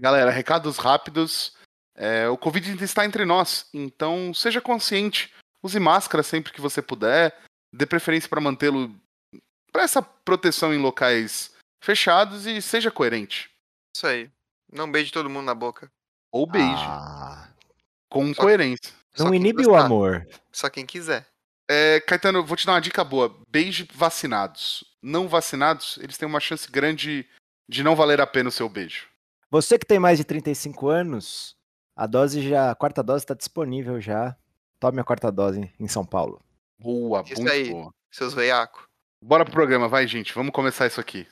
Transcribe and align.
Galera, 0.00 0.30
recados 0.30 0.78
rápidos. 0.78 1.54
É, 1.94 2.28
o 2.28 2.38
Covid 2.38 2.70
ainda 2.70 2.84
está 2.84 3.04
entre 3.04 3.24
nós, 3.26 3.68
então 3.74 4.32
seja 4.32 4.60
consciente. 4.60 5.32
Use 5.62 5.78
máscara 5.78 6.22
sempre 6.22 6.52
que 6.52 6.60
você 6.60 6.80
puder. 6.80 7.36
Dê 7.72 7.84
preferência 7.84 8.28
para 8.28 8.40
mantê-lo 8.40 8.94
para 9.70 9.82
essa 9.82 10.00
proteção 10.02 10.72
em 10.74 10.78
locais 10.78 11.54
fechados 11.84 12.46
e 12.46 12.60
seja 12.62 12.90
coerente. 12.90 13.50
Isso 13.94 14.06
aí. 14.06 14.30
Não 14.72 14.90
beije 14.90 15.12
todo 15.12 15.28
mundo 15.28 15.44
na 15.44 15.54
boca. 15.54 15.90
Ou 16.32 16.46
beije. 16.46 16.82
Ah, 16.86 17.48
Com 18.10 18.32
Só- 18.34 18.42
coerência. 18.42 18.92
Não 19.18 19.34
inibe 19.34 19.66
o 19.66 19.76
amor. 19.76 20.26
Só 20.52 20.70
quem 20.70 20.86
quiser. 20.86 21.26
É, 21.68 22.00
Caetano, 22.00 22.44
vou 22.44 22.56
te 22.56 22.64
dar 22.66 22.72
uma 22.72 22.80
dica 22.80 23.04
boa. 23.04 23.36
Beije 23.48 23.86
vacinados. 23.92 24.84
Não 25.02 25.28
vacinados, 25.28 25.98
eles 25.98 26.16
têm 26.16 26.26
uma 26.26 26.40
chance 26.40 26.70
grande 26.70 27.28
de 27.68 27.82
não 27.82 27.94
valer 27.94 28.20
a 28.20 28.26
pena 28.26 28.48
o 28.48 28.52
seu 28.52 28.68
beijo. 28.68 29.09
Você 29.50 29.76
que 29.76 29.84
tem 29.86 29.98
mais 29.98 30.16
de 30.16 30.24
35 30.24 30.88
anos, 30.88 31.56
a 31.96 32.06
dose 32.06 32.40
já, 32.48 32.70
a 32.70 32.74
quarta 32.74 33.02
dose 33.02 33.24
está 33.24 33.34
disponível 33.34 34.00
já. 34.00 34.36
Tome 34.78 35.00
a 35.00 35.04
quarta 35.04 35.30
dose 35.30 35.68
em 35.78 35.88
São 35.88 36.06
Paulo. 36.06 36.40
Boa, 36.78 37.22
Isso 37.22 37.34
muito 37.42 37.52
aí. 37.52 37.70
boa. 37.70 37.92
Seus 38.12 38.32
veiacos. 38.32 38.84
Bora 39.22 39.44
pro 39.44 39.52
programa, 39.52 39.88
vai, 39.88 40.06
gente. 40.06 40.32
Vamos 40.32 40.52
começar 40.52 40.86
isso 40.86 41.00
aqui. 41.00 41.26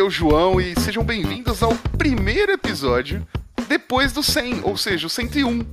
Aqui 0.00 0.02
é 0.02 0.02
o 0.02 0.10
João 0.10 0.58
e 0.58 0.74
sejam 0.80 1.04
bem-vindos 1.04 1.62
ao 1.62 1.74
primeiro 1.98 2.52
episódio 2.52 3.26
depois 3.68 4.12
do 4.12 4.22
100, 4.22 4.62
ou 4.62 4.74
seja, 4.74 5.06
o 5.06 5.10
101. 5.10 5.66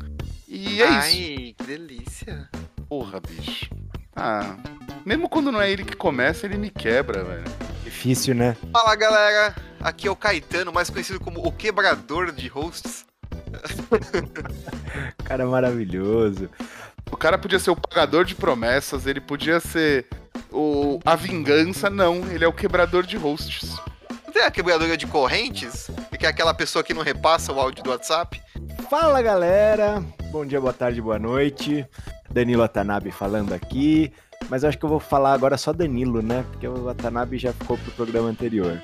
E 0.47 0.81
é 0.81 0.86
isso. 0.86 0.94
Ai, 0.94 1.56
que 1.58 1.64
delícia. 1.66 2.50
Porra, 2.89 3.22
bicho. 3.22 3.70
Ah, 4.14 4.58
mesmo 5.05 5.30
quando 5.30 5.50
não 5.50 5.61
é 5.61 5.72
ele 5.72 5.86
que 5.86 5.95
começa, 5.95 6.45
ele 6.45 6.58
me 6.58 6.70
quebra, 6.70 7.23
velho. 7.23 7.45
Difícil, 7.86 8.36
né? 8.36 8.58
Fala 8.73 8.95
galera, 8.95 9.55
aqui 9.80 10.08
é 10.08 10.11
o 10.11 10.16
Caetano, 10.16 10.73
mais 10.73 10.89
conhecido 10.89 11.22
como 11.22 11.45
o 11.48 11.52
quebrador 11.52 12.33
de 12.33 12.50
hosts. 12.50 13.05
Cara 15.23 15.45
maravilhoso. 15.45 16.50
O 17.09 17.16
cara 17.16 17.38
podia 17.38 17.59
ser 17.59 17.70
o 17.70 17.75
pagador 17.78 18.25
de 18.25 18.36
promessas, 18.36 19.08
ele 19.08 19.22
podia 19.22 19.61
ser 19.61 20.05
o 20.52 21.00
a 21.05 21.16
vingança, 21.16 21.89
não, 21.89 22.30
ele 22.30 22.44
é 22.44 22.48
o 22.48 22.53
quebrador 22.53 23.05
de 23.05 23.16
hosts. 23.16 23.78
Tem 24.38 24.45
a 24.45 24.52
quebradora 24.52 24.95
de 24.95 25.07
correntes? 25.07 25.89
Que 26.19 26.27
é 26.27 26.30
aquela 26.30 26.53
pessoa 26.53 26.83
que 26.83 26.93
não 26.93 27.02
repassa 27.02 27.52
o 27.52 27.59
áudio 27.59 27.83
do 27.83 27.89
WhatsApp? 27.89 28.39
Fala 28.88 29.19
galera, 29.19 30.03
bom 30.31 30.45
dia, 30.45 30.61
boa 30.61 30.71
tarde, 30.71 31.02
boa 31.02 31.17
noite. 31.17 31.83
Danilo 32.30 32.61
Watanabe 32.61 33.09
falando 33.09 33.52
aqui, 33.52 34.13
mas 34.47 34.61
eu 34.61 34.69
acho 34.69 34.77
que 34.77 34.85
eu 34.85 34.89
vou 34.89 34.99
falar 34.99 35.33
agora 35.33 35.58
só 35.58 35.73
Danilo, 35.73 36.21
né? 36.21 36.45
Porque 36.52 36.67
o 36.67 36.83
Watanabe 36.83 37.39
já 37.39 37.52
ficou 37.52 37.80
pro 37.80 37.91
programa 37.93 38.30
anterior. 38.30 38.80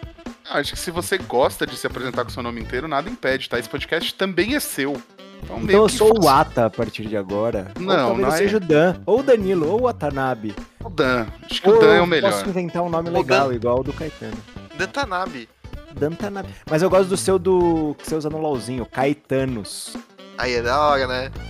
Ah, 0.49 0.57
Acho 0.57 0.73
que 0.73 0.79
se 0.79 0.89
você 0.89 1.19
gosta 1.19 1.67
de 1.67 1.77
se 1.77 1.85
apresentar 1.85 2.23
com 2.23 2.31
seu 2.31 2.41
nome 2.41 2.59
inteiro, 2.59 2.87
nada 2.87 3.07
impede, 3.07 3.47
tá? 3.47 3.59
Esse 3.59 3.69
podcast 3.69 4.11
também 4.15 4.55
é 4.55 4.59
seu. 4.59 4.99
Então, 5.43 5.59
Então 5.61 5.75
eu 5.83 5.89
sou 5.89 6.19
o 6.19 6.27
Ata 6.27 6.65
a 6.65 6.69
partir 6.71 7.05
de 7.05 7.15
agora. 7.15 7.71
Não, 7.79 8.17
não 8.17 8.29
é. 8.29 8.37
seja 8.37 8.57
o 8.57 8.59
Dan, 8.59 8.95
ou 9.05 9.19
o 9.19 9.23
Danilo, 9.23 9.69
ou 9.69 9.81
o 9.81 9.83
Watanabe. 9.83 10.55
o 10.83 10.89
Dan. 10.89 11.27
Acho 11.43 11.61
que 11.61 11.69
Ou 11.69 11.77
o 11.77 11.79
Dan 11.79 11.93
é 11.93 12.01
o 12.01 12.07
melhor. 12.07 12.31
Posso 12.31 12.49
inventar 12.49 12.81
um 12.81 12.89
nome 12.89 13.11
legal, 13.11 13.53
igual 13.53 13.81
o 13.81 13.83
do 13.83 13.93
Caetano. 13.93 14.37
Dantanabe. 14.77 15.49
Dantanabe. 15.93 16.53
Mas 16.69 16.81
eu 16.81 16.89
gosto 16.89 17.09
do 17.09 17.17
seu 17.17 17.37
do 17.37 17.95
que 17.97 18.07
você 18.07 18.15
usa 18.15 18.29
no 18.29 18.39
LOLzinho, 18.39 18.85
Caetanos. 18.85 19.95
Aí 20.37 20.53
é 20.53 20.61
da 20.61 20.79
hora, 20.79 21.07
né? 21.07 21.31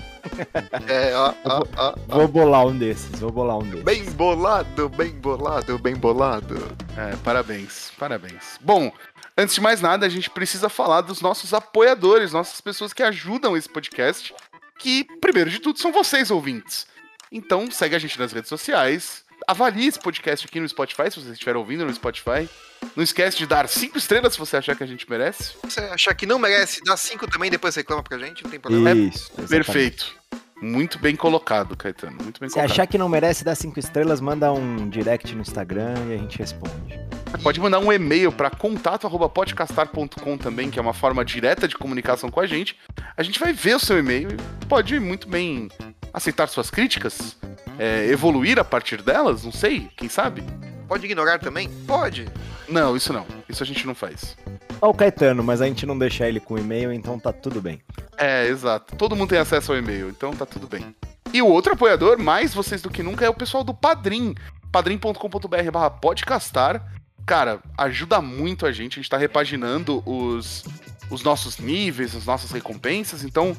É, 0.88 1.13
ó, 1.15 1.33
ó, 1.43 1.64
ó. 1.77 1.95
ó. 2.08 2.17
Vou 2.17 2.27
bolar 2.27 2.65
um 2.65 2.77
desses, 2.77 3.20
vou 3.20 3.30
bolar 3.31 3.58
um 3.58 3.64
desses. 3.64 3.83
Bem 3.83 4.05
bolado, 4.11 4.89
bem 4.89 5.11
bolado, 5.11 5.77
bem 5.77 5.95
bolado. 5.95 6.55
É, 6.98 7.15
parabéns, 7.17 7.92
parabéns. 7.99 8.58
Bom, 8.61 8.92
antes 9.37 9.55
de 9.55 9.61
mais 9.61 9.81
nada, 9.81 10.05
a 10.05 10.09
gente 10.09 10.30
precisa 10.30 10.69
falar 10.69 11.02
dos 11.02 11.21
nossos 11.21 11.53
apoiadores, 11.53 12.31
nossas 12.31 12.61
pessoas 12.61 12.93
que 12.93 13.03
ajudam 13.03 13.55
esse 13.58 13.67
podcast, 13.67 14.33
que, 14.80 15.03
primeiro 15.19 15.49
de 15.49 15.59
tudo, 15.59 15.80
são 15.80 15.92
vocês, 15.92 16.31
ouvintes. 16.31 16.87
Então, 17.31 17.69
segue 17.69 17.95
a 17.95 17.99
gente 17.99 18.17
nas 18.17 18.31
redes 18.31 18.49
sociais, 18.49 19.23
avalie 19.48 19.87
esse 19.87 19.99
podcast 19.99 20.45
aqui 20.48 20.59
no 20.59 20.67
Spotify, 20.67 21.09
se 21.11 21.20
você 21.21 21.31
estiver 21.31 21.55
ouvindo 21.55 21.86
no 21.86 21.93
Spotify. 21.93 22.49
Não 22.95 23.04
esquece 23.04 23.37
de 23.37 23.45
dar 23.48 23.67
cinco 23.70 23.98
estrelas 23.98 24.33
se 24.33 24.39
você 24.39 24.58
achar 24.58 24.76
que 24.76 24.83
a 24.83 24.87
gente 24.87 25.09
merece. 25.09 25.43
Se 25.54 25.58
você 25.64 25.80
achar 25.81 26.14
que 26.14 26.26
não 26.26 26.37
merece, 26.37 26.81
dá 26.83 26.98
cinco 26.98 27.26
também, 27.27 27.49
depois 27.49 27.76
reclama 27.76 28.04
pra 28.04 28.17
gente, 28.17 28.43
não 28.43 28.52
tem 28.52 28.59
problema. 28.59 28.92
Isso, 28.92 29.31
exatamente. 29.37 29.48
Perfeito. 29.49 30.15
Muito 30.61 30.98
bem 30.99 31.15
colocado, 31.15 31.76
Caetano. 31.76 32.17
Muito 32.21 32.39
bem 32.39 32.48
Se 32.49 32.55
colocado. 32.55 32.71
achar 32.71 32.87
que 32.87 32.98
não 32.98 33.09
merece 33.09 33.43
dar 33.43 33.55
cinco 33.55 33.80
estrelas, 33.80 34.21
manda 34.21 34.52
um 34.54 34.89
direct 34.89 35.33
no 35.36 35.42
Instagram 35.42 35.93
e 36.10 36.14
a 36.14 36.17
gente 36.17 36.37
responde. 36.37 36.99
Pode 37.42 37.60
mandar 37.60 37.80
um 37.80 37.92
e-mail 37.92 38.31
para 38.31 38.49
contato@podcastar.com 38.49 40.37
também, 40.37 40.70
que 40.70 40.80
é 40.80 40.81
uma 40.81 40.93
forma 40.93 41.25
direta 41.25 41.67
de 41.67 41.75
comunicação 41.75 42.30
com 42.30 42.39
a 42.39 42.48
gente. 42.48 42.77
A 43.17 43.23
gente 43.23 43.39
vai 43.39 43.52
ver 43.52 43.75
o 43.75 43.80
seu 43.80 43.98
e-mail 43.98 44.30
e 44.61 44.65
pode 44.67 44.98
muito 44.99 45.27
bem 45.27 45.70
aceitar 46.14 46.48
suas 46.48 46.70
críticas, 46.70 47.36
é, 47.78 48.08
evoluir 48.08 48.60
a 48.60 48.64
partir 48.64 49.02
delas, 49.02 49.44
não 49.44 49.52
sei, 49.52 49.89
quem 49.95 50.10
sabe? 50.10 50.44
Pode 50.88 51.06
ignorar 51.06 51.39
também? 51.39 51.70
Pode. 51.88 52.28
Não, 52.67 52.95
isso 52.95 53.11
não. 53.11 53.26
Isso 53.48 53.64
a 53.64 53.66
gente 53.66 53.86
não 53.86 53.95
faz. 53.95 54.36
Ó 54.82 54.89
o 54.89 54.94
Caetano, 54.94 55.44
mas 55.44 55.61
a 55.61 55.66
gente 55.66 55.86
não 55.86 55.98
deixa 55.98 56.28
ele 56.28 56.39
com 56.39 56.58
e-mail, 56.58 56.92
então 56.92 57.17
tá 57.20 57.32
tudo 57.32 57.61
bem. 57.61 57.82
É, 58.17 58.48
exato. 58.48 58.95
Todo 58.95 59.16
mundo 59.16 59.30
tem 59.30 59.39
acesso 59.39 59.72
ao 59.72 59.78
e-mail, 59.78 60.10
então 60.10 60.32
tá 60.32 60.45
tudo 60.45 60.67
bem. 60.67 60.95
E 61.34 61.42
o 61.42 61.48
outro 61.48 61.73
apoiador, 61.73 62.20
mais 62.20 62.54
vocês 62.54 62.82
do 62.82 62.89
que 62.89 63.02
nunca, 63.02 63.26
é 63.26 63.30
o 63.30 63.34
pessoal 63.34 63.64
do 63.64 63.73
Padrim. 63.73 64.36
padrim.com.br 64.72 65.72
barra 65.72 65.90
podcastar. 65.90 66.86
Cara, 67.26 67.60
ajuda 67.78 68.22
muito 68.22 68.66
a 68.66 68.72
gente. 68.72 69.00
A 69.00 69.02
gente 69.02 69.10
tá 69.10 69.17
repaginando 69.17 70.04
os, 70.05 70.64
os 71.10 71.23
nossos 71.23 71.58
níveis, 71.58 72.16
as 72.16 72.26
nossas 72.26 72.52
recompensas. 72.52 73.23
Então, 73.23 73.55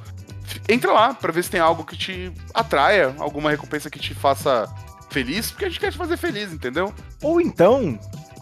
entra 0.69 0.93
lá 0.93 1.15
pra 1.15 1.33
ver 1.33 1.45
se 1.45 1.51
tem 1.51 1.61
algo 1.61 1.85
que 1.85 1.97
te 1.97 2.33
atraia, 2.53 3.15
alguma 3.19 3.51
recompensa 3.51 3.91
que 3.91 3.99
te 3.99 4.15
faça 4.15 4.73
feliz, 5.11 5.51
porque 5.51 5.65
a 5.65 5.69
gente 5.69 5.81
quer 5.81 5.93
te 5.93 5.99
fazer 5.99 6.17
feliz, 6.17 6.53
entendeu? 6.53 6.93
Ou 7.23 7.41
então, 7.41 7.99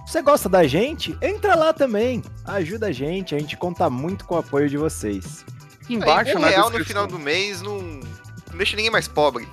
você 0.06 0.22
gosta 0.22 0.48
da 0.48 0.66
gente? 0.66 1.16
Entra 1.20 1.54
lá 1.54 1.72
também. 1.72 2.22
Ajuda 2.44 2.86
a 2.86 2.92
gente, 2.92 3.34
a 3.34 3.38
gente 3.38 3.56
conta 3.56 3.88
muito 3.91 4.24
com 4.24 4.34
o 4.34 4.38
apoio 4.38 4.68
de 4.68 4.76
vocês. 4.76 5.44
Embaixo 5.88 6.30
Aí, 6.30 6.36
um 6.36 6.41
na 6.41 6.48
real 6.48 6.70
no 6.70 6.84
final 6.84 7.06
do 7.06 7.18
mês 7.18 7.60
não, 7.60 7.80
não 7.82 8.56
deixa 8.56 8.76
ninguém 8.76 8.91
mais 8.91 9.08
pobre. 9.08 9.46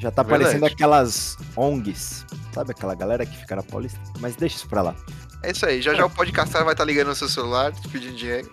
Já 0.00 0.10
tá 0.10 0.22
Verdade. 0.22 0.44
aparecendo 0.44 0.64
aquelas 0.64 1.36
ONGs, 1.54 2.24
sabe 2.54 2.70
aquela 2.70 2.94
galera 2.94 3.26
que 3.26 3.36
fica 3.36 3.54
na 3.54 3.62
Paulista? 3.62 4.00
Mas 4.18 4.34
deixa 4.34 4.56
isso 4.56 4.66
pra 4.66 4.80
lá. 4.80 4.96
É 5.42 5.52
isso 5.52 5.64
aí, 5.64 5.80
já 5.80 5.94
já 5.94 6.04
o 6.04 6.10
podcastar 6.10 6.64
vai 6.64 6.74
estar 6.74 6.84
ligando 6.84 7.08
no 7.08 7.14
seu 7.14 7.28
celular, 7.28 7.72
te 7.72 7.88
pedindo 7.88 8.14
dinheiro. 8.14 8.50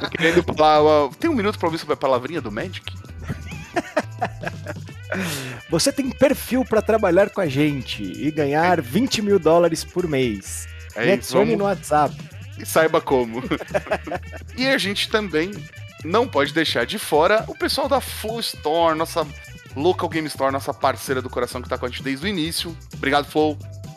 Tô 0.00 0.10
querendo 0.10 0.42
falar. 0.54 1.10
Tem 1.20 1.30
um 1.30 1.34
minuto 1.34 1.58
pra 1.58 1.68
ouvir 1.68 1.78
sobre 1.78 1.94
a 1.94 1.96
palavrinha 1.96 2.40
do 2.40 2.50
Magic? 2.50 2.82
Você 5.70 5.92
tem 5.92 6.10
perfil 6.10 6.64
pra 6.64 6.82
trabalhar 6.82 7.30
com 7.30 7.40
a 7.40 7.46
gente 7.46 8.02
e 8.02 8.30
ganhar 8.30 8.80
20 8.80 9.22
mil 9.22 9.38
dólares 9.38 9.84
por 9.84 10.08
mês. 10.08 10.66
É 10.94 11.06
Me 11.06 11.16
isso, 11.18 11.34
vamos- 11.36 11.56
no 11.56 11.64
WhatsApp. 11.64 12.14
e 12.58 12.66
saiba 12.66 13.00
como. 13.00 13.42
e 14.56 14.66
a 14.68 14.78
gente 14.78 15.08
também 15.08 15.52
não 16.04 16.26
pode 16.28 16.52
deixar 16.52 16.84
de 16.84 16.98
fora 16.98 17.44
o 17.48 17.54
pessoal 17.56 17.88
da 17.88 18.00
Flow 18.00 18.40
Store, 18.40 18.96
nossa 18.98 19.26
Local 19.76 20.08
Game 20.08 20.26
Store, 20.28 20.52
nossa 20.52 20.74
parceira 20.74 21.22
do 21.22 21.30
coração 21.30 21.62
que 21.62 21.68
tá 21.68 21.78
com 21.78 21.86
a 21.86 21.88
gente 21.88 22.02
desde 22.02 22.26
o 22.26 22.28
início. 22.28 22.76
Obrigado, 22.94 23.24
Flow. 23.26 23.56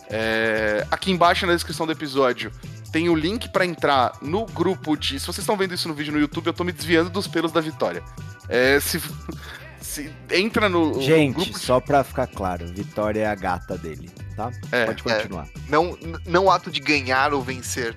É, 0.09 0.85
aqui 0.89 1.11
embaixo 1.11 1.45
na 1.45 1.53
descrição 1.53 1.85
do 1.85 1.91
episódio 1.91 2.51
tem 2.91 3.09
o 3.09 3.15
link 3.15 3.49
pra 3.49 3.65
entrar 3.65 4.13
no 4.21 4.45
grupo 4.45 4.95
de. 4.95 5.19
Se 5.19 5.25
vocês 5.25 5.39
estão 5.39 5.57
vendo 5.57 5.73
isso 5.73 5.87
no 5.87 5.93
vídeo 5.93 6.13
no 6.13 6.19
YouTube, 6.19 6.47
eu 6.47 6.53
tô 6.53 6.63
me 6.63 6.71
desviando 6.71 7.09
dos 7.09 7.27
pelos 7.27 7.51
da 7.51 7.59
Vitória. 7.61 8.01
É, 8.47 8.79
se, 8.79 9.01
se 9.81 10.09
entra 10.31 10.69
no, 10.69 10.91
no 10.93 11.01
Gente, 11.01 11.35
grupo 11.35 11.51
de- 11.51 11.59
só 11.59 11.79
pra 11.81 12.03
ficar 12.03 12.27
claro, 12.27 12.65
Vitória 12.67 13.21
é 13.21 13.25
a 13.27 13.35
gata 13.35 13.77
dele, 13.77 14.09
tá? 14.35 14.51
É, 14.71 14.85
Pode 14.85 15.03
é. 15.05 15.15
continuar. 15.15 15.47
Não, 15.67 15.97
não 16.25 16.49
ato 16.49 16.71
de 16.71 16.79
ganhar 16.79 17.33
ou 17.33 17.41
vencer. 17.41 17.95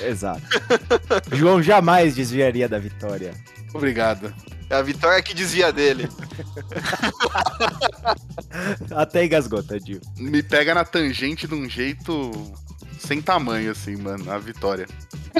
Exato. 0.00 0.42
João 1.32 1.62
jamais 1.62 2.14
desviaria 2.14 2.68
da 2.68 2.78
vitória. 2.78 3.32
Obrigado. 3.72 4.34
É 4.68 4.74
a 4.74 4.82
vitória 4.82 5.22
que 5.22 5.32
desvia 5.32 5.72
dele. 5.72 6.08
Até 8.94 9.24
engasgou, 9.24 9.62
tadinho. 9.62 10.00
Me 10.16 10.42
pega 10.42 10.74
na 10.74 10.84
tangente 10.84 11.46
de 11.46 11.54
um 11.54 11.68
jeito 11.68 12.32
sem 12.98 13.22
tamanho, 13.22 13.70
assim, 13.70 13.96
mano, 13.96 14.30
a 14.30 14.38
vitória. 14.38 14.86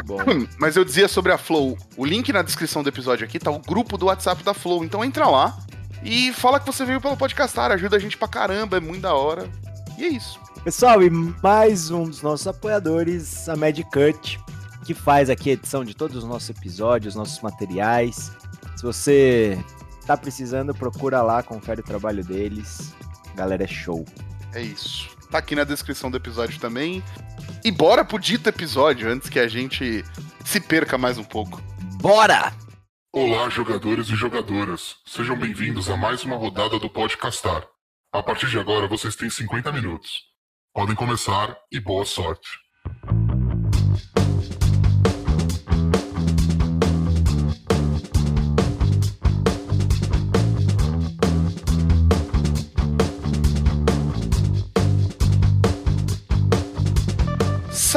Bom, 0.05 0.19
Mas 0.59 0.77
eu 0.77 0.85
dizia 0.85 1.09
sobre 1.09 1.33
a 1.33 1.39
Flow, 1.39 1.77
o 1.97 2.05
link 2.05 2.33
na 2.33 2.43
descrição 2.43 2.83
do 2.83 2.89
episódio 2.89 3.25
aqui 3.25 3.39
tá 3.39 3.51
o 3.51 3.59
grupo 3.59 3.97
do 3.97 4.07
WhatsApp 4.07 4.43
da 4.45 4.55
Flow, 4.55 4.85
então 4.85 5.05
entra 5.05 5.27
lá 5.27 5.57
e 6.05 6.33
fala 6.33 6.61
que 6.61 6.67
você 6.67 6.85
veio 6.85 7.01
pelo 7.01 7.17
podcastar, 7.17 7.73
ajuda 7.73 7.97
a 7.97 7.99
gente 7.99 8.17
pra 8.17 8.29
caramba, 8.29 8.77
é 8.77 8.81
muito 8.81 9.03
da 9.03 9.15
hora. 9.15 9.51
E 9.99 10.05
é 10.05 10.09
isso. 10.09 10.39
Pessoal, 10.63 11.03
e 11.03 11.11
mais 11.11 11.91
um 11.91 12.05
dos 12.05 12.23
nossos 12.23 12.47
apoiadores, 12.47 13.49
a 13.49 13.57
Medicut, 13.57 14.39
que 14.85 14.95
faz 14.95 15.31
aqui 15.31 15.51
a 15.51 15.53
edição 15.55 15.85
de 15.85 15.95
todos 15.95 16.17
os 16.17 16.25
nossos 16.25 16.51
episódios, 16.51 17.15
nossos 17.15 17.41
materiais. 17.41 18.31
Se 18.77 18.83
você 18.83 19.59
tá 20.07 20.17
precisando, 20.17 20.75
procura 20.75 21.23
lá, 21.23 21.43
confere 21.43 21.81
o 21.81 21.85
trabalho 21.85 22.23
deles. 22.23 22.95
Galera, 23.35 23.65
é 23.65 23.67
show. 23.67 24.05
É 24.53 24.61
isso. 24.61 25.09
Tá 25.31 25.39
aqui 25.39 25.57
na 25.57 25.65
descrição 25.65 26.11
do 26.11 26.19
episódio 26.19 26.61
também. 26.61 27.03
E 27.65 27.71
bora 27.71 28.05
pro 28.05 28.19
dito 28.19 28.49
episódio, 28.49 29.11
antes 29.11 29.29
que 29.29 29.41
a 29.41 29.49
gente 29.49 30.05
se 30.45 30.61
perca 30.61 30.99
mais 30.99 31.19
um 31.19 31.25
pouco. 31.25 31.61
Bora! 32.01 32.53
Olá, 33.13 33.49
jogadores 33.49 34.09
e 34.09 34.15
jogadoras. 34.15 34.97
Sejam 35.07 35.39
bem-vindos 35.39 35.89
a 35.89 35.97
mais 35.97 36.23
uma 36.23 36.37
rodada 36.37 36.79
do 36.79 36.91
Podcastar. 36.91 37.67
A 38.13 38.23
partir 38.23 38.49
de 38.49 38.59
agora, 38.59 38.87
vocês 38.87 39.17
têm 39.17 39.31
50 39.31 39.73
minutos. 39.73 40.23
Podem 40.75 40.95
começar 40.95 41.57
e 41.73 41.81
boa 41.81 42.05
sorte. 42.05 42.47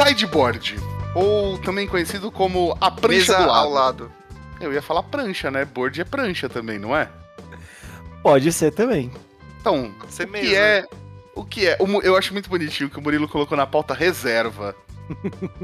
Sideboard, 0.06 0.76
ou 1.14 1.58
também 1.58 1.86
conhecido 1.86 2.30
como 2.30 2.76
a 2.80 2.90
prancha 2.90 3.32
Mesa 3.32 3.36
do 3.38 3.42
ao 3.50 3.70
lado. 3.70 4.04
lado. 4.04 4.12
Eu 4.60 4.72
ia 4.72 4.82
falar 4.82 5.02
prancha, 5.02 5.50
né? 5.50 5.64
Board 5.64 6.00
é 6.00 6.04
prancha 6.04 6.48
também, 6.48 6.78
não 6.78 6.96
é? 6.96 7.08
Pode 8.22 8.52
ser 8.52 8.72
também. 8.72 9.10
Então, 9.60 9.92
Pode 9.98 10.12
ser 10.12 10.24
o 10.26 10.32
que 10.32 10.54
é... 10.54 10.86
O 11.34 11.44
que 11.44 11.66
é? 11.66 11.76
Eu 12.02 12.16
acho 12.16 12.32
muito 12.32 12.50
bonitinho 12.50 12.90
que 12.90 12.98
o 12.98 13.02
Murilo 13.02 13.28
colocou 13.28 13.56
na 13.56 13.66
pauta 13.66 13.94
reserva. 13.94 14.74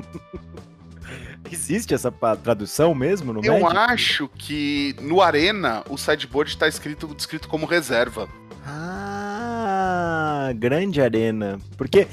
Existe 1.50 1.94
essa 1.94 2.10
tradução 2.42 2.94
mesmo 2.94 3.32
no 3.32 3.44
Eu 3.44 3.60
Magic? 3.60 3.78
acho 3.78 4.28
que 4.36 4.96
no 5.00 5.22
Arena 5.22 5.84
o 5.88 5.96
sideboard 5.96 6.50
está 6.50 6.66
escrito, 6.66 7.06
descrito 7.14 7.48
como 7.48 7.66
reserva. 7.66 8.28
Ah, 8.66 10.50
grande 10.56 11.00
arena. 11.00 11.58
Porque 11.76 12.08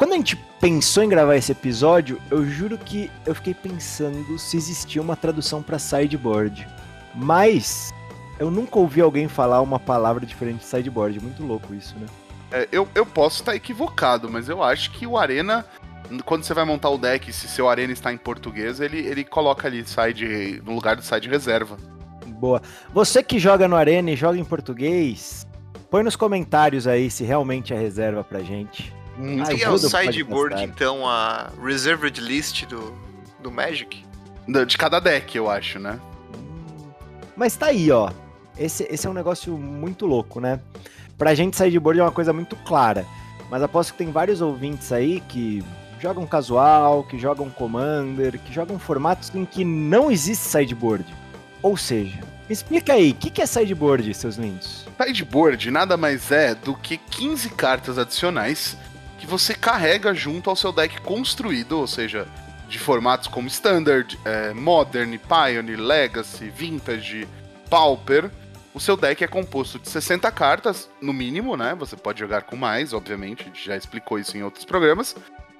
quando 0.00 0.14
a 0.14 0.16
gente 0.16 0.34
pensou 0.58 1.02
em 1.02 1.10
gravar 1.10 1.36
esse 1.36 1.52
episódio, 1.52 2.18
eu 2.30 2.46
juro 2.46 2.78
que 2.78 3.10
eu 3.26 3.34
fiquei 3.34 3.52
pensando 3.52 4.38
se 4.38 4.56
existia 4.56 5.02
uma 5.02 5.14
tradução 5.14 5.62
pra 5.62 5.78
sideboard. 5.78 6.66
Mas 7.14 7.92
eu 8.38 8.50
nunca 8.50 8.78
ouvi 8.78 9.02
alguém 9.02 9.28
falar 9.28 9.60
uma 9.60 9.78
palavra 9.78 10.24
diferente 10.24 10.60
de 10.60 10.64
sideboard. 10.64 11.20
Muito 11.20 11.44
louco 11.44 11.74
isso, 11.74 11.94
né? 11.98 12.06
É, 12.50 12.66
eu, 12.72 12.88
eu 12.94 13.04
posso 13.04 13.40
estar 13.40 13.54
equivocado, 13.54 14.30
mas 14.30 14.48
eu 14.48 14.62
acho 14.62 14.90
que 14.92 15.06
o 15.06 15.18
Arena, 15.18 15.66
quando 16.24 16.44
você 16.44 16.54
vai 16.54 16.64
montar 16.64 16.88
o 16.88 16.96
deck, 16.96 17.30
se 17.30 17.46
seu 17.46 17.68
Arena 17.68 17.92
está 17.92 18.10
em 18.10 18.16
português, 18.16 18.80
ele, 18.80 19.00
ele 19.00 19.22
coloca 19.22 19.68
ali 19.68 19.86
side 19.86 20.62
no 20.64 20.74
lugar 20.74 20.96
do 20.96 21.02
side 21.02 21.28
reserva. 21.28 21.76
Boa. 22.26 22.62
Você 22.94 23.22
que 23.22 23.38
joga 23.38 23.68
no 23.68 23.76
Arena 23.76 24.10
e 24.10 24.16
joga 24.16 24.38
em 24.38 24.44
português, 24.46 25.46
põe 25.90 26.02
nos 26.02 26.16
comentários 26.16 26.86
aí 26.86 27.10
se 27.10 27.22
realmente 27.22 27.74
é 27.74 27.78
reserva 27.78 28.24
pra 28.24 28.40
gente. 28.40 28.98
Quem 29.20 29.62
é 29.62 29.70
o 29.70 29.78
sideboard, 29.78 30.62
então, 30.62 31.06
a 31.06 31.50
reserved 31.62 32.20
list 32.20 32.64
do, 32.66 32.92
do 33.40 33.50
Magic? 33.50 34.04
De 34.48 34.78
cada 34.78 34.98
deck, 34.98 35.36
eu 35.36 35.48
acho, 35.50 35.78
né? 35.78 36.00
Hum, 36.34 36.90
Mas 37.36 37.56
tá 37.56 37.66
aí, 37.66 37.90
ó. 37.90 38.10
Esse, 38.58 38.86
esse 38.90 39.06
é 39.06 39.10
um 39.10 39.14
negócio 39.14 39.56
muito 39.56 40.06
louco, 40.06 40.40
né? 40.40 40.60
Pra 41.16 41.34
gente, 41.34 41.56
sideboard 41.56 42.00
é 42.00 42.02
uma 42.02 42.10
coisa 42.12 42.32
muito 42.32 42.56
clara. 42.56 43.06
Mas 43.50 43.62
aposto 43.62 43.92
que 43.92 43.98
tem 43.98 44.10
vários 44.10 44.40
ouvintes 44.40 44.92
aí 44.92 45.20
que 45.28 45.62
jogam 46.00 46.26
casual, 46.26 47.04
que 47.04 47.18
jogam 47.18 47.50
Commander, 47.50 48.38
que 48.38 48.52
jogam 48.52 48.78
formatos 48.78 49.34
em 49.34 49.44
que 49.44 49.64
não 49.64 50.10
existe 50.10 50.48
sideboard. 50.48 51.04
Ou 51.62 51.76
seja, 51.76 52.18
me 52.48 52.52
explica 52.54 52.94
aí, 52.94 53.10
o 53.10 53.14
que, 53.14 53.30
que 53.30 53.42
é 53.42 53.46
sideboard, 53.46 54.12
seus 54.14 54.36
lindos? 54.36 54.86
Sideboard 55.00 55.70
nada 55.70 55.96
mais 55.96 56.30
é 56.30 56.54
do 56.54 56.74
que 56.74 56.96
15 56.96 57.50
cartas 57.50 57.98
adicionais 57.98 58.76
que 59.20 59.26
você 59.26 59.54
carrega 59.54 60.14
junto 60.14 60.48
ao 60.48 60.56
seu 60.56 60.72
deck 60.72 60.98
construído, 61.02 61.78
ou 61.78 61.86
seja, 61.86 62.26
de 62.68 62.78
formatos 62.78 63.28
como 63.28 63.48
Standard, 63.48 64.18
é, 64.24 64.54
Modern, 64.54 65.18
Pioneer, 65.18 65.78
Legacy, 65.78 66.48
Vintage, 66.48 67.28
Pauper. 67.68 68.30
O 68.72 68.80
seu 68.80 68.96
deck 68.96 69.22
é 69.22 69.26
composto 69.26 69.78
de 69.78 69.90
60 69.90 70.30
cartas, 70.32 70.88
no 71.02 71.12
mínimo, 71.12 71.54
né? 71.54 71.74
Você 71.78 71.96
pode 71.96 72.18
jogar 72.18 72.42
com 72.42 72.56
mais, 72.56 72.94
obviamente, 72.94 73.42
a 73.42 73.46
gente 73.46 73.66
já 73.66 73.76
explicou 73.76 74.18
isso 74.18 74.38
em 74.38 74.42
outros 74.42 74.64
programas. 74.64 75.14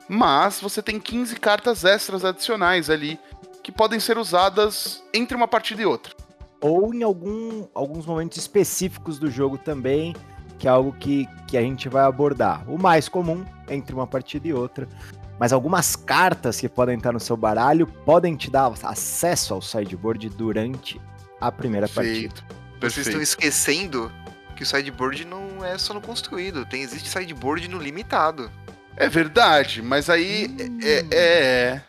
Mas 0.08 0.58
você 0.58 0.82
tem 0.82 0.98
15 0.98 1.36
cartas 1.36 1.84
extras 1.84 2.24
adicionais 2.24 2.88
ali 2.88 3.18
que 3.62 3.70
podem 3.70 4.00
ser 4.00 4.16
usadas 4.16 5.02
entre 5.12 5.36
uma 5.36 5.46
partida 5.46 5.82
e 5.82 5.86
outra. 5.86 6.14
Ou 6.62 6.94
em 6.94 7.02
algum, 7.02 7.66
alguns 7.74 8.06
momentos 8.06 8.38
específicos 8.38 9.18
do 9.18 9.30
jogo 9.30 9.58
também, 9.58 10.14
que 10.60 10.68
é 10.68 10.70
algo 10.70 10.92
que, 10.92 11.26
que 11.48 11.56
a 11.56 11.62
gente 11.62 11.88
vai 11.88 12.04
abordar. 12.04 12.62
O 12.68 12.78
mais 12.78 13.08
comum 13.08 13.44
entre 13.68 13.94
uma 13.94 14.06
partida 14.06 14.46
e 14.46 14.52
outra. 14.52 14.86
Mas 15.38 15.54
algumas 15.54 15.96
cartas 15.96 16.60
que 16.60 16.68
podem 16.68 16.98
estar 16.98 17.12
no 17.12 17.18
seu 17.18 17.34
baralho 17.34 17.86
podem 17.86 18.36
te 18.36 18.50
dar 18.50 18.70
acesso 18.84 19.54
ao 19.54 19.62
sideboard 19.62 20.28
durante 20.28 21.00
a 21.40 21.50
primeira 21.50 21.88
partida. 21.88 22.34
Perfeito. 22.34 22.44
Vocês 22.78 23.06
estão 23.06 23.22
esquecendo 23.22 24.12
que 24.54 24.62
o 24.62 24.66
sideboard 24.66 25.24
não 25.24 25.64
é 25.64 25.78
só 25.78 25.94
no 25.94 26.00
construído. 26.02 26.66
Tem, 26.66 26.82
existe 26.82 27.08
sideboard 27.08 27.66
no 27.66 27.78
limitado. 27.78 28.50
É 28.96 29.08
verdade, 29.08 29.80
mas 29.80 30.10
aí 30.10 30.46
Hum. 30.60 30.78
é, 30.82 31.06
é- 31.10 31.82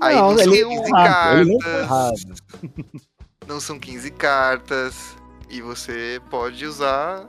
Aí 0.00 0.14
Não, 0.14 0.32
não, 0.32 0.38
são 0.38 0.52
ele 0.54 0.64
15 0.66 0.90
tá 0.90 0.98
errado, 1.00 1.38
ele 1.38 1.50
não 1.50 1.58
tá 1.58 1.88
cartas. 1.88 2.42
Não 3.48 3.58
são 3.60 3.78
15 3.78 4.10
cartas. 4.10 5.16
E 5.48 5.62
você 5.62 6.20
pode 6.28 6.66
usar 6.66 7.26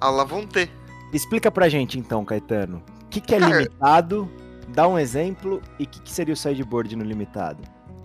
a 0.00 0.08
Lavonte. 0.10 0.70
Explica 1.12 1.50
pra 1.50 1.68
gente 1.68 1.98
então, 1.98 2.24
Caetano. 2.24 2.82
O 3.04 3.08
que, 3.08 3.20
que 3.20 3.34
é 3.34 3.38
Cara- 3.40 3.56
limitado? 3.58 4.30
Dá 4.68 4.86
um 4.86 4.96
exemplo 4.98 5.60
e 5.78 5.84
o 5.84 5.86
que, 5.86 6.00
que 6.00 6.12
seria 6.12 6.32
o 6.32 6.36
sideboard 6.36 6.94
no 6.94 7.02
limitado? 7.04 7.62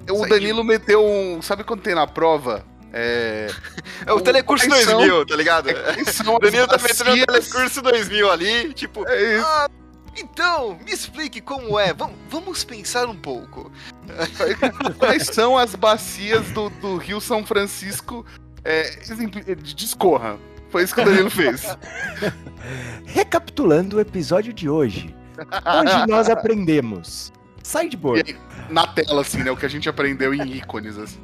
O 0.10 0.28
Danilo 0.28 0.64
meteu 0.64 1.04
um. 1.06 1.42
Sabe 1.42 1.64
quando 1.64 1.82
tem 1.82 1.94
na 1.96 2.08
prova? 2.08 2.64
É. 2.92 3.48
É 4.06 4.14
o 4.14 4.18
O- 4.18 4.22
Telecurso 4.22 4.68
quais 4.68 4.86
são- 4.86 4.98
2000, 4.98 5.26
tá 5.26 5.36
ligado? 5.36 5.66
quais 5.74 6.10
são 6.10 6.36
O 6.36 6.40
Danilo 6.40 6.68
tá 6.68 6.78
metendo 6.78 7.12
o 7.12 7.26
Telecurso 7.26 7.82
2000 7.82 8.32
ali, 8.32 8.74
tipo... 8.74 9.08
É 9.08 9.36
isso. 9.38 9.46
Ah, 9.46 9.70
então, 10.18 10.80
me 10.84 10.92
explique 10.92 11.42
como 11.42 11.78
é. 11.78 11.94
Vamos, 11.94 12.16
vamos 12.30 12.64
pensar 12.64 13.08
um 13.10 13.16
pouco. 13.16 13.70
Quais 14.98 15.28
são 15.28 15.58
as 15.58 15.76
bacias 15.76 16.50
do, 16.52 16.70
do 16.70 16.96
Rio 16.98 17.20
São 17.20 17.46
Francisco? 17.46 18.26
É, 18.64 18.90
discorra. 19.62 20.38
Foi 20.76 20.84
isso 20.84 20.94
que 20.94 21.00
o 21.00 21.06
Danilo 21.06 21.30
fez. 21.30 21.66
Recapitulando 23.08 23.96
o 23.96 24.02
episódio 24.02 24.52
de 24.52 24.68
hoje. 24.68 25.16
Hoje 25.38 26.08
nós 26.10 26.30
aprendemos 26.30 27.32
sideboard. 27.64 28.38
Na 28.70 28.86
tela, 28.86 29.22
assim, 29.22 29.42
né? 29.42 29.50
O 29.52 29.56
que 29.56 29.66
a 29.66 29.70
gente 29.70 29.88
aprendeu 29.88 30.34
em 30.34 30.58
ícones, 30.58 30.98
assim. 30.98 31.18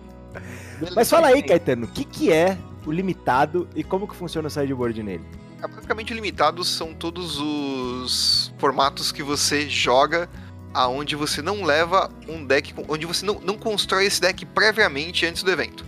Mas 0.96 1.10
fala 1.10 1.28
aí, 1.28 1.44
Caetano, 1.44 1.84
o 1.84 1.90
que, 1.90 2.06
que 2.06 2.32
é 2.32 2.58
o 2.86 2.94
limitado 2.94 3.68
e 3.76 3.84
como 3.84 4.08
que 4.08 4.16
funciona 4.16 4.48
o 4.48 4.50
sideboard 4.50 5.04
nele? 5.04 5.26
É, 5.62 5.68
Basicamente, 5.68 6.14
limitados 6.14 6.70
são 6.70 6.94
todos 6.94 7.38
os 7.38 8.54
formatos 8.58 9.12
que 9.12 9.22
você 9.22 9.70
joga 9.70 10.30
aonde 10.74 11.14
você 11.14 11.42
não 11.42 11.66
leva 11.66 12.10
um 12.26 12.46
deck, 12.46 12.74
onde 12.88 13.06
você 13.06 13.26
não, 13.26 13.42
não 13.42 13.58
constrói 13.58 14.06
esse 14.06 14.22
deck 14.22 14.46
previamente 14.46 15.26
antes 15.26 15.44
do 15.44 15.52
evento. 15.52 15.84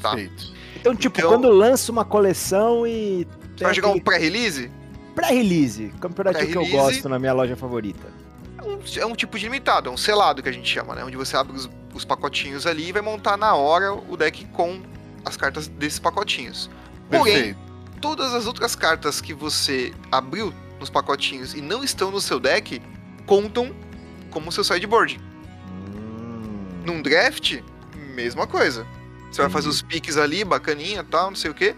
Tá. 0.00 0.14
Perfeito. 0.14 0.61
Então, 0.82 0.96
tipo, 0.96 1.16
Então- 1.20 1.30
quando 1.30 1.48
lança 1.48 1.92
uma 1.92 2.04
coleção 2.04 2.84
e. 2.84 3.24
Você 3.56 3.62
vai 3.64 3.72
jogar 3.74 3.88
um 3.88 3.90
aquele 3.92 4.04
pré-release? 4.04 4.70
pré-release, 5.14 5.92
campeonato 6.00 6.44
que 6.44 6.56
eu 6.56 6.66
gosto 6.66 7.08
na 7.08 7.18
minha 7.18 7.32
loja 7.32 7.54
favorita. 7.54 8.08
É 8.58 8.62
um, 8.62 8.78
é 9.02 9.06
um 9.06 9.14
tipo 9.14 9.38
de 9.38 9.44
limitado, 9.44 9.88
é 9.88 9.92
um 9.92 9.96
selado 9.96 10.42
que 10.42 10.48
a 10.48 10.52
gente 10.52 10.68
chama, 10.68 10.94
né? 10.94 11.04
Onde 11.04 11.16
você 11.16 11.36
abre 11.36 11.54
os, 11.56 11.70
os 11.94 12.04
pacotinhos 12.04 12.66
ali 12.66 12.88
e 12.88 12.92
vai 12.92 13.02
montar 13.02 13.36
na 13.36 13.54
hora 13.54 13.92
o 13.94 14.16
deck 14.16 14.44
com 14.46 14.80
as 15.24 15.36
cartas 15.36 15.68
desses 15.68 15.98
pacotinhos. 16.00 16.68
Porém, 17.10 17.34
Perfeito. 17.34 17.58
todas 18.00 18.32
as 18.34 18.46
outras 18.46 18.74
cartas 18.74 19.20
que 19.20 19.32
você 19.34 19.92
abriu 20.10 20.52
nos 20.80 20.90
pacotinhos 20.90 21.54
e 21.54 21.60
não 21.60 21.84
estão 21.84 22.10
no 22.10 22.20
seu 22.20 22.40
deck 22.40 22.80
contam 23.26 23.70
como 24.30 24.50
seu 24.50 24.64
sideboard. 24.64 25.20
Hum, 25.94 26.82
Num 26.86 27.02
draft, 27.02 27.60
mesma 28.14 28.46
coisa. 28.46 28.86
Você 29.32 29.40
vai 29.40 29.50
fazer 29.50 29.68
Entendi. 29.68 29.76
os 29.76 29.82
piques 29.82 30.16
ali, 30.16 30.44
bacaninha 30.44 31.02
tal, 31.02 31.30
não 31.30 31.36
sei 31.36 31.50
o 31.50 31.54
que. 31.54 31.74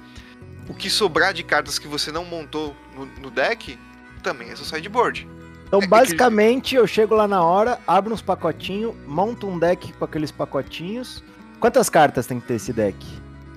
O 0.68 0.74
que 0.74 0.90
sobrar 0.90 1.32
de 1.32 1.42
cartas 1.44 1.78
que 1.78 1.86
você 1.86 2.10
não 2.10 2.24
montou 2.24 2.74
no, 2.96 3.06
no 3.06 3.30
deck 3.30 3.78
também 4.22 4.50
é 4.50 4.56
seu 4.56 4.64
sideboard. 4.64 5.28
Então, 5.66 5.78
É 5.78 5.82
que- 5.82 5.88
basicamente, 5.88 6.74
eu 6.74 6.86
chego 6.86 7.14
lá 7.14 7.28
na 7.28 7.42
hora, 7.42 7.78
abro 7.86 8.12
uns 8.12 8.22
pacotinhos, 8.22 8.94
monto 9.06 9.46
um 9.46 9.58
deck 9.58 9.92
com 9.92 10.04
aqueles 10.04 10.30
pacotinhos. 10.30 11.22
Quantas 11.60 11.88
cartas 11.88 12.26
tem 12.26 12.40
que 12.40 12.46
ter 12.46 12.54
esse 12.54 12.72
deck? 12.72 12.96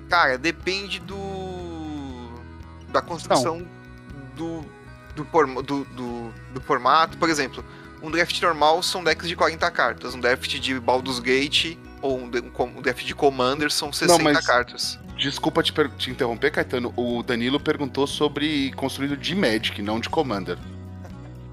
Cara, 0.10 0.38
depende 0.38 1.00
do. 1.00 2.30
da 2.89 3.01
construção 3.01 3.66
do, 4.36 4.62
do, 5.16 5.24
do, 5.63 5.84
do, 5.86 6.34
do 6.54 6.62
formato. 6.62 7.18
Por 7.18 7.30
exemplo, 7.30 7.63
um 8.01 8.10
draft 8.12 8.39
normal 8.42 8.82
são 8.84 9.04
decks 9.04 9.27
de 9.27 9.36
40 9.36 9.70
cartas. 9.72 10.13
Um 10.16 10.20
draft 10.20 10.60
de 10.60 10.80
Baldur's 10.80 11.20
Gate 11.20 11.77
ou 12.01 12.18
um, 12.20 12.30
de- 12.30 12.39
um 12.42 12.63
um 12.77 12.82
draft 12.82 13.06
de 13.06 13.13
Commander 13.16 13.72
são 13.72 13.92
60 13.92 14.24
mas- 14.24 14.46
cartas. 14.46 15.00
Desculpa 15.18 15.63
te, 15.63 15.74
te 15.98 16.12
interromper, 16.12 16.51
Caetano. 16.51 16.94
O 16.96 17.24
Danilo 17.24 17.60
perguntou 17.60 18.06
sobre 18.06 18.72
construído 18.74 19.18
de 19.18 19.34
Magic, 19.36 19.82
não 19.82 20.00
de 20.00 20.10
Commander. 20.10 20.58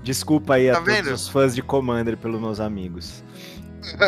Desculpa 0.03 0.55
aí 0.57 0.69
a 0.69 0.75
Tá 0.75 0.81
todos 0.81 0.95
vendo? 0.95 1.15
os 1.15 1.29
fãs 1.29 1.55
de 1.55 1.63
Commander 1.63 2.15
pelos 2.17 2.39
meus 2.41 2.61
amigos. 2.61 3.23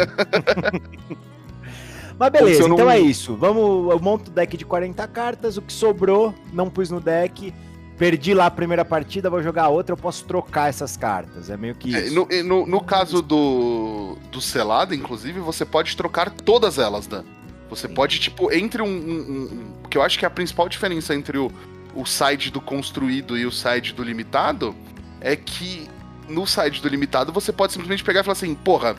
Mas 2.18 2.30
beleza, 2.32 2.56
Então, 2.64 2.68
eu 2.68 2.74
então 2.74 2.86
não- 2.86 2.92
é 2.92 2.98
isso. 2.98 3.34
Vamos, 3.36 3.90
eu 3.92 3.98
monto 4.00 4.30
o 4.30 4.34
deck 4.34 4.56
de 4.56 4.64
40 4.64 5.06
cartas, 5.06 5.56
o 5.56 5.62
que 5.62 5.72
sobrou, 5.72 6.34
não 6.52 6.70
pus 6.70 6.90
no 6.90 7.00
deck. 7.00 7.52
Perdi 7.98 8.34
lá 8.34 8.46
a 8.46 8.50
primeira 8.50 8.84
partida, 8.84 9.30
vou 9.30 9.42
jogar 9.42 9.68
outra, 9.68 9.94
eu 9.94 9.96
posso 9.96 10.24
trocar 10.24 10.68
essas 10.68 10.96
cartas. 10.96 11.48
É 11.48 11.56
meio 11.56 11.74
que 11.74 11.94
É, 11.96 12.06
isso. 12.06 12.14
no, 12.14 12.26
no, 12.44 12.66
no 12.66 12.80
caso 12.82 13.22
do, 13.22 14.16
do 14.30 14.40
selado, 14.40 14.94
inclusive, 14.94 15.40
você 15.40 15.64
pode 15.64 15.96
trocar 15.96 16.30
todas 16.30 16.78
elas, 16.78 17.06
Dan. 17.06 17.24
Você 17.70 17.88
Sim. 17.88 17.94
pode, 17.94 18.20
tipo, 18.20 18.52
entre 18.52 18.82
um, 18.82 18.86
um, 18.86 18.90
um- 18.90 19.72
Porque 19.82 19.96
eu 19.96 20.02
acho 20.02 20.18
que 20.18 20.26
a 20.26 20.30
principal 20.30 20.68
diferença 20.68 21.14
entre 21.14 21.38
o, 21.38 21.50
o 21.94 22.04
side 22.04 22.50
do 22.50 22.60
construído 22.60 23.36
e 23.36 23.46
o 23.46 23.50
side 23.50 23.92
do 23.94 24.02
limitado 24.04 24.74
é 25.20 25.34
que 25.34 25.88
no 26.28 26.46
side 26.46 26.82
do 26.82 26.88
limitado 26.88 27.32
você 27.32 27.50
pode 27.52 27.72
simplesmente 27.72 28.04
pegar 28.04 28.20
e 28.20 28.22
falar 28.24 28.32
assim, 28.34 28.54
porra, 28.54 28.94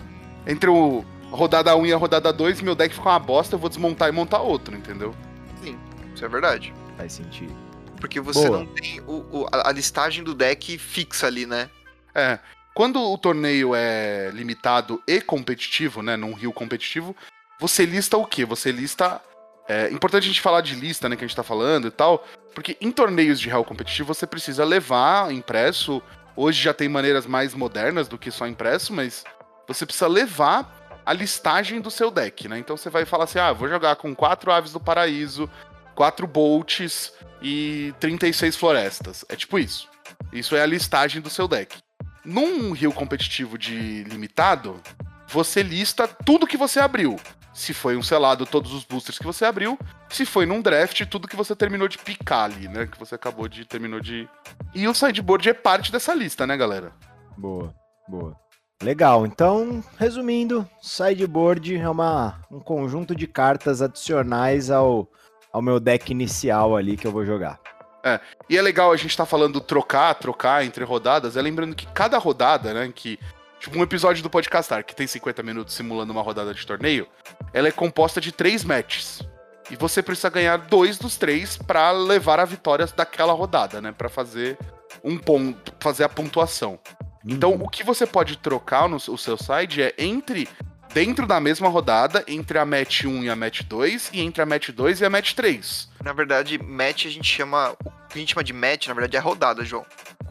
entre 0.47 0.69
o 0.69 1.05
rodada 1.29 1.75
1 1.75 1.85
e 1.85 1.93
a 1.93 1.97
rodada 1.97 2.33
2, 2.33 2.61
meu 2.61 2.73
deck 2.73 2.95
ficou 2.95 3.11
uma 3.11 3.19
bosta, 3.19 3.55
eu 3.55 3.59
vou 3.59 3.69
desmontar 3.69 4.09
e 4.09 4.11
montar 4.11 4.39
outro, 4.41 4.75
entendeu? 4.75 5.13
Isso 6.15 6.25
é 6.25 6.27
verdade. 6.27 6.73
Faz 6.97 7.13
sentido. 7.13 7.53
Porque 7.99 8.19
você 8.19 8.47
Boa. 8.47 8.59
não 8.59 8.65
tem 8.67 9.01
o, 9.01 9.25
o- 9.31 9.47
a, 9.51 9.71
listagem 9.71 10.23
do 10.23 10.33
deck 10.33 10.77
fixa 10.77 11.27
ali, 11.27 11.45
né? 11.45 11.69
É. 12.13 12.39
Quando 12.73 13.01
o 13.01 13.17
torneio 13.17 13.73
é 13.73 14.29
limitado 14.33 15.01
e 15.07 15.19
competitivo, 15.19 16.03
né, 16.03 16.15
num 16.15 16.33
rio 16.33 16.53
competitivo, 16.53 17.15
você 17.59 17.85
lista 17.85 18.17
o 18.17 18.25
quê? 18.25 18.45
Você 18.45 18.71
lista. 18.71 19.19
É 19.67 19.89
importante 19.89 20.23
a 20.23 20.27
gente 20.27 20.39
falar 20.41 20.61
de 20.61 20.75
lista, 20.75 21.09
né, 21.09 21.15
que 21.15 21.25
a 21.25 21.27
gente 21.27 21.35
tá 21.35 21.43
falando 21.43 21.87
e 21.87 21.91
tal, 21.91 22.25
porque 22.55 22.77
em 22.79 22.89
torneios 22.89 23.39
de 23.39 23.49
real 23.49 23.65
competitivo 23.65 24.13
você 24.13 24.25
precisa 24.25 24.63
levar 24.63 25.33
impresso. 25.33 26.01
Hoje 26.35 26.61
já 26.61 26.73
tem 26.73 26.87
maneiras 26.87 27.25
mais 27.25 27.53
modernas 27.53 28.07
do 28.07 28.17
que 28.17 28.31
só 28.31 28.47
impresso, 28.47 28.93
mas 28.93 29.23
você 29.67 29.85
precisa 29.85 30.07
levar 30.07 31.01
a 31.03 31.11
listagem 31.11 31.81
do 31.81 31.89
seu 31.89 32.11
deck, 32.11 32.47
né? 32.47 32.59
Então 32.59 32.77
você 32.77 32.89
vai 32.89 33.05
falar 33.05 33.23
assim: 33.23 33.39
ah, 33.39 33.51
vou 33.51 33.67
jogar 33.67 33.95
com 33.95 34.15
quatro 34.15 34.51
aves 34.51 34.71
do 34.71 34.79
paraíso, 34.79 35.49
quatro 35.95 36.27
bolts 36.27 37.11
e 37.41 37.93
36 37.99 38.55
florestas. 38.55 39.25
É 39.29 39.35
tipo 39.35 39.59
isso. 39.59 39.89
Isso 40.31 40.55
é 40.55 40.61
a 40.61 40.65
listagem 40.65 41.21
do 41.21 41.29
seu 41.29 41.47
deck. 41.47 41.77
Num 42.23 42.71
rio 42.71 42.91
competitivo 42.91 43.57
de 43.57 44.03
limitado, 44.03 44.81
você 45.27 45.63
lista 45.63 46.07
tudo 46.07 46.47
que 46.47 46.57
você 46.57 46.79
abriu. 46.79 47.19
Se 47.53 47.73
foi 47.73 47.97
um 47.97 48.03
selado, 48.03 48.45
todos 48.45 48.71
os 48.71 48.83
boosters 48.83 49.17
que 49.17 49.25
você 49.25 49.43
abriu. 49.43 49.79
Se 50.09 50.25
foi 50.25 50.45
num 50.45 50.61
draft, 50.61 51.03
tudo 51.07 51.27
que 51.27 51.35
você 51.35 51.55
terminou 51.55 51.87
de 51.87 51.97
picar 51.97 52.43
ali, 52.43 52.67
né? 52.67 52.85
Que 52.85 52.99
você 52.99 53.15
acabou 53.15 53.47
de. 53.47 53.65
terminou 53.65 53.99
de. 53.99 54.29
E 54.75 54.87
o 54.87 54.93
sideboard 54.93 55.49
é 55.49 55.53
parte 55.53 55.91
dessa 55.91 56.13
lista, 56.13 56.45
né, 56.45 56.55
galera? 56.55 56.91
Boa, 57.35 57.73
boa. 58.07 58.35
Legal, 58.81 59.25
então, 59.25 59.83
resumindo, 59.97 60.69
sideboard 60.79 61.75
é 61.75 61.89
uma, 61.89 62.39
um 62.51 62.59
conjunto 62.59 63.15
de 63.15 63.25
cartas 63.25 63.81
adicionais 63.81 64.69
ao, 64.69 65.09
ao 65.51 65.61
meu 65.61 65.79
deck 65.79 66.11
inicial 66.11 66.75
ali 66.75 66.97
que 66.97 67.05
eu 67.07 67.11
vou 67.11 67.25
jogar. 67.25 67.59
E 68.49 68.57
é 68.57 68.61
legal 68.61 68.91
a 68.91 68.95
gente 68.97 69.17
tá 69.17 69.25
falando 69.25 69.59
trocar, 69.59 70.13
trocar 70.15 70.63
entre 70.63 70.83
rodadas. 70.85 71.35
É 71.35 71.41
lembrando 71.41 71.75
que 71.75 71.85
cada 71.87 72.17
rodada, 72.17 72.73
né? 72.73 72.91
Que. 72.93 73.19
Tipo, 73.59 73.77
um 73.79 73.83
episódio 73.83 74.21
do 74.23 74.29
Podcastar 74.29 74.85
que 74.85 74.95
tem 74.95 75.07
50 75.07 75.41
minutos 75.43 75.73
simulando 75.73 76.13
uma 76.13 76.21
rodada 76.21 76.53
de 76.53 76.65
torneio, 76.65 77.07
ela 77.51 77.67
é 77.67 77.71
composta 77.71 78.21
de 78.21 78.31
três 78.31 78.63
matches. 78.63 79.21
E 79.69 79.75
você 79.75 80.01
precisa 80.01 80.29
ganhar 80.29 80.57
dois 80.57 80.97
dos 80.97 81.17
três 81.17 81.57
pra 81.57 81.91
levar 81.91 82.39
a 82.39 82.45
vitória 82.45 82.85
daquela 82.95 83.33
rodada, 83.33 83.81
né? 83.81 83.91
Pra 83.91 84.07
fazer 84.07 84.57
um 85.03 85.17
ponto, 85.17 85.73
fazer 85.79 86.03
a 86.03 86.09
pontuação. 86.09 86.79
Então, 87.25 87.53
Uhum. 87.53 87.63
o 87.63 87.67
que 87.69 87.83
você 87.83 88.05
pode 88.05 88.37
trocar 88.37 88.87
no 88.87 88.95
o 88.95 89.17
seu 89.17 89.35
side 89.37 89.81
é 89.81 89.93
entre 89.97 90.47
dentro 90.93 91.25
da 91.25 91.39
mesma 91.39 91.67
rodada, 91.67 92.23
entre 92.27 92.57
a 92.57 92.65
match 92.65 93.05
1 93.05 93.23
e 93.23 93.29
a 93.29 93.35
match 93.35 93.61
2 93.63 94.11
e 94.13 94.21
entre 94.21 94.41
a 94.41 94.45
match 94.45 94.69
2 94.69 95.01
e 95.01 95.05
a 95.05 95.09
match 95.09 95.33
3. 95.33 95.89
Na 96.03 96.13
verdade, 96.13 96.57
match 96.61 97.05
a 97.05 97.09
gente 97.09 97.27
chama. 97.27 97.75
O 97.83 98.07
que 98.09 98.17
a 98.17 98.19
gente 98.19 98.33
chama 98.33 98.43
de 98.43 98.53
match, 98.53 98.87
na 98.87 98.93
verdade, 98.93 99.17
é 99.17 99.19
rodada, 99.19 99.63
João. 99.63 99.85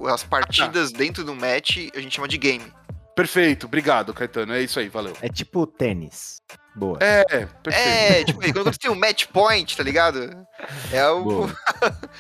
As 0.07 0.23
partidas 0.23 0.93
dentro 0.93 1.25
do 1.25 1.35
match 1.35 1.89
a 1.95 2.01
gente 2.01 2.15
chama 2.15 2.29
de 2.29 2.39
game. 2.39 2.73
Perfeito, 3.15 3.67
obrigado, 3.67 4.13
Caetano. 4.13 4.53
É 4.53 4.63
isso 4.63 4.79
aí, 4.79 4.89
valeu. 4.89 5.17
É 5.23 5.29
tipo 5.29 5.67
tênis. 5.67 6.43
Boa. 6.75 6.99
É, 7.01 7.47
perfeito. 7.63 7.89
É, 7.89 8.25
tipo, 8.25 8.41
quando 8.41 8.65
você 8.65 8.79
tem 8.79 8.91
um 8.91 8.95
match 8.95 9.27
point, 9.27 9.75
tá 9.75 9.83
ligado? 9.83 10.47
É 10.93 11.09
o. 11.09 11.47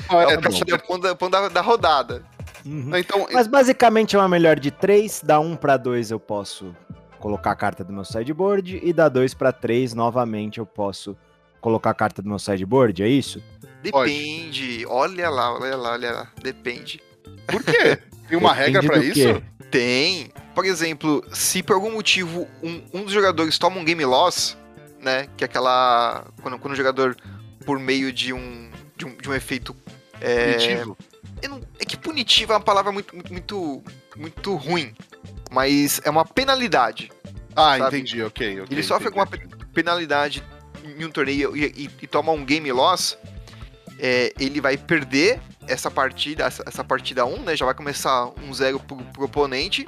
É, 0.09 0.33
é, 0.33 0.39
o 0.39 0.41
tá 0.41 0.51
certo. 0.51 0.67
da, 0.67 0.79
ponto 0.79 1.03
da, 1.03 1.15
ponto 1.15 1.31
da, 1.31 1.49
da 1.49 1.61
rodada. 1.61 2.25
Uhum. 2.65 2.97
Então, 2.97 3.27
Mas 3.31 3.47
basicamente 3.47 4.17
é 4.17 4.19
uma 4.19 4.29
melhor 4.29 4.59
de 4.59 4.71
3, 4.71 5.21
da 5.23 5.39
1 5.39 5.57
para 5.57 5.77
2 5.77 6.11
eu 6.11 6.19
posso 6.19 6.75
colocar 7.27 7.51
a 7.51 7.57
carta 7.57 7.83
do 7.83 7.93
meu 7.93 8.05
sideboard 8.05 8.81
e 8.85 8.93
da 8.93 9.09
2 9.09 9.35
para 9.35 9.51
3 9.51 9.95
novamente 9.95 10.59
eu 10.59 10.65
posso 10.65 11.17
colocar 11.61 11.91
a 11.91 11.95
carta 11.95 12.23
do 12.23 12.29
meu 12.29 12.39
sideboard, 12.39 13.03
é 13.03 13.09
isso? 13.09 13.43
Pode. 13.91 14.13
Depende. 14.13 14.87
Olha 14.87 15.29
lá, 15.29 15.53
olha 15.53 15.77
lá, 15.77 15.93
olha 15.93 16.13
lá. 16.13 16.33
Depende. 16.41 17.03
por 17.49 17.65
quê? 17.65 17.99
Tem 18.29 18.39
uma 18.39 18.53
regra 18.53 18.81
do 18.81 19.03
isso? 19.03 19.15
quê? 19.15 19.43
Tem. 19.73 20.31
Por 20.55 20.65
exemplo, 20.65 21.25
se 21.33 21.65
por 21.65 21.75
algum 21.75 21.91
motivo 21.91 22.47
um, 22.63 22.81
um 22.95 23.03
dos 23.03 23.13
jogadores 23.13 23.59
toma 23.59 23.77
um 23.81 23.85
game 23.85 24.05
loss, 24.05 24.57
né? 25.01 25.27
Que 25.37 25.43
é 25.43 25.47
aquela. 25.47 26.25
Quando, 26.43 26.61
quando 26.61 26.75
o 26.75 26.77
jogador, 26.77 27.17
por 27.65 27.81
meio 27.81 28.13
de 28.13 28.33
um, 28.33 28.71
de 28.97 29.05
um, 29.05 29.17
de 29.17 29.29
um 29.29 29.35
efeito. 29.35 29.75
É, 30.21 30.53
Punitivo? 30.53 30.97
eu 31.43 31.51
não- 31.51 31.61
é 31.81 31.85
que 31.85 31.97
punitivo 31.97 32.53
é 32.53 32.57
uma 32.57 32.63
palavra 32.63 32.93
muito, 32.93 33.15
muito, 33.31 33.83
muito 34.17 34.55
ruim. 34.55 34.95
Mas 35.51 36.01
é 36.05 36.11
uma 36.11 36.25
penalidade. 36.25 37.11
Ah, 37.57 37.79
sabe? 37.79 37.97
entendi, 37.99 38.23
ok. 38.23 38.61
ok, 38.61 38.67
Ele 38.75 38.83
sofre 38.83 39.09
entendi. 39.09 39.21
alguma 39.21 39.67
penalidade 39.73 40.43
em 40.85 41.05
um 41.05 41.11
torneio 41.11 41.57
e, 41.57 41.65
e- 41.65 41.91
e 42.03 42.07
toma 42.07 42.31
um 42.33 42.45
game 42.45 42.71
loss, 42.71 43.17
é, 43.99 44.33
ele 44.39 44.61
vai 44.61 44.77
perder 44.77 45.41
essa 45.67 45.91
partida, 45.91 46.45
essa, 46.45 46.63
essa 46.67 46.85
partida 46.85 47.25
1, 47.25 47.43
né? 47.43 47.57
Já 47.57 47.65
vai 47.65 47.75
começar 47.75 48.27
um 48.43 48.53
0 48.55 48.79
pro, 48.81 48.97
pro 48.97 49.25
oponente. 49.25 49.87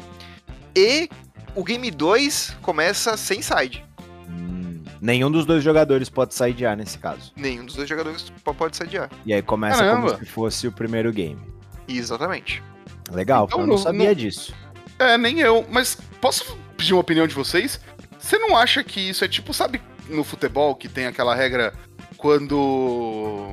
E 0.75 1.09
o 1.55 1.63
game 1.63 1.91
2 1.91 2.57
começa 2.63 3.17
sem 3.17 3.41
side. 3.43 3.85
Hum, 4.29 4.83
nenhum 5.01 5.31
dos 5.31 5.45
dois 5.47 5.63
jogadores 5.63 6.09
pode 6.09 6.35
sidear 6.35 6.77
nesse 6.77 6.99
caso. 6.99 7.33
Nenhum 7.37 7.65
dos 7.65 7.75
dois 7.77 7.89
jogadores 7.89 8.31
po- 8.43 8.55
pode 8.55 8.77
sidear. 8.77 9.09
E 9.25 9.33
aí 9.33 9.43
começa 9.43 9.79
Caramba. 9.79 10.13
como 10.13 10.19
se 10.19 10.27
fosse 10.31 10.67
o 10.67 10.73
primeiro 10.73 11.13
game. 11.13 11.41
Exatamente. 11.87 12.63
Legal, 13.11 13.45
Então, 13.47 13.61
eu 13.61 13.67
não 13.67 13.79
sabia 13.79 14.09
no- 14.11 14.15
disso. 14.15 14.53
É, 14.99 15.17
nem 15.17 15.39
eu. 15.41 15.65
Mas 15.71 15.97
posso 16.21 16.59
pedir 16.79 16.95
uma 16.95 17.01
opinião 17.01 17.27
de 17.27 17.35
vocês? 17.35 17.81
Você 18.19 18.39
não 18.39 18.57
acha 18.57 18.83
que 18.83 19.01
isso 19.01 19.25
é 19.25 19.29
tipo, 19.29 19.53
sabe, 19.53 19.83
no 20.09 20.25
futebol 20.25 20.75
que 20.75 20.89
tem 20.89 21.07
aquela 21.07 21.35
regra 21.35 21.75
quando 22.17 23.47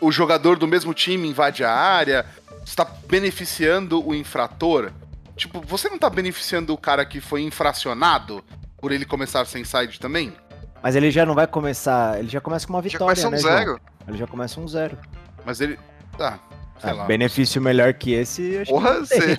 o 0.00 0.12
jogador 0.12 0.58
do 0.58 0.66
mesmo 0.66 0.92
time 0.92 1.28
invade 1.28 1.64
a 1.64 1.72
área, 1.72 2.26
está 2.64 2.84
beneficiando 3.08 4.06
o 4.06 4.14
infrator? 4.14 4.90
Tipo, 5.36 5.60
você 5.60 5.88
não 5.88 5.98
tá 5.98 6.10
beneficiando 6.10 6.74
o 6.74 6.78
cara 6.78 7.06
que 7.06 7.20
foi 7.20 7.42
infracionado 7.42 8.44
por 8.78 8.92
ele 8.92 9.04
começar 9.04 9.46
sem 9.46 9.64
side 9.64 9.98
também? 9.98 10.34
Mas 10.82 10.96
ele 10.96 11.10
já 11.10 11.24
não 11.24 11.34
vai 11.34 11.46
começar. 11.46 12.18
Ele 12.18 12.28
já 12.28 12.40
começa 12.40 12.66
com 12.66 12.72
uma 12.72 12.82
Já 12.82 12.88
vitória, 12.88 13.22
começa 13.22 13.28
um 13.28 13.30
né, 13.30 13.38
João? 13.38 13.56
0. 13.56 13.80
Ele 14.08 14.18
já 14.18 14.26
começa 14.26 14.60
um 14.60 14.68
zero. 14.68 14.98
Mas 15.46 15.60
ele. 15.60 15.78
Tá. 16.18 16.40
Sei 16.82 16.90
Ah, 16.90 16.94
lá. 16.94 17.04
benefício 17.04 17.62
melhor 17.62 17.94
que 17.94 18.12
esse, 18.12 18.58
acho 18.58 18.70
Porra, 18.72 18.94
que 18.94 19.06
você. 19.06 19.38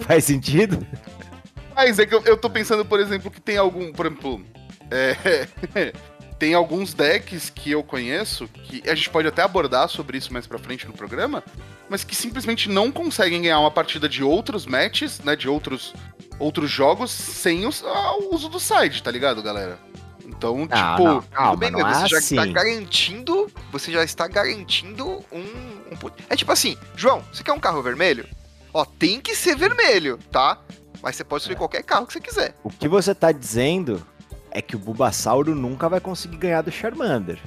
Faz 0.00 0.24
sentido? 0.24 0.84
Mas 1.74 1.98
é 1.98 2.06
que 2.06 2.14
eu, 2.14 2.22
eu 2.24 2.36
tô 2.36 2.50
pensando, 2.50 2.84
por 2.84 2.98
exemplo, 3.00 3.30
que 3.30 3.40
tem 3.40 3.56
algum. 3.56 3.92
Por 3.92 4.06
exemplo. 4.06 4.44
é, 4.90 5.46
tem 6.38 6.54
alguns 6.54 6.92
decks 6.92 7.48
que 7.50 7.70
eu 7.70 7.82
conheço, 7.82 8.48
que 8.48 8.82
a 8.90 8.94
gente 8.94 9.08
pode 9.10 9.28
até 9.28 9.42
abordar 9.42 9.88
sobre 9.88 10.18
isso 10.18 10.32
mais 10.32 10.46
pra 10.46 10.58
frente 10.58 10.86
no 10.86 10.92
programa, 10.92 11.42
mas 11.88 12.04
que 12.04 12.14
simplesmente 12.14 12.68
não 12.68 12.90
conseguem 12.92 13.40
ganhar 13.42 13.60
uma 13.60 13.70
partida 13.70 14.08
de 14.08 14.22
outros 14.24 14.66
matches, 14.66 15.20
né? 15.20 15.34
De 15.36 15.48
outros, 15.48 15.94
outros 16.38 16.70
jogos 16.70 17.10
sem 17.10 17.64
ah, 17.64 18.16
o 18.20 18.34
uso 18.34 18.48
do 18.48 18.58
side, 18.60 19.02
tá 19.02 19.10
ligado, 19.10 19.42
galera? 19.42 19.78
Então, 20.36 20.56
Não, 20.58 20.66
tipo. 20.66 20.76
não, 21.04 21.22
calma, 21.22 21.50
Tudo 21.50 21.58
bem, 21.60 21.70
não 21.70 21.80
mas 21.80 21.96
é 21.96 22.00
você 22.02 22.08
já 22.08 22.18
assim. 22.18 22.38
está 22.38 22.46
garantindo. 22.52 23.50
Você 23.72 23.90
já 23.92 24.04
está 24.04 24.28
garantindo 24.28 25.06
um, 25.32 25.38
um 25.40 26.10
É 26.28 26.36
tipo 26.36 26.52
assim, 26.52 26.76
João, 26.94 27.22
você 27.32 27.42
quer 27.42 27.52
um 27.52 27.60
carro 27.60 27.82
vermelho? 27.82 28.26
Ó, 28.72 28.84
tem 28.84 29.20
que 29.20 29.34
ser 29.34 29.56
vermelho, 29.56 30.18
tá? 30.30 30.58
Mas 31.02 31.16
você 31.16 31.24
pode 31.24 31.42
escolher 31.42 31.56
qualquer 31.56 31.82
carro 31.82 32.06
que 32.06 32.12
você 32.12 32.20
quiser. 32.20 32.54
O 32.62 32.70
que 32.70 32.86
você 32.88 33.14
tá 33.14 33.32
dizendo 33.32 34.06
é 34.50 34.60
que 34.60 34.76
o 34.76 34.78
Bulbasauro 34.78 35.54
nunca 35.54 35.88
vai 35.88 36.00
conseguir 36.00 36.36
ganhar 36.36 36.62
do 36.62 36.70
Charmander. 36.70 37.38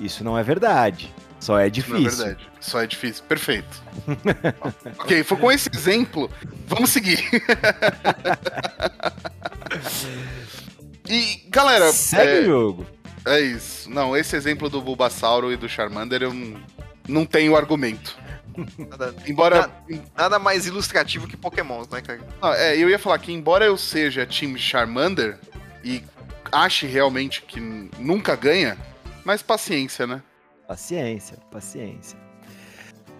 Isso 0.00 0.24
não 0.24 0.36
é 0.36 0.42
verdade. 0.42 1.12
Só 1.38 1.54
é 1.54 1.62
Não 1.62 1.66
é 1.66 1.70
difícil. 1.70 2.02
verdade. 2.24 2.48
Só 2.60 2.80
é 2.82 2.86
difícil. 2.86 3.22
Perfeito. 3.28 3.82
ok, 4.98 5.22
foi 5.22 5.36
com 5.36 5.52
esse 5.52 5.68
exemplo. 5.72 6.30
Vamos 6.66 6.90
seguir. 6.90 7.22
e, 11.08 11.42
galera, 11.48 11.92
Segue 11.92 12.30
é, 12.30 12.40
o 12.40 12.44
jogo. 12.44 12.86
é 13.26 13.40
isso. 13.40 13.90
Não, 13.90 14.16
esse 14.16 14.36
exemplo 14.36 14.68
do 14.70 14.80
Bulbasauro 14.80 15.52
e 15.52 15.56
do 15.56 15.68
Charmander 15.68 16.22
eu 16.22 16.32
não, 16.32 16.60
não 17.08 17.26
tenho 17.26 17.56
argumento. 17.56 18.16
Nada, 18.78 19.14
Embora. 19.26 19.68
nada 20.16 20.38
mais 20.38 20.66
ilustrativo 20.66 21.26
que 21.26 21.36
Pokémons, 21.36 21.88
né, 21.88 22.00
cara? 22.00 22.20
Não, 22.40 22.52
é, 22.52 22.76
eu 22.76 22.88
ia 22.88 22.98
falar 22.98 23.18
que, 23.18 23.32
embora 23.32 23.64
eu 23.64 23.76
seja 23.76 24.24
time 24.24 24.58
Charmander 24.58 25.40
e 25.82 26.02
ache 26.52 26.86
realmente 26.86 27.42
que 27.42 27.58
nunca 27.98 28.36
ganha, 28.36 28.78
mas 29.24 29.42
paciência, 29.42 30.06
né? 30.06 30.22
Paciência, 30.68 31.36
paciência. 31.50 32.16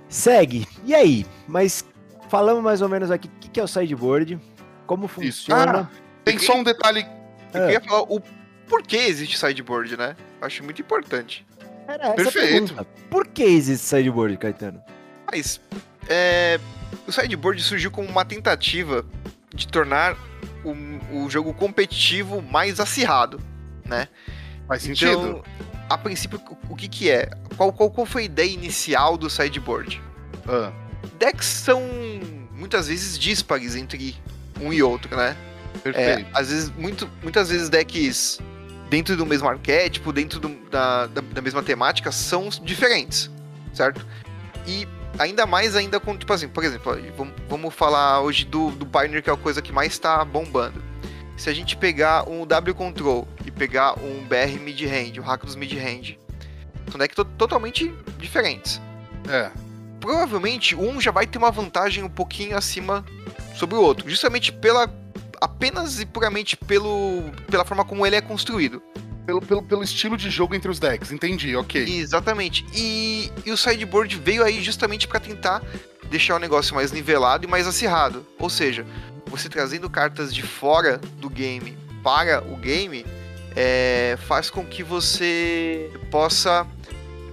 Segue. 0.09 0.69
E 0.85 0.95
aí? 0.95 1.27
Mas 1.49 1.85
falamos 2.29 2.63
mais 2.63 2.81
ou 2.81 2.89
menos 2.89 3.11
aqui 3.11 3.27
o 3.27 3.31
que 3.41 3.49
que 3.51 3.61
é 3.61 3.65
o 3.65 3.69
sideboard, 3.69 4.39
como 4.87 5.09
funciona. 5.09 5.91
Tem 6.25 6.39
só 6.39 6.55
um 6.57 6.63
detalhe. 6.63 7.05
Eu 7.55 7.63
É. 7.63 7.67
queria 7.73 7.81
falar 7.81 8.03
o 8.03 8.21
porquê 8.69 8.97
existe 8.97 9.39
sideboard, 9.39 9.97
né? 9.97 10.17
Acho 10.41 10.63
muito 10.65 10.81
importante. 10.83 11.47
Era 11.87 12.07
essa 12.09 12.15
Perfeito. 12.15 12.75
pergunta. 12.75 12.85
Por 13.11 13.27
que 13.27 13.43
existe 13.43 13.87
sideboard, 13.87 14.37
Caetano? 14.39 14.83
Mas 15.31 15.61
é, 16.09 16.59
o 17.07 17.13
sideboard 17.13 17.63
surgiu 17.63 17.91
como 17.91 18.09
uma 18.09 18.25
tentativa 18.25 19.05
de 19.55 19.69
tornar 19.69 20.17
o, 20.65 21.25
o 21.25 21.31
jogo 21.31 21.53
competitivo 21.55 22.43
mais 22.43 22.81
acirrado, 22.81 23.41
né? 23.85 24.09
Faz 24.67 24.83
sentido? 24.83 25.11
Então, 25.13 25.43
a 25.91 25.99
princípio, 25.99 26.41
o- 26.69 26.73
o 26.73 26.77
que 26.77 26.89
que 26.89 27.11
é? 27.11 27.29
Qual, 27.57 27.73
qual, 27.73 27.91
qual 27.91 28.07
foi 28.07 28.23
a 28.23 28.25
ideia 28.25 28.51
inicial 28.51 29.17
do 29.19 29.29
sideboard? 29.29 30.03
Ah, 30.49 30.73
Decks 31.19 31.47
são 31.47 31.83
muitas 32.53 32.89
vezes 32.89 33.19
díspares 33.19 33.77
entre 33.77 34.17
um 34.61 34.73
e 34.73 34.83
outro, 34.83 35.15
né? 35.17 35.37
É, 35.75 35.79
perfeito. 35.79 36.31
às 36.35 36.49
vezes, 36.51 36.71
muito, 36.77 37.09
muitas 37.23 37.49
vezes 37.51 37.69
decks 37.69 38.39
dentro 38.91 39.17
do 39.17 39.27
mesmo 39.27 39.49
arquétipo, 39.49 40.13
dentro 40.13 40.39
do- 40.39 40.57
da, 40.71 41.07
da, 41.07 41.21
da 41.21 41.41
mesma 41.43 41.63
temática, 41.63 42.13
são 42.13 42.49
diferentes, 42.49 43.31
certo? 43.73 44.07
E 44.67 44.87
ainda 45.19 45.47
mais 45.47 45.75
ainda 45.77 45.99
com, 45.99 46.17
tipo 46.17 46.33
assim, 46.33 46.49
por 46.49 46.63
exemplo, 46.65 46.97
vamos, 47.17 47.35
vamos 47.49 47.75
falar 47.75 48.21
hoje 48.21 48.45
do, 48.45 48.71
do 48.73 48.87
Pioneer, 48.87 49.23
que 49.23 49.31
é 49.31 49.33
a 49.33 49.37
coisa 49.37 49.61
que 49.61 49.73
mais 49.73 49.99
tá 49.99 50.25
bombando. 50.25 50.83
Se 51.37 51.51
a 51.51 51.53
gente 51.55 51.77
pegar 51.77 52.29
um 52.29 52.47
W 52.47 52.75
Control 52.75 53.27
e 53.45 53.51
pegar 53.51 53.99
um 53.99 54.25
BR 54.29 54.61
Mid-Range, 54.61 55.19
o 55.19 55.23
hack 55.23 55.45
dos 55.45 55.57
Mid-Range, 55.57 56.19
são 56.91 56.99
decks 56.99 57.17
to- 57.17 57.25
totalmente 57.25 57.93
diferentes. 58.19 58.81
É. 59.29 59.51
Provavelmente 60.01 60.77
um 60.77 61.01
já 61.01 61.11
vai 61.11 61.27
ter 61.27 61.39
uma 61.39 61.51
vantagem 61.51 62.05
um 62.05 62.09
pouquinho 62.09 62.57
acima 62.57 63.05
sobre 63.57 63.75
o 63.77 63.81
outro, 63.81 64.09
justamente 64.09 64.53
pela 64.53 64.87
apenas 65.45 66.01
e 66.01 66.07
puramente 66.07 66.57
pelo, 66.57 67.23
pela 67.51 67.65
forma 67.65 67.85
como 67.85 68.07
ele 68.07 68.17
é 68.17 68.21
construído. 68.21 68.83
Pelo, 69.27 69.41
pelo, 69.41 69.63
pelo 69.63 69.83
estilo 69.83 70.19
de 70.19 70.29
jogo 70.29 70.55
entre 70.55 70.71
os 70.71 70.79
decks, 70.79 71.11
entendi, 71.11 71.57
ok. 71.57 71.83
Exatamente. 71.83 72.67
E, 72.75 73.31
e 73.47 73.51
o 73.51 73.57
sideboard 73.57 74.19
veio 74.19 74.45
aí 74.45 74.63
justamente 74.63 75.09
para 75.09 75.19
tentar 75.19 75.63
deixar 76.11 76.37
o 76.37 76.39
negócio 76.39 76.75
mais 76.75 76.93
nivelado 76.93 77.47
e 77.47 77.49
mais 77.49 77.67
acirrado. 77.67 78.27
Ou 78.39 78.51
seja, 78.51 78.85
você 79.27 79.49
trazendo 79.49 79.89
cartas 79.89 80.35
de 80.35 80.43
fora 80.43 81.01
do 81.19 81.31
game 81.31 81.77
para 82.03 82.45
o 82.45 82.57
game 82.57 83.07
é, 83.57 84.19
faz 84.27 84.51
com 84.51 84.65
que 84.65 84.83
você 84.83 85.91
possa 86.11 86.67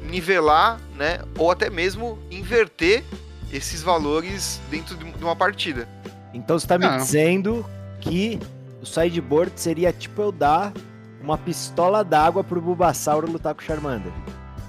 nivelar, 0.04 0.80
né? 0.96 1.20
Ou 1.38 1.52
até 1.52 1.70
mesmo 1.70 2.18
inverter 2.30 3.04
esses 3.52 3.84
valores 3.84 4.62
dentro 4.70 4.96
de 4.96 5.24
uma 5.24 5.36
partida. 5.36 5.88
Então 6.34 6.58
você 6.58 6.66
tá 6.66 6.78
me 6.78 6.86
Não. 6.86 6.98
dizendo 6.98 7.66
que 8.02 8.40
o 8.82 8.86
sideboard 8.86 9.54
seria 9.56 9.94
tipo 9.94 10.22
eu 10.22 10.32
dar 10.32 10.74
uma 11.22 11.38
pistola 11.38 12.04
d'água 12.04 12.44
pro 12.44 12.60
Bulbasauro 12.60 13.32
lutar 13.32 13.54
com 13.54 13.62
o 13.62 13.64
Charmander. 13.64 14.12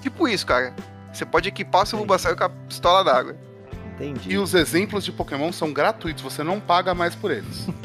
Tipo 0.02 0.28
isso, 0.28 0.46
cara. 0.46 0.74
Você 1.12 1.24
pode 1.24 1.48
equipar 1.48 1.87
seu 1.87 1.98
Bulbasaur 1.98 2.37
com 2.37 2.44
a 2.44 2.48
pistola 2.48 3.02
d'água. 3.02 3.37
Entendi. 3.94 4.30
E 4.33 4.38
os 4.38 4.54
exemplos 4.54 5.04
de 5.04 5.12
Pokémon 5.12 5.52
são 5.52 5.72
gratuitos, 5.72 6.22
você 6.22 6.42
não 6.42 6.61
paga 6.61 6.94
mais 6.94 7.14
por 7.14 7.30
eles. 7.30 7.66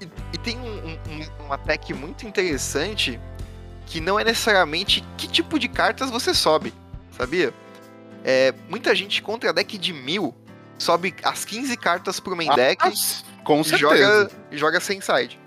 E, 0.00 0.08
e 0.32 0.38
tem 0.38 0.58
um, 0.58 0.64
um, 0.64 0.98
um- 1.12 1.44
uma 1.46 1.58
tech 1.58 1.92
muito 1.94 2.26
interessante 2.26 3.20
que 3.86 4.00
não 4.00 4.18
é 4.18 4.24
necessariamente 4.24 5.04
que 5.16 5.26
tipo 5.28 5.58
de 5.58 5.68
cartas 5.68 6.10
você 6.10 6.32
sobe, 6.32 6.72
sabia? 7.16 7.52
É, 8.24 8.54
muita 8.68 8.94
gente 8.94 9.20
contra 9.20 9.52
deck 9.52 9.76
de 9.76 9.92
mil 9.92 10.34
sobe 10.82 11.14
as 11.22 11.44
15 11.44 11.76
cartas 11.76 12.18
pro 12.20 12.36
main 12.36 12.48
deck 12.54 12.82
Ah, 12.84 12.92
com 13.44 13.60
e 13.60 13.64
certeza. 13.64 13.78
joga, 13.78 14.30
e 14.50 14.58
joga 14.58 14.80
sem 14.80 15.00
side. 15.00 15.38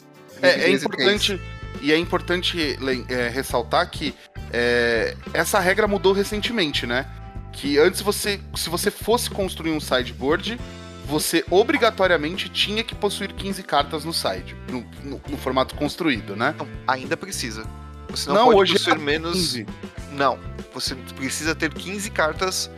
É, 0.41 0.49
é 0.49 0.53
13 0.53 0.71
e 0.71 0.75
importante 0.75 1.41
e 1.81 1.91
é 1.93 1.97
importante 1.97 2.77
é, 3.09 3.29
ressaltar 3.29 3.89
que 3.89 4.15
é, 4.51 5.15
essa 5.33 5.59
regra 5.59 5.87
mudou 5.87 6.13
recentemente, 6.13 6.85
né? 6.87 7.05
Que 7.51 7.77
antes 7.77 8.01
você, 8.01 8.39
se 8.55 8.69
você 8.69 8.89
fosse 8.91 9.29
construir 9.29 9.71
um 9.71 9.79
sideboard, 9.79 10.59
você 11.05 11.43
obrigatoriamente 11.49 12.49
tinha 12.49 12.83
que 12.83 12.95
possuir 12.95 13.31
15 13.33 13.61
cartas 13.63 14.03
no 14.03 14.13
side, 14.13 14.55
no, 14.69 14.85
no- 15.03 15.21
no 15.29 15.37
formato 15.37 15.75
construído, 15.75 16.35
né? 16.35 16.55
Não, 16.57 16.67
ainda 16.87 17.15
precisa. 17.15 17.65
Você 18.09 18.27
não, 18.29 18.35
Não, 18.35 18.45
pode 18.45 18.57
hoje 18.59 18.73
possuir 18.73 18.95
é 18.95 18.99
menos. 18.99 19.33
15. 19.33 19.67
Não. 20.11 20.39
Você 20.73 20.95
precisa 21.15 21.53
ter 21.55 21.73
15 21.73 22.09
cartas 22.09 22.69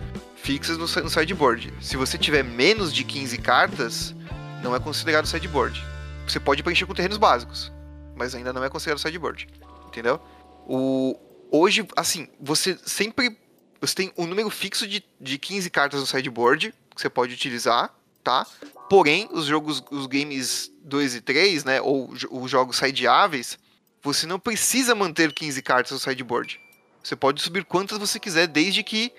fixas 0.47 0.77
no, 0.77 0.86
no 1.03 1.10
sideboard. 1.10 1.73
Se 1.81 1.97
você 1.97 2.17
tiver 2.17 2.41
menos 2.41 2.93
de 2.93 3.03
15 3.03 3.38
cartas, 3.39 4.15
não 4.63 4.73
é 4.73 4.79
considerado 4.79 5.27
sideboard. 5.27 5.86
Você 6.25 6.39
pode 6.39 6.63
preencher 6.63 6.86
com 6.86 6.93
terrenos 6.93 7.17
básicos, 7.17 7.69
mas 8.15 8.33
ainda 8.33 8.53
não 8.53 8.63
é 8.63 8.69
considerado 8.69 8.97
sideboard. 8.97 9.45
Entendeu? 9.88 10.21
O, 10.65 11.19
hoje, 11.51 11.86
assim, 11.97 12.29
você 12.39 12.79
sempre. 12.86 13.38
Você 13.81 13.93
tem 13.93 14.13
um 14.17 14.25
número 14.25 14.49
fixo 14.49 14.88
de, 14.88 15.03
de 15.19 15.38
15 15.38 15.69
cartas 15.69 15.99
no 15.99 16.07
sideboard 16.07 16.73
que 16.95 17.01
você 17.01 17.10
pode 17.10 17.33
utilizar, 17.33 17.93
tá? 18.23 18.47
Porém, 18.89 19.27
os 19.33 19.45
jogos, 19.45 19.83
os 19.91 20.07
games 20.07 20.71
2 20.86 21.15
e 21.15 21.21
3, 21.21 21.65
né? 21.65 21.81
Ou 21.81 22.10
os 22.10 22.49
jogos 22.49 22.77
sideáveis, 22.77 23.60
você 24.01 24.25
não 24.25 24.39
precisa 24.39 24.95
manter 24.95 25.33
15 25.33 25.62
cartas 25.62 25.91
no 25.91 25.99
sideboard. 25.99 26.57
Você 27.03 27.17
pode 27.17 27.41
subir 27.41 27.65
quantas 27.65 27.97
você 27.97 28.17
quiser, 28.17 28.47
desde 28.47 28.81
que 28.81 29.13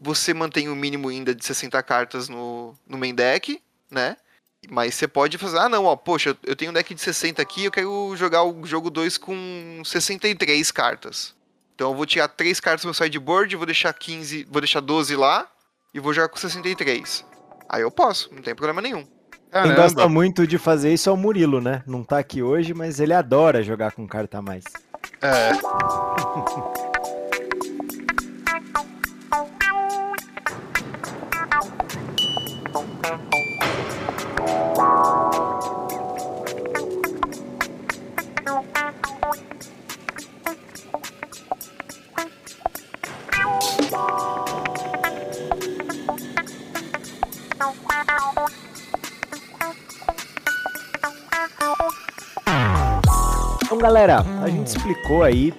você 0.00 0.32
mantenha 0.32 0.72
o 0.72 0.76
mínimo 0.76 1.08
ainda 1.08 1.34
de 1.34 1.44
60 1.44 1.82
cartas 1.82 2.28
no, 2.28 2.74
no 2.86 2.98
main 2.98 3.14
deck, 3.14 3.60
né? 3.90 4.16
Mas 4.70 4.94
você 4.94 5.06
pode 5.06 5.38
fazer, 5.38 5.58
ah 5.58 5.68
não, 5.68 5.84
ó, 5.84 5.96
poxa, 5.96 6.36
eu 6.44 6.56
tenho 6.56 6.70
um 6.70 6.74
deck 6.74 6.92
de 6.94 7.00
60 7.00 7.40
aqui, 7.40 7.64
eu 7.64 7.70
quero 7.70 8.14
jogar 8.16 8.42
o 8.42 8.66
jogo 8.66 8.90
2 8.90 9.16
com 9.16 9.82
63 9.84 10.70
cartas. 10.72 11.34
Então 11.74 11.90
eu 11.90 11.96
vou 11.96 12.04
tirar 12.04 12.28
3 12.28 12.58
cartas 12.58 12.84
no 12.84 12.88
meu 12.88 12.94
sideboard, 12.94 13.54
vou 13.54 13.66
deixar 13.66 13.92
15, 13.92 14.48
vou 14.50 14.60
deixar 14.60 14.80
12 14.80 15.14
lá 15.14 15.48
e 15.94 16.00
vou 16.00 16.12
jogar 16.12 16.28
com 16.28 16.36
63. 16.36 17.24
Aí 17.68 17.82
eu 17.82 17.90
posso, 17.90 18.34
não 18.34 18.42
tem 18.42 18.54
problema 18.54 18.82
nenhum. 18.82 19.06
Quem 19.50 19.74
gosta 19.74 19.96
Caramba, 19.96 20.08
muito 20.08 20.46
de 20.46 20.58
fazer 20.58 20.92
isso 20.92 21.08
é 21.08 21.12
o 21.12 21.16
Murilo, 21.16 21.60
né? 21.60 21.82
Não 21.86 22.04
tá 22.04 22.18
aqui 22.18 22.42
hoje, 22.42 22.74
mas 22.74 23.00
ele 23.00 23.14
adora 23.14 23.62
jogar 23.62 23.92
com 23.92 24.06
carta 24.06 24.38
a 24.38 24.42
mais. 24.42 24.64
é, 25.22 25.52
galera, 53.88 54.18
a 54.42 54.50
gente 54.50 54.66
explicou 54.66 55.22
aí, 55.22 55.50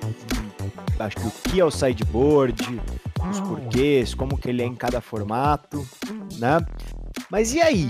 acho 0.99 1.15
que 1.15 1.27
o 1.27 1.31
que 1.31 1.59
é 1.59 1.65
o 1.65 1.71
sideboard, 1.71 2.79
os 3.27 3.39
porquês, 3.39 4.13
como 4.13 4.37
que 4.37 4.49
ele 4.49 4.61
é 4.61 4.65
em 4.67 4.75
cada 4.75 5.01
formato, 5.01 5.83
né? 6.37 6.63
Mas 7.31 7.55
e 7.55 7.59
aí? 7.59 7.89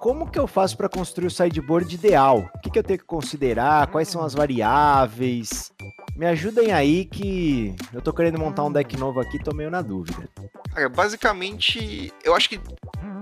Como 0.00 0.28
que 0.28 0.36
eu 0.36 0.48
faço 0.48 0.76
para 0.76 0.88
construir 0.88 1.28
o 1.28 1.30
sideboard 1.30 1.94
ideal? 1.94 2.50
O 2.56 2.58
que, 2.58 2.70
que 2.70 2.78
eu 2.80 2.82
tenho 2.82 2.98
que 2.98 3.04
considerar? 3.04 3.86
Quais 3.86 4.08
são 4.08 4.24
as 4.24 4.34
variáveis? 4.34 5.70
Me 6.16 6.26
ajudem 6.26 6.72
aí 6.72 7.04
que 7.04 7.76
eu 7.92 8.02
tô 8.02 8.12
querendo 8.12 8.36
montar 8.36 8.64
um 8.64 8.72
deck 8.72 8.96
novo 8.96 9.20
aqui, 9.20 9.38
tô 9.38 9.54
meio 9.54 9.70
na 9.70 9.80
dúvida. 9.80 10.28
Cara, 10.74 10.88
basicamente, 10.88 12.12
eu 12.24 12.34
acho 12.34 12.48
que 12.48 12.60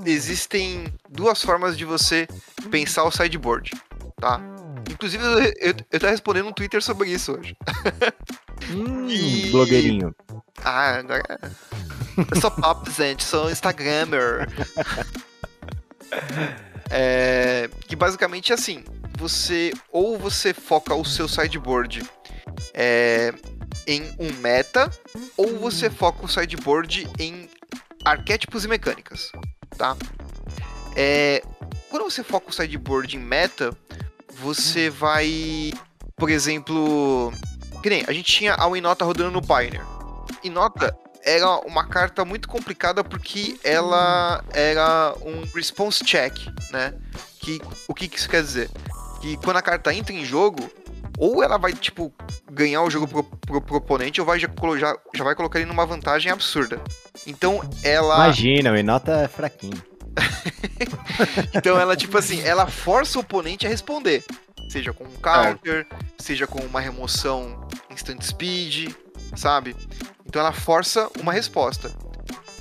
existem 0.07 0.87
duas 1.07 1.43
formas 1.43 1.77
de 1.77 1.85
você 1.85 2.27
pensar 2.71 3.05
o 3.05 3.11
sideboard, 3.11 3.73
tá? 4.17 4.56
Inclusive, 4.91 5.23
eu, 5.23 5.39
eu, 5.41 5.75
eu 5.93 6.01
tava 6.01 6.11
respondendo 6.11 6.49
um 6.49 6.53
Twitter 6.53 6.83
sobre 6.83 7.11
isso 7.11 7.33
hoje. 7.33 7.57
Hum, 8.71 9.07
E- 9.11 9.51
blogueirinho. 9.51 10.15
Ah, 10.65 10.97
agora. 10.97 11.39
Eu 12.35 12.41
sou 12.41 12.51
pop, 12.51 12.91
gente, 12.91 13.23
sou 13.25 13.51
Instagrammer. 13.51 14.49
É, 16.91 17.69
que 17.89 17.97
basicamente 17.97 18.53
é 18.53 18.55
assim: 18.55 18.85
você 19.19 19.73
ou 19.91 20.17
você 20.17 20.55
foca 20.55 20.95
o 20.95 21.05
seu 21.05 21.27
sideboard 21.27 22.09
é, 22.73 23.33
em 23.87 24.03
um 24.19 24.33
meta, 24.35 24.89
ou 25.37 25.59
você 25.59 25.91
foca 25.91 26.25
o 26.25 26.29
sideboard 26.29 27.09
em 27.19 27.49
arquétipos 28.05 28.65
e 28.65 28.69
mecânicas, 28.69 29.33
tá? 29.77 29.97
É, 30.95 31.43
quando 31.91 32.05
você 32.05 32.23
foca 32.23 32.51
o 32.51 32.53
sideboard 32.53 33.17
em 33.17 33.21
meta, 33.21 33.77
você 34.41 34.91
vai, 34.91 35.73
por 36.17 36.31
exemplo, 36.31 37.33
que 37.83 37.91
nem 37.91 38.05
a 38.07 38.13
gente 38.13 38.33
tinha 38.33 38.55
a 38.55 38.69
Winota 38.69 39.05
rodando 39.05 39.31
no 39.31 39.43
Pioneer. 39.43 39.85
Inota 40.43 40.97
era 41.25 41.59
uma 41.67 41.87
carta 41.87 42.25
muito 42.25 42.49
complicada 42.49 43.03
porque 43.03 43.59
ela 43.65 44.45
era 44.53 45.15
um 45.23 45.43
response 45.55 46.05
check, 46.05 46.35
né? 46.71 46.95
Que, 47.41 47.61
o 47.89 47.95
que, 47.95 48.09
que 48.09 48.19
isso 48.19 48.29
quer 48.29 48.43
dizer? 48.43 48.71
Que 49.21 49.37
quando 49.39 49.57
a 49.57 49.63
carta 49.63 49.93
entra 49.93 50.15
em 50.15 50.25
jogo, 50.25 50.71
ou 51.19 51.43
ela 51.43 51.57
vai, 51.59 51.73
tipo, 51.73 52.13
ganhar 52.51 52.83
o 52.83 52.91
jogo 52.91 53.09
pro, 53.09 53.25
pro, 53.25 53.61
pro 53.61 53.77
oponente, 53.77 54.21
ou 54.21 54.27
vai 54.27 54.39
já, 54.39 54.49
já, 54.79 54.97
já 55.15 55.25
vai 55.25 55.35
colocar 55.35 55.59
ele 55.59 55.69
numa 55.69 55.87
vantagem 55.87 56.31
absurda. 56.31 56.81
Então 57.27 57.61
ela. 57.83 58.17
Imagina, 58.17 58.73
o 58.73 58.77
Inota 58.77 59.13
é 59.13 59.29
fraquinho. 59.29 59.83
então 61.55 61.79
ela, 61.79 61.97
tipo 61.97 62.17
assim, 62.17 62.41
ela 62.43 62.67
força 62.67 63.19
o 63.19 63.23
oponente 63.23 63.67
a 63.67 63.71
responder. 63.71 64.25
Seja 64.69 64.93
com 64.93 65.05
um 65.05 65.17
counter, 65.17 65.87
é. 65.91 65.97
seja 66.19 66.47
com 66.47 66.61
uma 66.61 66.81
remoção 66.81 67.69
instant 67.91 68.23
speed, 68.23 68.93
sabe? 69.37 69.77
Então 70.25 70.41
ela 70.41 70.53
força 70.53 71.09
uma 71.21 71.33
resposta. 71.33 71.91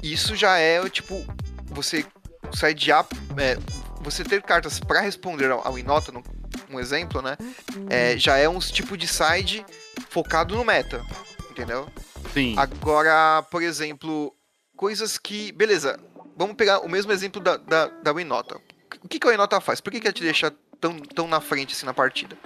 Isso 0.03 0.35
já 0.35 0.57
é, 0.57 0.87
tipo, 0.87 1.25
você 1.65 2.05
sai 2.53 2.73
de 2.73 2.91
é, 2.91 3.57
você 4.01 4.23
ter 4.23 4.41
cartas 4.43 4.79
para 4.79 5.01
responder 5.01 5.49
ao, 5.49 5.77
Inota, 5.79 6.11
no, 6.11 6.23
um 6.69 6.79
exemplo, 6.79 7.21
né? 7.21 7.35
É, 7.89 8.17
já 8.17 8.37
é 8.37 8.47
um 8.47 8.59
tipo 8.59 8.95
de 8.95 9.07
side 9.07 9.65
focado 10.09 10.55
no 10.55 10.63
meta, 10.63 11.03
entendeu? 11.49 11.87
Sim. 12.33 12.55
Agora, 12.57 13.43
por 13.49 13.63
exemplo, 13.63 14.33
coisas 14.77 15.17
que. 15.17 15.51
Beleza, 15.51 15.99
vamos 16.35 16.55
pegar 16.55 16.79
o 16.79 16.89
mesmo 16.89 17.11
exemplo 17.11 17.41
da, 17.41 17.57
da, 17.57 17.87
da 17.87 18.13
Winota. 18.13 18.59
O 19.03 19.07
que, 19.07 19.19
que 19.19 19.27
a 19.27 19.31
Winota 19.31 19.61
faz? 19.61 19.79
Por 19.79 19.91
que, 19.91 19.99
que 19.99 20.07
ela 20.07 20.13
te 20.13 20.23
deixa 20.23 20.53
tão, 20.79 20.97
tão 20.99 21.27
na 21.27 21.39
frente 21.39 21.73
assim 21.73 21.85
na 21.85 21.93
partida? 21.93 22.37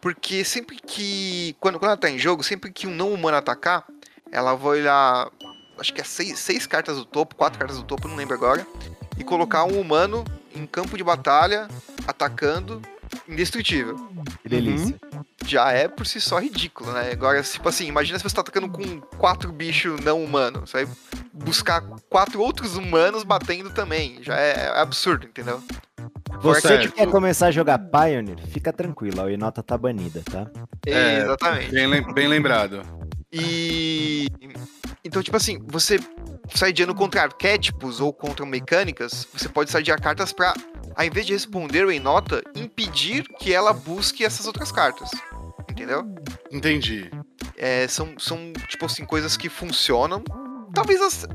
Porque 0.00 0.44
sempre 0.44 0.76
que. 0.76 1.56
Quando, 1.60 1.78
quando 1.78 1.90
ela 1.90 1.96
tá 1.96 2.10
em 2.10 2.18
jogo, 2.18 2.42
sempre 2.42 2.72
que 2.72 2.86
um 2.86 2.94
não 2.94 3.12
humano 3.12 3.36
atacar, 3.36 3.86
ela 4.30 4.54
vai 4.54 4.80
olhar. 4.80 5.30
Acho 5.78 5.94
que 5.94 6.00
é 6.00 6.04
seis, 6.04 6.38
seis 6.38 6.66
cartas 6.66 6.96
do 6.96 7.04
topo, 7.04 7.36
quatro 7.36 7.58
cartas 7.58 7.78
do 7.78 7.84
topo, 7.84 8.08
não 8.08 8.16
lembro 8.16 8.34
agora. 8.34 8.66
E 9.16 9.22
colocar 9.22 9.64
um 9.64 9.80
humano 9.80 10.24
em 10.54 10.66
campo 10.66 10.96
de 10.96 11.04
batalha, 11.04 11.68
atacando, 12.06 12.82
indestrutível. 13.28 13.96
Que 14.42 14.48
delícia. 14.48 14.98
Uhum. 15.12 15.24
Já 15.44 15.70
é 15.72 15.86
por 15.86 16.06
si 16.06 16.20
só 16.20 16.38
ridículo, 16.38 16.92
né? 16.92 17.12
Agora, 17.12 17.42
tipo 17.42 17.68
assim, 17.68 17.86
imagina 17.86 18.18
se 18.18 18.24
você 18.24 18.34
tá 18.34 18.40
atacando 18.40 18.68
com 18.68 19.00
quatro 19.18 19.52
bichos 19.52 20.00
não 20.00 20.22
humanos. 20.22 20.72
Vai 20.72 20.86
buscar 21.42 21.82
quatro 22.08 22.40
outros 22.40 22.76
humanos 22.76 23.22
batendo 23.22 23.70
também. 23.70 24.22
Já 24.22 24.36
é 24.36 24.80
absurdo, 24.80 25.26
entendeu? 25.26 25.62
Você 26.40 26.78
que 26.78 26.90
quer 26.90 27.08
começar 27.08 27.46
a 27.46 27.50
jogar 27.50 27.78
Pioneer, 27.78 28.38
fica 28.48 28.72
tranquilo, 28.72 29.22
a 29.22 29.30
Inota 29.30 29.62
tá 29.62 29.78
banida, 29.78 30.22
tá? 30.28 30.50
É, 30.86 31.18
exatamente. 31.18 31.70
Bem, 31.70 32.14
bem 32.14 32.28
lembrado. 32.28 32.82
E. 33.32 34.26
Então, 35.04 35.22
tipo 35.22 35.36
assim, 35.36 35.58
você 35.66 35.98
saideando 36.54 36.94
contra 36.94 37.22
arquétipos 37.22 38.00
ou 38.00 38.12
contra 38.12 38.44
mecânicas, 38.46 39.26
você 39.32 39.48
pode 39.48 39.70
saidear 39.70 40.00
cartas 40.00 40.32
pra, 40.32 40.54
ao 40.94 41.04
invés 41.04 41.26
de 41.26 41.32
responder 41.32 41.88
em 41.88 42.00
nota, 42.00 42.42
impedir 42.54 43.24
que 43.38 43.52
ela 43.52 43.72
busque 43.72 44.24
essas 44.24 44.46
outras 44.46 44.70
cartas. 44.70 45.10
Entendeu? 45.70 46.04
Entendi. 46.50 47.10
É, 47.56 47.86
são, 47.88 48.18
são, 48.18 48.52
tipo 48.68 48.84
assim, 48.86 49.04
coisas 49.04 49.36
que 49.36 49.48
funcionam. 49.48 50.22
Talvez 50.74 51.00
as, 51.00 51.26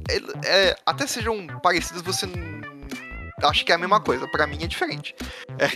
é, 0.46 0.76
até 0.86 1.06
sejam 1.06 1.46
parecidas, 1.62 2.02
você 2.02 2.28
acho 3.44 3.66
que 3.66 3.72
é 3.72 3.76
a 3.76 3.78
mesma 3.78 4.00
coisa. 4.00 4.28
Para 4.28 4.48
mim 4.48 4.64
é 4.64 4.68
diferente. 4.68 5.16
É. 5.60 5.68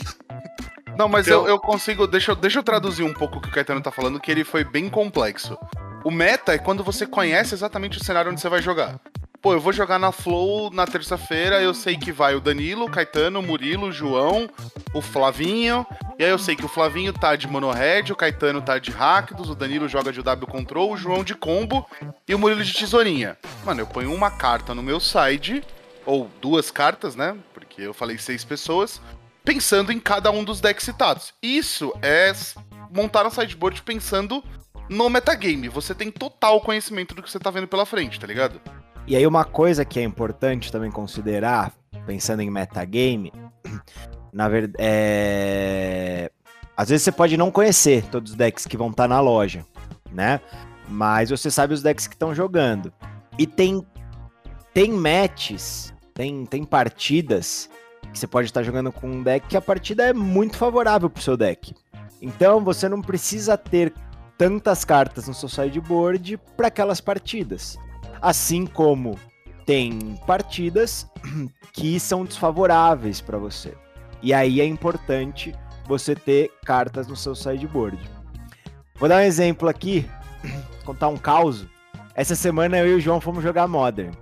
Não, 0.98 1.08
mas 1.08 1.28
então... 1.28 1.44
eu, 1.44 1.50
eu 1.50 1.60
consigo. 1.60 2.06
Deixa, 2.06 2.36
deixa 2.36 2.60
eu 2.60 2.64
traduzir 2.64 3.04
um 3.04 3.14
pouco 3.14 3.38
o 3.38 3.42
que 3.42 3.50
o 3.50 3.52
Caetano 3.52 3.82
tá 3.82 3.92
falando, 3.92 4.20
que 4.20 4.32
ele 4.32 4.44
foi 4.44 4.64
bem 4.64 4.90
complexo. 4.90 5.58
O 6.04 6.12
meta 6.12 6.54
é 6.54 6.58
quando 6.58 6.84
você 6.84 7.06
conhece 7.06 7.54
exatamente 7.54 7.98
o 7.98 8.04
cenário 8.04 8.32
onde 8.32 8.42
você 8.42 8.50
vai 8.50 8.62
jogar. 8.62 9.00
Pô, 9.42 9.54
eu 9.54 9.60
vou 9.60 9.74
jogar 9.74 9.98
na 9.98 10.12
Flow 10.12 10.70
na 10.70 10.86
terça-feira, 10.86 11.60
eu 11.60 11.74
sei 11.74 11.98
que 11.98 12.12
vai 12.12 12.36
o 12.36 12.40
Danilo, 12.40 12.86
o 12.86 12.92
Caetano, 12.92 13.40
o 13.40 13.44
Murilo, 13.44 13.88
o 13.88 13.92
João, 13.92 14.48
o 14.94 15.02
Flavinho, 15.02 15.84
e 16.20 16.24
aí 16.24 16.30
eu 16.30 16.38
sei 16.38 16.56
que 16.56 16.64
o 16.64 16.68
Flavinho 16.70 17.12
tá 17.12 17.36
de 17.36 17.48
Monohead, 17.48 18.14
o 18.14 18.16
Caetano 18.16 18.62
tá 18.62 18.78
de 18.78 18.92
Rakdos, 18.92 19.50
o 19.50 19.56
Danilo 19.56 19.90
joga 19.90 20.12
de 20.12 20.22
W 20.22 20.46
Control, 20.46 20.92
o 20.92 20.98
João 20.98 21.24
de 21.24 21.34
Combo 21.34 21.88
e 22.28 22.36
o 22.36 22.38
Murilo 22.38 22.64
de 22.64 22.72
Tesourinha. 22.72 23.36
Mano, 23.66 23.82
eu 23.82 23.88
ponho 23.88 24.14
uma 24.14 24.30
carta 24.30 24.76
no 24.76 24.84
meu 24.84 25.00
side, 25.00 25.64
ou 26.06 26.30
duas 26.40 26.70
cartas, 26.70 27.16
né? 27.16 27.36
Porque 27.52 27.82
eu 27.82 27.96
falei 27.96 28.20
seis 28.20 28.44
pessoas, 28.44 29.02
pensando 29.44 29.92
em 29.92 30.00
cada 30.00 30.30
um 30.30 30.44
dos 30.44 30.62
decks 30.62 30.86
citados. 30.86 31.34
Isso 31.42 31.92
é 32.04 32.32
montar 32.96 33.26
um 33.26 33.32
sideboard 33.32 33.82
pensando 33.82 34.44
no 34.88 35.10
metagame. 35.10 35.68
Você 35.68 35.96
tem 35.96 36.12
total 36.12 36.62
conhecimento 36.62 37.16
do 37.16 37.24
que 37.24 37.32
você 37.32 37.40
tá 37.40 37.50
vendo 37.50 37.68
pela 37.68 37.88
frente, 37.88 38.20
tá 38.20 38.28
ligado? 38.28 38.62
E 39.08 39.16
aí 39.16 39.26
uma 39.26 39.44
coisa 39.44 39.84
que 39.84 40.00
é 40.00 40.04
importante 40.04 40.72
também 40.72 40.92
considerar, 40.92 41.74
pensando 42.06 42.42
em 42.42 42.50
metagame, 42.50 43.34
na 44.32 44.48
verdade, 44.48 44.76
é... 44.80 46.32
às 46.78 46.90
vezes 46.90 47.04
você 47.04 47.12
pode 47.12 47.36
não 47.36 47.52
conhecer 47.52 48.06
todos 48.06 48.32
os 48.32 48.38
decks 48.38 48.66
que 48.66 48.78
vão 48.78 48.90
estar 48.90 49.04
tá 49.04 49.08
na 49.08 49.20
loja, 49.20 49.66
né? 50.12 50.40
Mas 50.88 51.30
você 51.30 51.50
sabe 51.50 51.74
os 51.74 51.82
decks 51.82 52.08
que 52.08 52.16
estão 52.16 52.36
jogando. 52.36 52.94
E 53.38 53.48
tem 53.48 53.86
tem 54.74 54.92
matches, 54.92 55.94
tem 56.14 56.46
tem 56.46 56.64
partidas 56.64 57.70
que 58.12 58.20
você 58.20 58.28
pode 58.28 58.48
estar 58.48 58.62
tá 58.62 58.64
jogando 58.64 58.92
com 58.92 59.08
um 59.08 59.24
deck 59.24 59.48
que 59.48 59.58
a 59.58 59.62
partida 59.62 60.04
é 60.04 60.14
muito 60.14 60.58
favorável 60.58 61.10
pro 61.10 61.24
seu 61.24 61.36
deck. 61.36 61.74
Então 62.22 62.64
você 62.64 62.88
não 62.88 63.02
precisa 63.02 63.58
ter 63.58 63.94
tantas 64.38 64.86
cartas 64.86 65.28
no 65.28 65.34
seu 65.34 65.50
sideboard 65.50 66.38
para 66.56 66.68
aquelas 66.68 67.02
partidas. 67.02 67.78
Assim 68.22 68.66
como 68.66 69.18
tem 69.66 70.20
partidas 70.28 71.10
que 71.74 72.00
são 72.00 72.26
desfavoráveis 72.26 73.22
para 73.22 73.38
você. 73.38 73.74
E 74.22 74.34
aí 74.34 74.62
é 74.62 74.66
importante 74.66 75.56
você 75.88 76.16
ter 76.16 76.52
cartas 76.64 77.08
no 77.08 77.16
seu 77.16 77.34
sideboard. 77.36 78.00
Vou 78.96 79.10
dar 79.10 79.18
um 79.18 79.26
exemplo 79.26 79.68
aqui, 79.68 80.06
contar 80.86 81.08
um 81.08 81.18
caos. 81.18 81.66
Essa 82.14 82.36
semana 82.36 82.78
eu 82.78 82.88
e 82.88 82.96
o 82.96 83.00
João 83.00 83.20
fomos 83.20 83.44
jogar 83.44 83.68
Modern. 83.68 84.14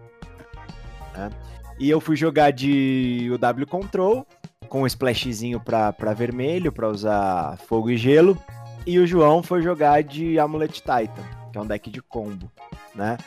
Né? 1.14 1.30
E 1.78 1.90
eu 1.90 2.00
fui 2.00 2.16
jogar 2.16 2.52
de 2.52 3.30
UW 3.32 3.68
Control, 3.68 4.26
com 4.68 4.84
um 4.84 4.88
splashzinho 4.88 5.60
para 5.60 6.14
vermelho, 6.14 6.72
para 6.72 6.88
usar 6.88 7.58
fogo 7.58 7.90
e 7.90 7.98
gelo 7.98 8.38
e 8.86 8.98
o 8.98 9.06
João 9.06 9.44
foi 9.44 9.62
jogar 9.62 10.02
de 10.02 10.40
Amulet 10.40 10.82
Titan, 10.82 11.24
que 11.52 11.58
é 11.58 11.62
um 11.62 11.66
deck 11.66 11.90
de 11.90 12.02
combo, 12.02 12.52
né? 12.96 13.18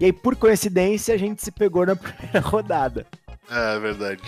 E 0.00 0.06
aí, 0.06 0.12
por 0.12 0.36
coincidência, 0.36 1.14
a 1.14 1.18
gente 1.18 1.42
se 1.42 1.50
pegou 1.50 1.84
na 1.86 1.96
primeira 1.96 2.40
rodada. 2.40 3.06
É, 3.50 3.78
verdade. 3.78 4.22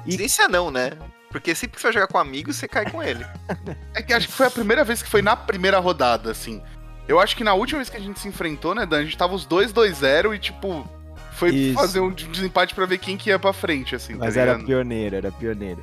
E... 0.00 0.04
Coincidência 0.04 0.48
não, 0.48 0.70
né? 0.70 0.92
Porque 1.30 1.54
sempre 1.54 1.76
que 1.76 1.80
você 1.80 1.88
vai 1.88 1.92
jogar 1.92 2.06
com 2.08 2.18
um 2.18 2.20
amigo, 2.20 2.52
você 2.52 2.66
cai 2.66 2.90
com 2.90 3.02
ele. 3.02 3.24
é 3.94 4.02
que 4.02 4.12
acho 4.12 4.26
que 4.26 4.32
foi 4.32 4.46
a 4.46 4.50
primeira 4.50 4.84
vez 4.84 5.02
que 5.02 5.08
foi 5.08 5.22
na 5.22 5.36
primeira 5.36 5.78
rodada, 5.78 6.30
assim. 6.30 6.60
Eu 7.06 7.20
acho 7.20 7.36
que 7.36 7.44
na 7.44 7.54
última 7.54 7.78
vez 7.78 7.88
que 7.88 7.96
a 7.96 8.00
gente 8.00 8.18
se 8.18 8.28
enfrentou, 8.28 8.74
né, 8.74 8.84
Dan, 8.86 8.98
a 8.98 9.04
gente 9.04 9.16
tava 9.16 9.34
os 9.34 9.46
2-2-0 9.46 10.34
e, 10.34 10.38
tipo, 10.38 10.88
foi 11.32 11.50
Isso. 11.50 11.74
fazer 11.74 12.00
um 12.00 12.10
desempate 12.10 12.74
para 12.74 12.86
ver 12.86 12.98
quem 12.98 13.16
que 13.16 13.30
ia 13.30 13.38
pra 13.38 13.52
frente, 13.52 13.94
assim. 13.94 14.14
Tá 14.14 14.26
Mas 14.26 14.34
tá 14.34 14.40
era 14.40 14.58
pioneiro, 14.58 15.16
era 15.16 15.32
pioneiro. 15.32 15.82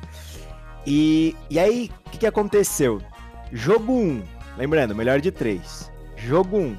E, 0.86 1.36
e 1.50 1.58
aí, 1.58 1.90
o 2.06 2.10
que, 2.10 2.18
que 2.18 2.26
aconteceu? 2.26 3.00
Jogo 3.52 3.92
1, 3.92 4.22
lembrando, 4.56 4.94
melhor 4.94 5.20
de 5.20 5.30
3. 5.30 5.90
Jogo 6.16 6.58
1, 6.58 6.78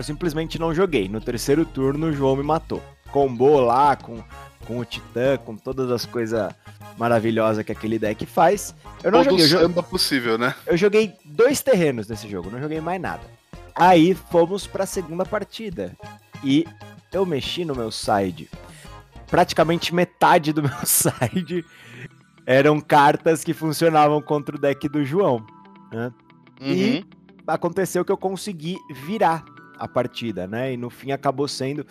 eu 0.00 0.04
simplesmente 0.04 0.58
não 0.58 0.74
joguei. 0.74 1.10
No 1.10 1.20
terceiro 1.20 1.62
turno, 1.62 2.06
o 2.06 2.12
João 2.12 2.34
me 2.34 2.42
matou. 2.42 2.82
Combou 3.12 3.60
lá 3.60 3.94
com, 3.94 4.24
com 4.66 4.78
o 4.78 4.84
Titã, 4.84 5.36
com 5.36 5.54
todas 5.54 5.90
as 5.90 6.06
coisas 6.06 6.54
maravilhosas 6.96 7.62
que 7.62 7.70
aquele 7.70 7.98
deck 7.98 8.24
faz. 8.24 8.74
Eu 9.04 9.12
não 9.12 9.22
Todo 9.22 9.32
joguei. 9.32 9.44
Eu 9.44 9.48
joguei 9.48 9.82
possível, 9.82 10.38
né? 10.38 10.54
Eu 10.66 10.74
joguei 10.74 11.12
dois 11.22 11.60
terrenos 11.60 12.08
nesse 12.08 12.26
jogo, 12.30 12.50
não 12.50 12.58
joguei 12.58 12.80
mais 12.80 12.98
nada. 12.98 13.20
Aí 13.74 14.14
fomos 14.14 14.66
para 14.66 14.84
a 14.84 14.86
segunda 14.86 15.26
partida. 15.26 15.94
E 16.42 16.66
eu 17.12 17.26
mexi 17.26 17.66
no 17.66 17.74
meu 17.74 17.90
side. 17.90 18.48
Praticamente 19.26 19.94
metade 19.94 20.50
do 20.50 20.62
meu 20.64 20.86
side 20.86 21.62
eram 22.46 22.80
cartas 22.80 23.44
que 23.44 23.52
funcionavam 23.52 24.22
contra 24.22 24.56
o 24.56 24.58
deck 24.58 24.88
do 24.88 25.04
João. 25.04 25.44
Né? 25.92 26.10
Uhum. 26.58 26.66
E 26.68 27.06
aconteceu 27.46 28.02
que 28.02 28.10
eu 28.10 28.16
consegui 28.16 28.78
virar 29.04 29.44
a 29.80 29.88
partida, 29.88 30.46
né? 30.46 30.74
E 30.74 30.76
no 30.76 30.90
fim 30.90 31.10
acabou 31.10 31.48
sendo 31.48 31.84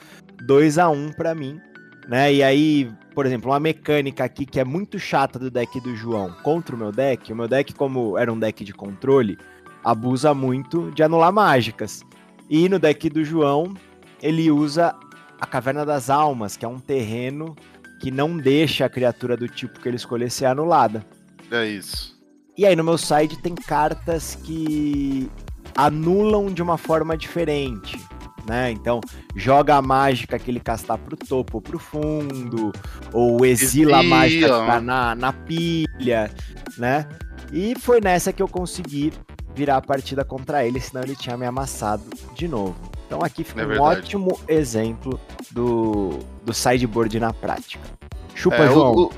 2 0.46 0.78
a 0.78 0.90
1 0.90 1.14
para 1.14 1.36
mim, 1.36 1.60
né? 2.08 2.34
E 2.34 2.44
aí, 2.44 2.90
por 3.14 3.26
exemplo, 3.26 3.52
uma 3.52 3.60
mecânica 3.60 4.24
aqui 4.24 4.46
que 4.46 4.60
é 4.60 4.64
muito 4.64 5.00
chata 5.00 5.38
do 5.38 5.50
deck 5.52 5.82
do 5.82 5.96
João 5.96 6.32
contra 6.44 6.76
o 6.76 6.80
meu 6.80 6.92
deck, 6.92 7.34
o 7.34 7.36
meu 7.36 7.48
deck 7.48 7.74
como 7.74 8.18
era 8.18 8.32
um 8.32 8.40
deck 8.40 8.64
de 8.64 8.74
controle, 8.74 9.38
abusa 9.84 10.34
muito 10.34 10.92
de 10.92 11.04
anular 11.04 11.34
mágicas. 11.34 12.04
E 12.50 12.70
no 12.70 12.80
deck 12.80 13.10
do 13.10 13.24
João, 13.24 13.74
ele 14.22 14.50
usa 14.50 14.96
a 15.40 15.46
Caverna 15.46 15.86
das 15.86 16.10
Almas, 16.10 16.56
que 16.56 16.66
é 16.66 16.68
um 16.68 16.80
terreno 16.80 17.56
que 18.00 18.12
não 18.12 18.38
deixa 18.38 18.86
a 18.86 18.90
criatura 18.90 19.36
do 19.36 19.48
tipo 19.48 19.80
que 19.80 19.88
ele 19.88 19.98
escolher 19.98 20.32
ser 20.32 20.46
anulada. 20.46 21.06
É 21.52 21.66
isso. 21.66 22.18
E 22.58 22.66
aí 22.66 22.76
no 22.76 22.84
meu 22.84 22.98
site 22.98 23.42
tem 23.42 23.56
cartas 23.56 24.36
que 24.36 25.30
anulam 25.86 26.48
de 26.48 26.62
uma 26.62 26.78
forma 26.78 27.18
diferente. 27.18 28.00
Né? 28.46 28.72
Então, 28.72 29.00
joga 29.36 29.76
a 29.76 29.82
mágica 29.82 30.40
que 30.40 30.50
ele 30.50 30.60
castar 30.60 30.98
pro 30.98 31.16
topo 31.16 31.58
ou 31.58 31.62
pro 31.62 31.78
fundo, 31.78 32.72
ou 33.14 33.46
exila 33.46 34.00
a 34.00 34.04
mágica 34.04 34.48
que 34.48 34.66
tá 34.66 34.82
na, 34.82 35.14
na 35.14 35.32
pilha, 35.32 36.32
né? 36.78 37.08
E 37.52 37.76
foi 37.78 38.02
nessa 38.02 38.34
que 38.34 38.42
eu 38.42 38.48
consegui 38.48 39.14
virar 39.54 39.78
a 39.78 39.82
partida 39.82 40.24
contra 40.24 40.66
ele, 40.66 40.80
senão 40.80 41.04
ele 41.04 41.16
tinha 41.16 41.38
me 41.38 41.46
amassado 41.46 42.04
de 42.34 42.48
novo. 42.48 42.76
Então 43.06 43.22
aqui 43.24 43.44
fica 43.44 43.62
é 43.62 43.66
um 43.66 43.82
ótimo 43.82 44.40
exemplo 44.48 45.20
do, 45.52 46.20
do 46.44 46.54
sideboard 46.54 47.20
na 47.20 47.34
prática. 47.34 47.84
Chupa, 48.34 48.64
é, 48.64 48.68
João. 48.68 48.94
O, 48.94 49.06
o... 49.06 49.12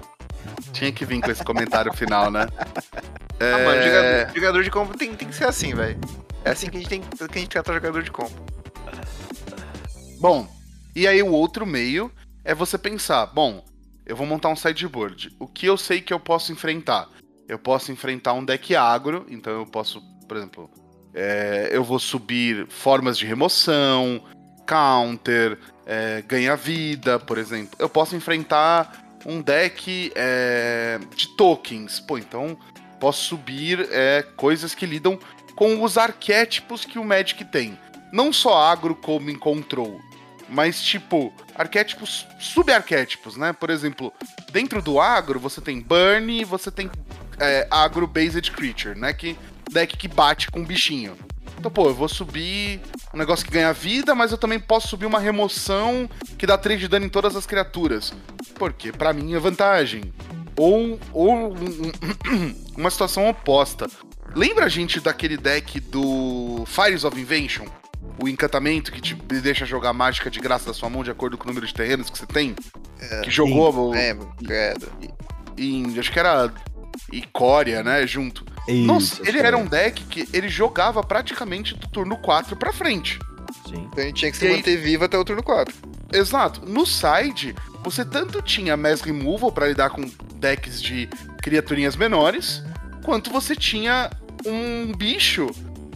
Tinha 0.74 0.92
que 0.92 1.06
vir 1.06 1.22
com 1.22 1.32
esse 1.32 1.44
comentário 1.44 1.94
final, 1.94 2.30
né? 2.30 2.48
É... 3.42 3.54
Ah, 3.54 3.58
mano, 3.58 3.82
jogador, 3.82 4.36
jogador 4.36 4.64
de 4.64 4.70
combo 4.70 4.96
tem, 4.96 5.16
tem 5.16 5.28
que 5.28 5.34
ser 5.34 5.46
assim, 5.46 5.74
velho. 5.74 6.00
É 6.44 6.52
assim 6.52 6.70
que 6.70 6.78
a 6.78 6.80
gente 6.80 6.90
tem 6.90 7.02
que 7.02 7.24
a 7.24 7.40
gente 7.40 7.50
trata 7.50 7.74
jogador 7.74 8.04
de 8.04 8.12
combo. 8.12 8.34
Bom, 10.20 10.48
e 10.96 11.08
aí 11.08 11.22
o 11.22 11.32
outro 11.32 11.66
meio 11.66 12.12
é 12.44 12.54
você 12.54 12.78
pensar, 12.78 13.28
bom, 13.28 13.64
eu 14.06 14.16
vou 14.16 14.26
montar 14.26 14.50
um 14.50 14.56
sideboard. 14.56 15.36
O 15.40 15.48
que 15.48 15.66
eu 15.66 15.78
sei 15.78 16.02
que 16.02 16.14
eu 16.14 16.20
posso 16.20 16.52
enfrentar? 16.52 17.08
Eu 17.48 17.60
posso 17.60 17.92
enfrentar 17.92 18.34
um 18.34 18.44
deck 18.44 18.76
agro, 18.76 19.26
então 19.30 19.54
eu 19.54 19.66
posso, 19.66 20.02
por 20.28 20.38
exemplo, 20.38 20.70
é, 21.14 21.70
eu 21.72 21.84
vou 21.84 22.00
subir 22.00 22.68
formas 22.68 23.18
de 23.18 23.26
remoção, 23.26 24.24
counter, 24.66 25.58
é, 25.86 26.22
ganha 26.28 26.56
vida, 26.56 27.20
por 27.20 27.38
exemplo. 27.38 27.76
Eu 27.78 27.90
posso 27.90 28.16
enfrentar 28.16 29.06
um 29.26 29.42
deck 29.42 30.12
é, 30.16 31.00
de 31.16 31.28
tokens. 31.36 32.00
Pô, 32.00 32.18
então 32.18 32.58
posso 33.00 33.24
subir 33.24 33.88
é, 33.92 34.24
coisas 34.36 34.76
que 34.76 34.86
lidam 34.86 35.20
com 35.62 35.84
os 35.84 35.96
arquétipos 35.96 36.86
que 36.86 36.98
o 36.98 37.06
Magic 37.06 37.46
tem. 37.46 37.78
Não 38.12 38.34
só 38.34 38.58
agro 38.58 38.96
como 38.96 39.30
em 39.30 39.38
control, 39.38 40.02
mas 40.50 40.82
tipo, 40.82 41.32
arquétipos, 41.54 42.26
subarquétipos, 42.40 43.38
né? 43.38 43.54
Por 43.54 43.70
exemplo, 43.70 44.12
dentro 44.52 44.82
do 44.82 45.00
agro 45.00 45.40
você 45.40 45.62
tem 45.62 45.80
burn, 45.80 46.44
você 46.46 46.72
tem 46.72 46.90
é, 47.40 47.68
agro-based 47.70 48.50
creature, 48.50 48.98
né? 48.98 49.14
Que 49.14 49.38
deck 49.70 49.98
que 49.98 50.08
bate 50.08 50.50
com 50.50 50.62
um 50.62 50.66
bichinho. 50.66 51.16
Então, 51.60 51.70
pô, 51.70 51.90
eu 51.90 51.94
vou 51.94 52.10
subir 52.10 52.82
um 53.14 53.18
negócio 53.20 53.46
que 53.46 53.52
ganha 53.52 53.72
vida, 53.72 54.16
mas 54.16 54.32
eu 54.32 54.40
também 54.40 54.60
posso 54.60 54.88
subir 54.88 55.06
uma 55.06 55.20
remoção 55.20 56.10
que 56.40 56.48
dá 56.48 56.58
3 56.58 56.80
de 56.80 56.88
dano 56.88 57.06
em 57.06 57.10
todas 57.10 57.36
as 57.36 57.46
criaturas. 57.46 58.12
Porque, 58.56 58.92
para 58.92 59.14
mim, 59.14 59.36
é 59.36 59.40
vantagem. 59.40 60.12
Ou, 60.58 61.00
ou 61.14 61.54
uma 62.76 62.90
situação 62.90 63.30
oposta. 63.30 63.88
Lembra 64.36 64.66
a 64.66 64.70
gente 64.70 65.00
daquele 65.00 65.38
deck 65.38 65.80
do 65.80 66.64
Fires 66.66 67.04
of 67.04 67.20
Invention? 67.20 67.66
O 68.22 68.28
encantamento 68.28 68.92
que 68.92 69.02
te 69.02 69.16
deixa 69.16 69.66
jogar 69.66 69.94
mágica 69.94 70.30
de 70.30 70.40
graça 70.40 70.68
da 70.68 70.74
sua 70.74 70.90
mão 70.90 71.04
de 71.04 71.12
acordo 71.12 71.38
com 71.38 71.46
o 71.46 71.48
número 71.48 71.66
de 71.66 71.74
terrenos 71.74 72.10
que 72.10 72.18
você 72.18 72.26
tem? 72.26 72.56
É, 73.00 73.22
que 73.22 73.32
jogou. 73.32 73.96
É, 73.96 74.16
credo. 74.44 74.92
Em, 75.58 75.98
acho 76.00 76.12
que 76.12 76.20
era 76.20 76.52
Icória, 77.12 77.84
né? 77.84 78.06
Junto. 78.06 78.46
Isso, 78.68 78.88
Nossa, 78.88 79.28
ele 79.28 79.40
era 79.40 79.58
um 79.58 79.66
deck 79.66 80.04
que 80.06 80.28
ele 80.34 80.48
jogava 80.48 81.04
praticamente 81.04 81.76
do 81.76 81.88
turno 81.88 82.18
4 82.18 82.56
pra 82.56 82.72
frente. 82.72 83.20
Sim. 83.68 83.88
Então 83.92 84.04
ele 84.04 84.14
tinha 84.14 84.32
que 84.32 84.38
se 84.38 84.46
e 84.46 84.56
manter 84.56 84.72
aí... 84.72 84.78
vivo 84.78 85.06
até 85.06 85.18
o 85.18 85.26
turno 85.26 85.44
4. 85.44 85.74
Exato. 86.14 86.66
No 86.66 86.86
side, 86.86 87.56
você 87.84 88.06
tanto 88.06 88.42
tinha 88.42 88.78
Mass 88.78 89.02
Removal 89.02 89.52
para 89.52 89.68
lidar 89.68 89.90
com 89.90 90.10
decks 90.36 90.82
de 90.82 91.10
criaturinhas 91.42 91.96
menores, 91.96 92.64
quanto 93.04 93.32
você 93.32 93.56
tinha 93.56 94.10
um 94.46 94.92
bicho 94.94 95.48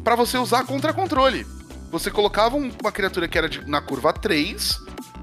para 0.04 0.16
você 0.16 0.38
usar 0.38 0.66
contra 0.66 0.94
controle. 0.94 1.46
Você 1.92 2.12
colocava 2.12 2.56
uma 2.56 2.92
criatura 2.92 3.28
que 3.28 3.38
era 3.38 3.48
de, 3.48 3.68
na 3.68 3.82
curva 3.82 4.12
3, 4.12 4.78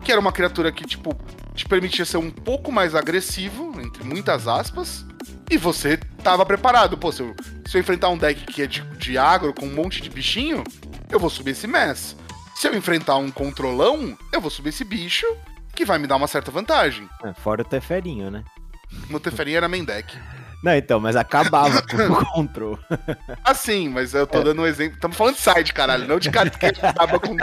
que 0.05 0.11
era 0.11 0.21
uma 0.21 0.33
criatura 0.33 0.73
que, 0.73 0.85
tipo, 0.85 1.17
te 1.55 1.67
permitia 1.67 2.05
ser 2.05 2.17
um 2.17 2.31
pouco 2.31 2.73
mais 2.73 2.95
agressivo, 2.95 3.81
entre 3.81 4.03
muitas 4.03 4.49
aspas, 4.49 5.05
e 5.51 5.57
você 5.57 5.97
tava 6.23 6.47
preparado. 6.47 6.97
Pô, 6.97 7.13
se 7.13 7.23
eu, 7.23 7.35
se 7.67 7.77
eu 7.77 7.81
enfrentar 7.81 8.09
um 8.09 8.19
deck 8.19 8.47
que 8.47 8.63
é 8.63 8.67
de, 8.67 8.81
de 8.97 9.19
agro 9.19 9.53
com 9.53 9.67
um 9.67 9.75
monte 9.75 10.01
de 10.01 10.09
bichinho, 10.09 10.65
eu 11.11 11.21
vou 11.21 11.31
subir 11.31 11.51
esse 11.51 11.67
mess. 11.67 12.17
Se 12.55 12.67
eu 12.67 12.75
enfrentar 12.75 13.17
um 13.17 13.31
controlão, 13.31 14.17
eu 14.33 14.41
vou 14.41 14.51
subir 14.51 14.71
esse 14.71 14.85
bicho, 14.85 15.27
que 15.75 15.85
vai 15.85 15.99
me 15.99 16.07
dar 16.07 16.17
uma 16.17 16.27
certa 16.27 16.51
vantagem. 16.51 17.09
É, 17.25 17.33
fora 17.35 17.63
o 17.63 17.65
Teferinho, 17.65 18.31
né? 18.31 18.45
O 19.11 19.21
Teferinho 19.21 19.57
era 19.57 19.69
main 19.69 19.85
deck. 19.85 20.17
Não, 20.63 20.75
então, 20.75 21.01
mas 21.01 21.17
acabava 21.17 21.83
com 21.83 21.97
o 21.97 22.25
control. 22.33 22.79
Ah, 23.43 23.55
sim, 23.55 23.89
mas 23.89 24.15
eu 24.15 24.27
tô 24.27 24.39
é. 24.39 24.45
dando 24.45 24.63
um 24.63 24.67
exemplo. 24.67 24.95
Estamos 24.95 25.17
falando 25.17 25.35
de 25.35 25.41
side, 25.41 25.73
caralho, 25.73 26.07
não 26.07 26.19
de 26.19 26.31
cara 26.31 26.49
que 26.49 26.67
acaba 26.67 27.19
com 27.21 27.37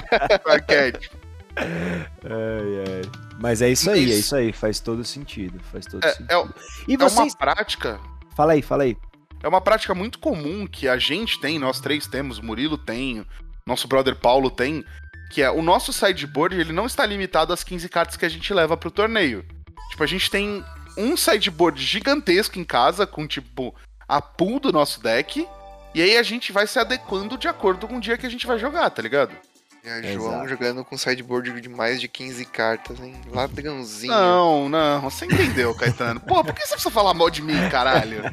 arquétipo. 0.50 1.18
Ai, 1.58 2.84
ai. 2.88 3.02
Mas 3.40 3.62
é 3.62 3.70
isso 3.70 3.90
aí, 3.90 4.12
é 4.12 4.16
isso 4.16 4.36
aí, 4.36 4.54
faz 4.54 4.80
todo 4.80 5.04
sentido. 5.04 5.60
Faz 5.72 5.86
todo 5.86 6.06
é, 6.06 6.12
sentido. 6.12 6.32
É, 6.32 6.46
e 6.88 6.96
vocês... 6.96 7.20
é 7.20 7.24
uma 7.24 7.38
prática. 7.38 8.00
Fala 8.36 8.54
aí, 8.54 8.62
fala 8.62 8.84
aí. 8.84 8.98
É 9.44 9.48
uma 9.48 9.62
prática 9.62 9.94
muito 9.94 10.20
comum 10.20 10.66
que 10.66 10.88
a 10.88 10.98
gente 10.98 11.40
tem, 11.40 11.60
nós 11.60 11.80
três 11.80 12.08
temos, 12.08 12.40
Murilo 12.40 12.78
tem, 12.78 13.26
nosso 13.66 13.88
brother 13.88 14.16
Paulo 14.16 14.50
tem, 14.50 14.84
que 15.32 15.42
é 15.42 15.50
o 15.50 15.62
nosso 15.62 15.94
sideboard, 15.94 16.60
ele 16.60 16.74
não 16.74 16.86
está 16.86 17.06
limitado 17.06 17.54
às 17.54 17.64
15 17.64 17.88
cartas 17.88 18.18
que 18.18 18.26
a 18.26 18.30
gente 18.30 18.54
leva 18.54 18.76
pro 18.76 18.92
torneio. 18.92 19.46
Tipo, 19.92 20.04
a 20.04 20.08
gente 20.08 20.30
tem 20.30 20.64
um 20.98 21.16
sideboard 21.16 21.82
gigantesco 21.82 22.60
em 22.60 22.64
casa, 22.64 23.06
com 23.06 23.28
tipo 23.28 23.74
a 24.08 24.22
pool 24.22 24.60
do 24.60 24.72
nosso 24.72 25.02
deck, 25.02 25.48
e 25.94 26.02
aí 26.02 26.18
a 26.18 26.24
gente 26.24 26.52
vai 26.52 26.68
se 26.68 26.78
adequando 26.80 27.38
de 27.38 27.48
acordo 27.48 27.88
com 27.88 27.98
o 27.98 28.02
dia 28.02 28.18
que 28.18 28.26
a 28.26 28.30
gente 28.30 28.46
vai 28.46 28.58
jogar, 28.58 28.90
tá 28.90 29.02
ligado? 29.02 29.36
É, 29.84 30.14
João 30.14 30.34
Exato. 30.34 30.50
jogando 30.50 30.84
com 30.84 30.98
sideboard 30.98 31.62
de 31.62 31.70
mais 31.70 32.02
de 32.02 32.08
15 32.08 32.46
cartas, 32.46 33.00
hein? 33.00 33.16
Ladrãozinho. 33.32 34.12
Não, 34.12 34.68
não, 34.68 35.02
você 35.02 35.26
entendeu, 35.26 35.74
Caetano. 35.74 36.20
Pô, 36.20 36.44
por 36.44 36.54
que 36.54 36.62
você 36.62 36.74
precisa 36.74 36.92
falar 36.92 37.14
mal 37.14 37.30
de 37.30 37.42
mim, 37.42 37.70
caralho? 37.70 38.24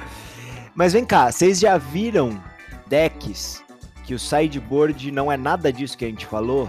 Mas 0.74 0.92
vem 0.92 1.04
cá, 1.04 1.32
vocês 1.32 1.58
já 1.58 1.78
viram 1.78 2.42
decks 2.86 3.62
que 4.04 4.14
o 4.14 4.18
sideboard 4.18 5.10
não 5.10 5.32
é 5.32 5.36
nada 5.36 5.72
disso 5.72 5.96
que 5.96 6.04
a 6.04 6.08
gente 6.08 6.26
falou? 6.26 6.68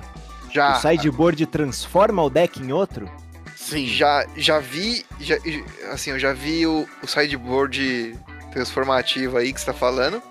Já. 0.51 0.77
O 0.77 0.81
sideboard 0.81 1.45
transforma 1.47 2.23
o 2.23 2.29
deck 2.29 2.61
em 2.61 2.71
outro? 2.71 3.11
Sim. 3.65 3.87
Já, 3.87 4.27
já 4.37 4.59
vi, 4.59 5.03
já, 5.19 5.37
assim, 5.91 6.11
eu 6.11 6.19
já 6.19 6.33
vi 6.33 6.67
o, 6.67 6.87
o 7.01 7.07
sideboard 7.07 8.15
transformativo 8.51 9.37
aí 9.37 9.51
que 9.51 9.59
você 9.59 9.65
tá 9.65 9.73
falando, 9.73 10.21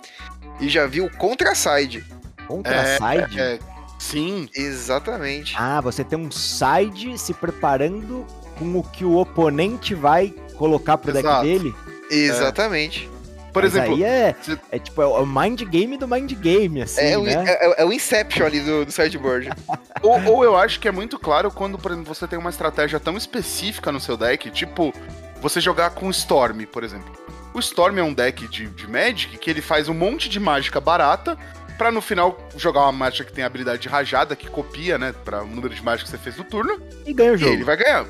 e 0.60 0.68
já 0.68 0.86
vi 0.86 1.00
o 1.00 1.10
contra-side. 1.10 2.04
Contra-side? 2.46 3.40
É, 3.40 3.54
é, 3.54 3.58
Sim. 3.98 4.48
Exatamente. 4.54 5.56
Ah, 5.58 5.80
você 5.80 6.04
tem 6.04 6.16
um 6.16 6.30
side 6.30 7.18
se 7.18 7.34
preparando 7.34 8.24
com 8.56 8.78
o 8.78 8.84
que 8.84 9.04
o 9.04 9.16
oponente 9.16 9.96
vai 9.96 10.32
colocar 10.56 10.96
pro 10.96 11.10
Exato. 11.10 11.44
deck 11.44 11.58
dele? 11.58 11.74
Exatamente. 12.08 13.10
É. 13.54 13.60
Por 13.62 13.62
Mas 13.62 13.72
exemplo, 13.72 13.94
aí 13.94 14.02
é, 14.02 14.34
é 14.72 14.78
tipo 14.80 15.00
é 15.00 15.06
o 15.06 15.24
mind 15.24 15.62
game 15.62 15.96
do 15.96 16.08
mind 16.08 16.32
game, 16.32 16.82
assim, 16.82 17.00
é, 17.00 17.16
né? 17.16 17.16
O, 17.16 17.46
é, 17.46 17.74
é, 17.78 17.84
o 17.84 17.92
Inception 17.92 18.44
ali 18.44 18.60
do, 18.60 18.84
do 18.84 18.90
sideboard. 18.90 19.50
ou, 20.02 20.24
ou 20.24 20.44
eu 20.44 20.56
acho 20.56 20.80
que 20.80 20.88
é 20.88 20.92
muito 20.92 21.18
claro 21.18 21.50
quando, 21.50 21.78
por 21.78 21.92
exemplo, 21.92 22.12
você 22.12 22.26
tem 22.26 22.38
uma 22.38 22.50
estratégia 22.50 22.98
tão 22.98 23.16
específica 23.16 23.92
no 23.92 24.00
seu 24.00 24.16
deck, 24.16 24.50
tipo, 24.50 24.92
você 25.40 25.60
jogar 25.60 25.90
com 25.90 26.10
Storm, 26.10 26.66
por 26.66 26.82
exemplo. 26.82 27.12
O 27.54 27.60
Storm 27.60 27.98
é 27.98 28.02
um 28.02 28.12
deck 28.12 28.48
de, 28.48 28.66
de 28.66 28.88
Magic 28.88 29.38
que 29.38 29.48
ele 29.48 29.62
faz 29.62 29.88
um 29.88 29.94
monte 29.94 30.28
de 30.28 30.40
mágica 30.40 30.80
barata, 30.80 31.38
Pra 31.76 31.90
no 31.90 32.00
final 32.00 32.38
jogar 32.56 32.82
uma 32.82 32.92
mágica 32.92 33.24
que 33.24 33.32
tem 33.32 33.42
habilidade 33.44 33.82
de 33.82 33.88
rajada, 33.88 34.36
que 34.36 34.48
copia, 34.48 34.96
né, 34.96 35.12
pra 35.24 35.42
o 35.42 35.46
número 35.46 35.74
de 35.74 35.82
mágicas 35.82 36.10
que 36.10 36.16
você 36.16 36.22
fez 36.22 36.36
no 36.36 36.44
turno. 36.44 36.80
E 37.04 37.12
ganha 37.12 37.32
o 37.32 37.36
jogo. 37.36 37.50
E 37.50 37.54
ele 37.56 37.64
vai 37.64 37.76
ganhar. 37.76 38.06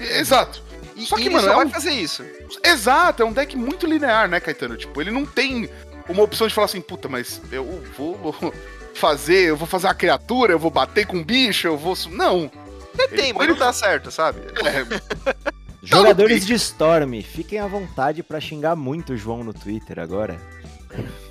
Exato. 0.00 0.62
E, 0.98 1.06
só 1.06 1.16
que, 1.16 1.30
mano, 1.30 1.44
só 1.46 1.52
é 1.52 1.56
vai 1.56 1.66
um... 1.66 1.70
fazer 1.70 1.92
isso. 1.92 2.24
Exato, 2.62 3.22
é 3.22 3.26
um 3.26 3.32
deck 3.32 3.56
muito 3.56 3.86
linear, 3.86 4.28
né, 4.28 4.40
Caetano? 4.40 4.76
Tipo, 4.76 5.00
ele 5.00 5.12
não 5.12 5.24
tem 5.24 5.70
uma 6.08 6.22
opção 6.22 6.48
de 6.48 6.54
falar 6.54 6.64
assim, 6.64 6.80
puta, 6.80 7.08
mas 7.08 7.40
eu 7.52 7.82
vou 7.96 8.34
fazer, 8.94 9.50
eu 9.50 9.56
vou 9.56 9.66
fazer 9.66 9.86
uma 9.86 9.94
criatura, 9.94 10.52
eu 10.52 10.58
vou 10.58 10.70
bater 10.70 11.06
com 11.06 11.18
um 11.18 11.24
bicho, 11.24 11.68
eu 11.68 11.78
vou. 11.78 11.94
Não. 12.10 12.50
Ele 12.98 13.08
tem, 13.16 13.32
mas 13.32 13.44
ele... 13.44 13.52
não 13.52 13.58
dá 13.58 13.72
certo, 13.72 14.10
sabe? 14.10 14.40
É. 14.66 15.48
Jogadores 15.80 16.44
de 16.44 16.54
Storm, 16.54 17.22
fiquem 17.22 17.60
à 17.60 17.66
vontade 17.66 18.22
para 18.22 18.40
xingar 18.40 18.74
muito 18.74 19.12
o 19.12 19.16
João 19.16 19.44
no 19.44 19.54
Twitter 19.54 20.00
agora. 20.00 20.38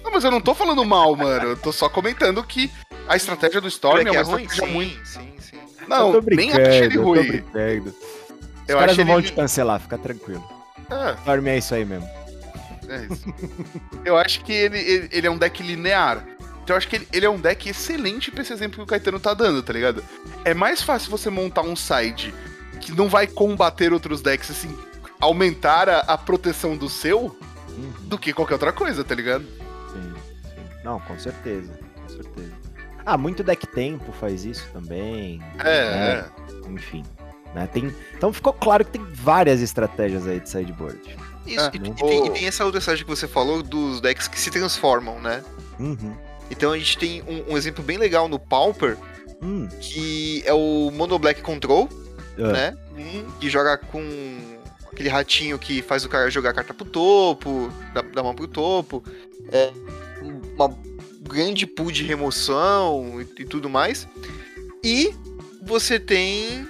Não, 0.03 0.11
mas 0.11 0.23
eu 0.23 0.31
não 0.31 0.39
tô 0.39 0.55
falando 0.55 0.83
mal, 0.85 1.15
mano. 1.15 1.49
Eu 1.49 1.57
tô 1.57 1.71
só 1.71 1.89
comentando 1.89 2.41
que 2.43 2.71
A 3.07 3.15
estratégia 3.17 3.59
do 3.59 3.67
Storm 3.67 3.99
é 3.99 4.03
que 4.05 4.09
uma 4.11 4.19
é 4.19 4.23
ruim? 4.23 4.43
estratégia 4.43 4.65
Sim, 4.65 4.73
muito. 4.73 5.05
sim, 5.07 5.33
sim. 5.39 5.57
Não, 5.87 6.21
nem 6.21 6.51
acho 6.51 6.59
ele 6.61 6.97
eu 6.97 7.01
tô 7.01 7.07
ruim. 7.07 7.27
brincando. 7.27 7.95
Os 8.67 8.73
Eu 8.73 8.77
caras 8.77 8.97
não 8.97 9.05
vão 9.05 9.19
ele. 9.19 9.27
te 9.27 9.33
cancelar, 9.33 9.79
fica 9.79 9.97
tranquilo. 9.97 10.43
É, 10.89 11.13
Storm 11.19 11.47
é 11.47 11.57
isso 11.57 11.73
aí 11.75 11.85
mesmo. 11.85 12.07
é 12.89 13.05
isso. 13.05 13.33
eu 14.05 14.17
acho 14.17 14.43
que 14.43 14.51
ele, 14.53 14.77
ele, 14.79 15.09
ele 15.11 15.27
é 15.27 15.31
um 15.31 15.37
deck 15.37 15.61
linear. 15.63 16.23
Então 16.63 16.73
eu 16.73 16.77
acho 16.77 16.87
que 16.87 16.97
ele, 16.97 17.07
ele 17.13 17.25
é 17.25 17.29
um 17.29 17.39
deck 17.39 17.69
excelente 17.69 18.29
pra 18.31 18.41
esse 18.41 18.51
exemplo 18.53 18.77
que 18.77 18.83
o 18.83 18.87
Caetano 18.87 19.19
tá 19.19 19.33
dando, 19.33 19.61
tá 19.63 19.71
ligado? 19.73 20.03
É 20.43 20.53
mais 20.53 20.81
fácil 20.81 21.09
você 21.09 21.29
montar 21.29 21.61
um 21.61 21.75
side 21.75 22.33
que 22.81 22.91
não 22.91 23.07
vai 23.09 23.25
combater 23.27 23.91
outros 23.93 24.21
decks, 24.21 24.51
assim, 24.51 24.77
aumentar 25.19 25.87
a, 25.89 25.99
a 26.01 26.17
proteção 26.17 26.75
do 26.77 26.89
seu 26.89 27.35
Uhum, 27.69 27.93
do 28.07 28.17
que 28.17 28.33
qualquer 28.33 28.53
outra 28.55 28.71
coisa, 28.73 29.03
tá 29.03 29.13
ligado? 29.13 29.45
sim, 29.93 30.13
sim. 30.43 30.61
Não, 30.83 30.99
com 31.01 31.17
certeza, 31.19 31.71
com 31.95 32.09
certeza. 32.09 32.51
Ah, 33.05 33.17
muito 33.17 33.43
deck 33.43 33.67
tempo 33.67 34.11
faz 34.13 34.43
isso 34.45 34.67
também. 34.73 35.39
É, 35.59 35.91
né? 35.91 36.25
Enfim. 36.69 37.03
Né? 37.57 37.67
Tem... 37.67 37.95
Então 38.15 38.31
ficou 38.31 38.53
claro 38.53 38.85
que 38.85 38.91
tem 38.91 39.03
várias 39.03 39.61
estratégias 39.61 40.27
aí 40.27 40.39
de 40.39 40.49
sideboard. 40.49 40.99
Isso, 41.45 41.59
É, 41.59 41.71
e, 41.73 41.79
né? 41.79 41.89
e 41.89 42.03
tem, 42.03 42.27
e 42.27 42.29
tem 42.29 42.47
essa 42.47 42.65
outra 42.65 42.79
estratégia 42.79 43.05
que 43.05 43.09
você 43.09 43.27
falou 43.27 43.63
dos 43.63 44.01
decks 44.01 44.27
que 44.27 44.39
se 44.39 44.51
transformam, 44.51 45.19
né? 45.19 45.43
Uhum. 45.79 46.15
Então 46.51 46.71
a 46.71 46.77
gente 46.77 46.97
tem 46.97 47.21
um, 47.23 47.53
um 47.53 47.57
exemplo 47.57 47.83
bem 47.83 47.97
legal 47.97 48.27
no 48.27 48.39
Pauper, 48.39 48.97
Hum, 49.41 49.67
que 49.79 50.41
é 50.45 50.53
o 50.53 50.89
Mono 50.91 51.19
Black 51.19 51.41
Control, 51.41 51.87
ah, 52.39 52.51
né? 52.51 52.77
Que 53.39 53.49
joga 53.49 53.77
com 53.77 54.01
aquele 54.91 55.09
ratinho 55.09 55.59
que 55.59 55.81
faz 55.83 56.03
o 56.03 56.09
cara 56.09 56.29
jogar 56.31 56.49
a 56.49 56.53
carta 56.53 56.73
pro 56.73 56.85
topo, 56.85 57.71
da, 57.93 58.01
da 58.01 58.23
mão 58.23 58.33
pro 58.33 58.47
topo. 58.47 59.03
É 59.51 59.71
uma 60.55 60.75
grande 61.21 61.67
pool 61.67 61.91
de 61.91 62.03
remoção 62.03 63.21
e, 63.21 63.41
e 63.41 63.45
tudo 63.45 63.69
mais. 63.69 64.07
E 64.83 65.13
você 65.61 65.99
tem 65.99 66.67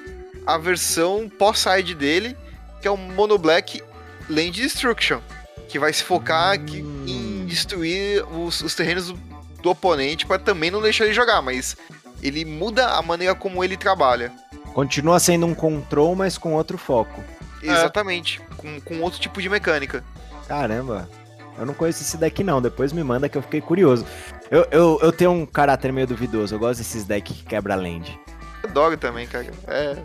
a 0.47 0.57
versão 0.57 1.29
pós-side 1.29 1.93
dele, 1.93 2.36
que 2.81 2.88
é 2.88 2.91
o 2.91 2.95
Mono 2.95 3.38
Black 3.38 3.83
Land 4.29 4.51
Destruction, 4.51 5.19
que 5.67 5.77
vai 5.77 5.91
se 5.91 6.03
focar 6.03 6.57
Hum. 6.57 7.05
em 7.05 7.45
destruir 7.45 8.23
os, 8.33 8.62
os 8.62 8.73
terrenos 8.73 9.07
do, 9.07 9.19
do 9.62 9.69
oponente 9.69 10.25
para 10.25 10.39
também 10.39 10.71
não 10.71 10.81
deixar 10.81 11.03
ele 11.05 11.13
jogar, 11.13 11.41
mas 11.41 11.75
ele 12.23 12.45
muda 12.45 12.88
a 12.91 13.01
maneira 13.01 13.36
como 13.36 13.62
ele 13.63 13.75
trabalha. 13.75 14.31
Continua 14.73 15.19
sendo 15.19 15.45
um 15.45 15.53
control, 15.53 16.15
mas 16.15 16.38
com 16.38 16.53
outro 16.53 16.77
foco. 16.77 17.21
Exatamente, 17.62 18.39
com, 18.55 18.79
com 18.79 19.01
outro 19.01 19.19
tipo 19.19 19.41
de 19.41 19.49
mecânica. 19.49 20.03
Caramba, 20.47 21.10
eu 21.57 21.65
não 21.65 21.73
conheço 21.73 22.03
esse 22.03 22.15
deck 22.15 22.43
não, 22.43 22.62
depois 22.62 22.93
me 22.93 23.03
manda 23.03 23.27
que 23.27 23.38
eu 23.38 23.41
fiquei 23.41 23.60
curioso. 23.60 24.05
Eu, 24.49 24.65
eu, 24.71 24.99
eu 25.01 25.12
tenho 25.12 25.31
um 25.31 25.45
caráter 25.45 25.91
meio 25.91 26.07
duvidoso, 26.07 26.55
eu 26.55 26.60
gosto 26.60 26.77
desses 26.77 27.03
decks 27.03 27.36
que 27.36 27.43
quebra 27.43 27.75
land. 27.75 28.17
Adoro 28.63 28.95
também, 28.97 29.27
cara. 29.27 29.51
É, 29.67 29.97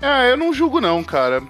É, 0.00 0.30
eu 0.30 0.36
não 0.36 0.52
julgo 0.52 0.80
não, 0.80 1.02
cara. 1.02 1.42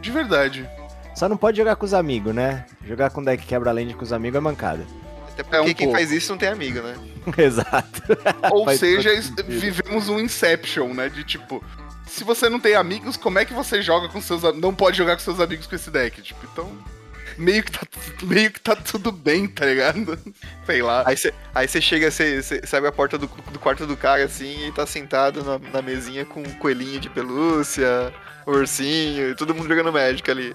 De 0.00 0.10
verdade. 0.10 0.68
Só 1.14 1.28
não 1.28 1.36
pode 1.36 1.56
jogar 1.56 1.76
com 1.76 1.84
os 1.84 1.94
amigos, 1.94 2.34
né? 2.34 2.64
Jogar 2.86 3.10
com 3.10 3.22
deck 3.22 3.44
quebra 3.46 3.70
land 3.72 3.94
com 3.94 4.02
os 4.02 4.12
amigos 4.12 4.36
é 4.38 4.40
mancada. 4.40 4.86
até 5.32 5.42
porque 5.42 5.56
É 5.56 5.60
um 5.60 5.64
quem 5.66 5.74
pouco. 5.86 5.92
faz 5.92 6.10
isso 6.10 6.30
não 6.32 6.38
tem 6.38 6.48
amigo, 6.48 6.80
né? 6.80 6.94
Exato. 7.38 8.02
Ou 8.50 8.64
Faz 8.64 8.80
seja, 8.80 9.10
vivemos 9.46 10.08
um 10.08 10.18
Inception, 10.18 10.88
né? 10.94 11.08
De 11.08 11.22
tipo, 11.22 11.62
se 12.06 12.24
você 12.24 12.48
não 12.48 12.58
tem 12.58 12.74
amigos, 12.74 13.16
como 13.16 13.38
é 13.38 13.44
que 13.44 13.52
você 13.52 13.82
joga 13.82 14.08
com 14.08 14.20
seus 14.20 14.42
não 14.58 14.74
pode 14.74 14.96
jogar 14.96 15.14
com 15.16 15.22
seus 15.22 15.38
amigos 15.40 15.66
com 15.66 15.74
esse 15.76 15.90
deck? 15.90 16.20
Tipo, 16.22 16.40
então 16.50 16.70
meio 17.38 17.62
que 17.62 17.72
tá 17.72 17.80
meio 18.22 18.50
que 18.50 18.60
tá 18.60 18.76
tudo 18.76 19.12
bem, 19.12 19.46
tá 19.46 19.66
ligado? 19.66 20.18
Sei 20.66 20.82
lá. 20.82 21.04
Aí 21.06 21.16
você 21.16 21.32
aí 21.54 21.68
chega, 21.68 22.10
você, 22.10 22.62
abre 22.72 22.88
a 22.88 22.92
porta 22.92 23.18
do, 23.18 23.26
do 23.26 23.58
quarto 23.58 23.86
do 23.86 23.96
cara 23.96 24.24
assim 24.24 24.68
e 24.68 24.72
tá 24.72 24.86
sentado 24.86 25.42
na, 25.44 25.58
na 25.58 25.82
mesinha 25.82 26.24
com 26.24 26.40
um 26.40 26.52
coelhinho 26.54 27.00
de 27.00 27.10
pelúcia, 27.10 28.12
ursinho, 28.46 29.30
e 29.30 29.34
todo 29.34 29.54
mundo 29.54 29.68
jogando 29.68 29.92
Magic 29.92 30.28
ali. 30.30 30.54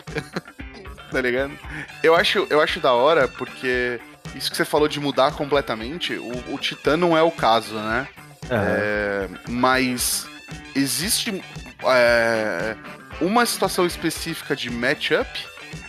tá 1.11 1.21
ligado? 1.21 1.57
Eu 2.03 2.15
acho, 2.15 2.47
eu 2.49 2.61
acho 2.61 2.79
da 2.79 2.93
hora 2.93 3.27
porque 3.27 3.99
isso 4.35 4.51
que 4.51 4.57
você 4.57 4.65
falou 4.65 4.87
de 4.87 4.99
mudar 4.99 5.31
completamente, 5.33 6.13
o, 6.15 6.53
o 6.53 6.57
Titã 6.57 6.97
não 6.97 7.17
é 7.17 7.21
o 7.21 7.31
caso, 7.31 7.75
né? 7.75 8.07
É, 8.49 9.27
mas 9.49 10.25
existe 10.75 11.43
é, 11.83 12.75
uma 13.19 13.45
situação 13.45 13.85
específica 13.85 14.55
de 14.55 14.69
matchup 14.69 15.27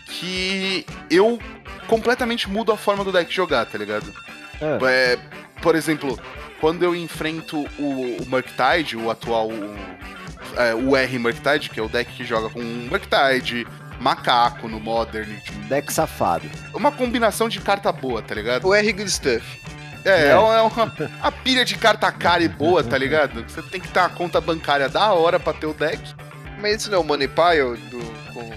que 0.09 0.85
eu 1.11 1.39
completamente 1.87 2.49
mudo 2.49 2.73
a 2.73 2.77
forma 2.77 3.05
do 3.05 3.13
deck 3.13 3.33
jogar, 3.33 3.67
tá 3.67 3.79
ligado? 3.79 4.13
Ah, 4.61 4.79
É, 4.89 5.19
por 5.63 5.75
exemplo, 5.77 6.19
quando 6.61 6.83
eu 6.83 6.95
enfrento 6.95 7.59
o, 7.79 8.17
o 8.23 8.27
Murktide, 8.27 8.97
o 8.97 9.11
atual 9.11 9.49
o, 9.49 9.77
é, 10.57 10.75
o 10.75 10.97
R 10.97 11.19
Murktide, 11.19 11.71
que 11.71 11.79
é 11.79 11.83
o 11.83 11.89
deck 11.89 12.13
que 12.13 12.25
joga 12.25 12.49
com 12.51 12.61
Murktide, 12.61 13.67
Macaco 14.01 14.69
no 14.69 14.79
Modern, 14.81 15.35
tipo, 15.41 15.59
deck 15.69 15.93
safado. 15.93 16.49
uma 16.75 16.93
combinação 16.93 17.49
de 17.49 17.61
carta 17.61 17.91
boa, 17.93 18.23
tá 18.23 18.35
ligado? 18.35 18.67
O 18.67 18.75
R 18.75 18.93
Good 18.93 19.11
Stuff. 19.11 19.61
É, 20.05 20.29
É. 20.29 20.29
é 20.31 20.37
uma, 20.37 20.61
uma 21.21 21.33
pilha 21.33 21.65
de 21.65 21.77
carta 21.77 22.11
cara 22.13 22.43
e 22.43 22.49
boa, 22.49 22.83
tá 22.85 22.97
ligado? 22.97 23.45
Você 23.49 23.61
tem 23.63 23.81
que 23.81 23.89
ter 23.89 23.99
uma 23.99 24.09
conta 24.09 24.41
bancária 24.41 24.89
da 24.89 25.13
hora 25.13 25.39
pra 25.41 25.53
ter 25.53 25.67
o 25.67 25.75
deck. 25.75 26.01
Mas 26.61 26.77
isso 26.83 26.91
não 26.91 26.99
é 26.99 27.01
o 27.01 27.05
Money 27.05 27.29
Pile 27.29 27.77
do. 27.91 27.99
Com... 28.33 28.51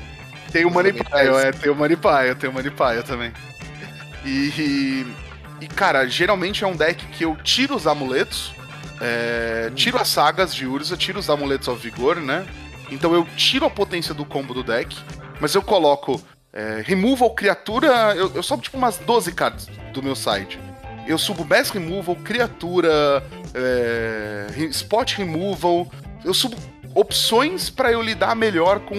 Tem 0.51 0.65
o 0.65 0.71
Money 0.71 0.93
Pile, 0.93 1.35
é, 1.43 1.51
tem 1.51 1.71
o 1.71 1.75
Money 1.75 1.97
Pile, 1.97 2.35
tem 2.35 2.49
o 2.49 2.53
Money 2.53 2.71
Pile 2.71 3.03
também. 3.03 3.31
E, 4.25 5.05
e, 5.61 5.67
cara, 5.67 6.07
geralmente 6.07 6.63
é 6.63 6.67
um 6.67 6.75
deck 6.75 7.05
que 7.07 7.23
eu 7.23 7.35
tiro 7.37 7.75
os 7.75 7.87
amuletos, 7.87 8.53
é, 8.99 9.71
tiro 9.73 9.97
as 9.97 10.09
sagas 10.09 10.53
de 10.53 10.65
Urza, 10.67 10.97
tiro 10.97 11.19
os 11.19 11.29
amuletos 11.29 11.67
ao 11.67 11.75
vigor, 11.75 12.17
né? 12.17 12.45
Então 12.91 13.13
eu 13.13 13.25
tiro 13.37 13.65
a 13.65 13.69
potência 13.69 14.13
do 14.13 14.25
combo 14.25 14.53
do 14.53 14.63
deck, 14.63 14.95
mas 15.39 15.55
eu 15.55 15.61
coloco 15.61 16.21
é, 16.53 16.83
Removal, 16.85 17.33
criatura, 17.33 18.13
eu, 18.15 18.31
eu 18.35 18.43
sobo 18.43 18.61
tipo 18.61 18.77
umas 18.77 18.97
12 18.97 19.31
cartas 19.31 19.67
do 19.93 20.03
meu 20.03 20.15
side. 20.15 20.59
Eu 21.07 21.17
subo 21.17 21.45
Mass 21.45 21.71
Removal, 21.71 22.15
criatura, 22.17 23.23
é, 23.55 24.47
Spot 24.69 25.13
Removal, 25.13 25.89
eu 26.23 26.33
subo 26.33 26.55
opções 26.93 27.69
pra 27.69 27.91
eu 27.91 28.01
lidar 28.01 28.35
melhor 28.35 28.81
com 28.81 28.95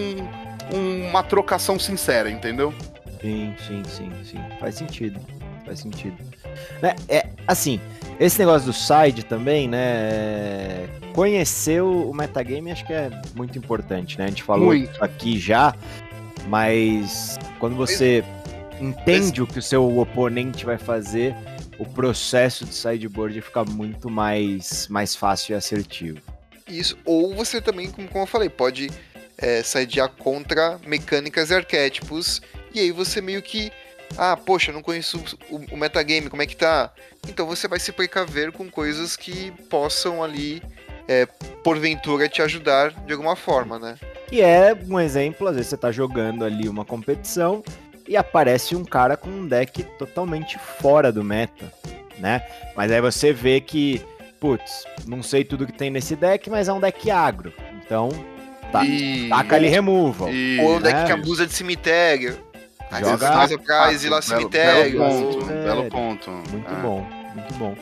uma 0.72 1.22
trocação 1.22 1.78
sincera, 1.78 2.30
entendeu? 2.30 2.72
Sim, 3.20 3.54
sim, 3.66 3.82
sim, 3.84 4.10
sim. 4.24 4.38
Faz 4.58 4.74
sentido. 4.76 5.20
Faz 5.64 5.80
sentido. 5.80 6.16
Né, 6.82 6.94
É, 7.08 7.28
assim, 7.46 7.80
esse 8.18 8.38
negócio 8.38 8.66
do 8.66 8.72
side 8.72 9.24
também, 9.24 9.68
né? 9.68 10.88
Conhecer 11.14 11.82
o 11.82 12.12
metagame 12.12 12.70
acho 12.72 12.86
que 12.86 12.92
é 12.92 13.10
muito 13.34 13.56
importante, 13.58 14.18
né? 14.18 14.24
A 14.24 14.28
gente 14.28 14.42
falou 14.42 14.68
Muito. 14.68 14.90
isso 14.90 15.04
aqui 15.04 15.38
já, 15.38 15.74
mas 16.48 17.38
quando 17.58 17.76
você 17.76 18.24
entende 18.80 19.42
o 19.42 19.46
que 19.46 19.58
o 19.58 19.62
seu 19.62 19.98
oponente 19.98 20.64
vai 20.64 20.78
fazer, 20.78 21.34
o 21.78 21.84
processo 21.84 22.64
de 22.64 22.74
sideboard 22.74 23.40
fica 23.40 23.64
muito 23.64 24.10
mais, 24.10 24.88
mais 24.88 25.14
fácil 25.14 25.52
e 25.52 25.56
assertivo. 25.56 26.20
Isso. 26.68 26.96
Ou 27.04 27.34
você 27.34 27.60
também, 27.60 27.90
como 27.90 28.08
eu 28.14 28.26
falei, 28.26 28.48
pode 28.48 28.90
é, 29.42 29.62
sidear 29.62 30.08
contra 30.08 30.78
mecânicas 30.86 31.50
e 31.50 31.54
arquétipos. 31.54 32.40
E 32.72 32.80
aí 32.80 32.92
você 32.92 33.20
meio 33.20 33.42
que. 33.42 33.70
Ah, 34.16 34.36
poxa, 34.36 34.72
não 34.72 34.82
conheço 34.82 35.22
o, 35.50 35.56
o 35.72 35.76
metagame, 35.76 36.30
como 36.30 36.42
é 36.42 36.46
que 36.46 36.56
tá? 36.56 36.92
Então 37.28 37.46
você 37.46 37.66
vai 37.66 37.80
se 37.80 37.90
precaver 37.92 38.52
com 38.52 38.70
coisas 38.70 39.16
que 39.16 39.50
possam 39.68 40.22
ali, 40.22 40.62
é, 41.08 41.26
porventura, 41.64 42.28
te 42.28 42.42
ajudar 42.42 42.90
de 43.06 43.12
alguma 43.12 43.34
forma, 43.34 43.78
né? 43.78 43.96
E 44.30 44.40
é 44.40 44.76
um 44.88 45.00
exemplo, 45.00 45.48
às 45.48 45.56
vezes 45.56 45.70
você 45.70 45.76
tá 45.76 45.90
jogando 45.90 46.44
ali 46.44 46.68
uma 46.68 46.84
competição 46.84 47.62
e 48.06 48.16
aparece 48.16 48.76
um 48.76 48.84
cara 48.84 49.16
com 49.16 49.30
um 49.30 49.46
deck 49.46 49.82
totalmente 49.98 50.58
fora 50.58 51.10
do 51.10 51.24
meta, 51.24 51.72
né? 52.18 52.42
Mas 52.76 52.90
aí 52.92 53.00
você 53.00 53.32
vê 53.32 53.60
que, 53.60 54.02
putz, 54.38 54.84
não 55.06 55.22
sei 55.22 55.42
tudo 55.42 55.66
que 55.66 55.72
tem 55.72 55.90
nesse 55.90 56.14
deck, 56.16 56.50
mas 56.50 56.68
é 56.68 56.72
um 56.72 56.80
deck 56.80 57.10
agro. 57.10 57.52
Então, 57.84 58.10
Tá- 58.72 58.84
E... 58.84 59.28
taca 59.28 59.56
ali 59.56 59.68
removal. 59.68 60.30
e... 60.32 60.58
Ou 60.62 60.80
deck 60.80 60.94
né? 61.00 61.04
que 61.06 61.12
abusa 61.12 61.46
de 61.46 61.52
cemitério. 61.52 62.38
Às 62.90 63.00
Joga- 63.00 63.30
mais 63.36 63.52
atrás 63.52 64.04
e 64.04 64.08
lá 64.08 64.20
Belo- 64.20 64.22
cemitério. 64.22 64.92
Belo 64.98 65.04
ponto, 65.10 65.32
Cemitério. 65.32 65.62
belo 65.64 65.84
ponto. 65.90 66.30
Muito 66.30 66.70
É. 66.70 66.80
bom, 66.82 67.06
muito 67.34 67.54
bom. 67.54 67.74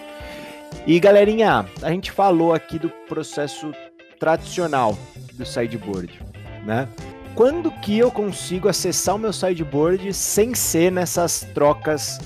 E 0.87 0.99
galerinha, 1.01 1.67
a 1.83 1.91
gente 1.91 2.11
falou 2.13 2.53
aqui 2.55 2.79
do 2.79 2.89
processo 3.09 3.73
tradicional 4.19 4.97
do 5.35 5.45
sideboard, 5.47 6.21
né? 6.65 6.87
Quando 7.35 7.71
que 7.71 7.97
eu 7.99 8.11
consigo 8.11 8.69
acessar 8.69 9.15
o 9.15 9.19
meu 9.19 9.33
sideboard 9.33 10.13
sem 10.13 10.55
ser 10.55 10.91
nessas 10.93 11.41
trocas 11.55 12.19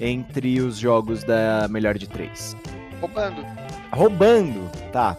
entre 0.00 0.60
os 0.60 0.76
jogos 0.78 1.22
da 1.24 1.66
melhor 1.68 1.98
de 1.98 2.08
três? 2.08 2.56
Roubando. 3.00 3.44
Roubando, 3.92 4.70
tá. 4.92 5.16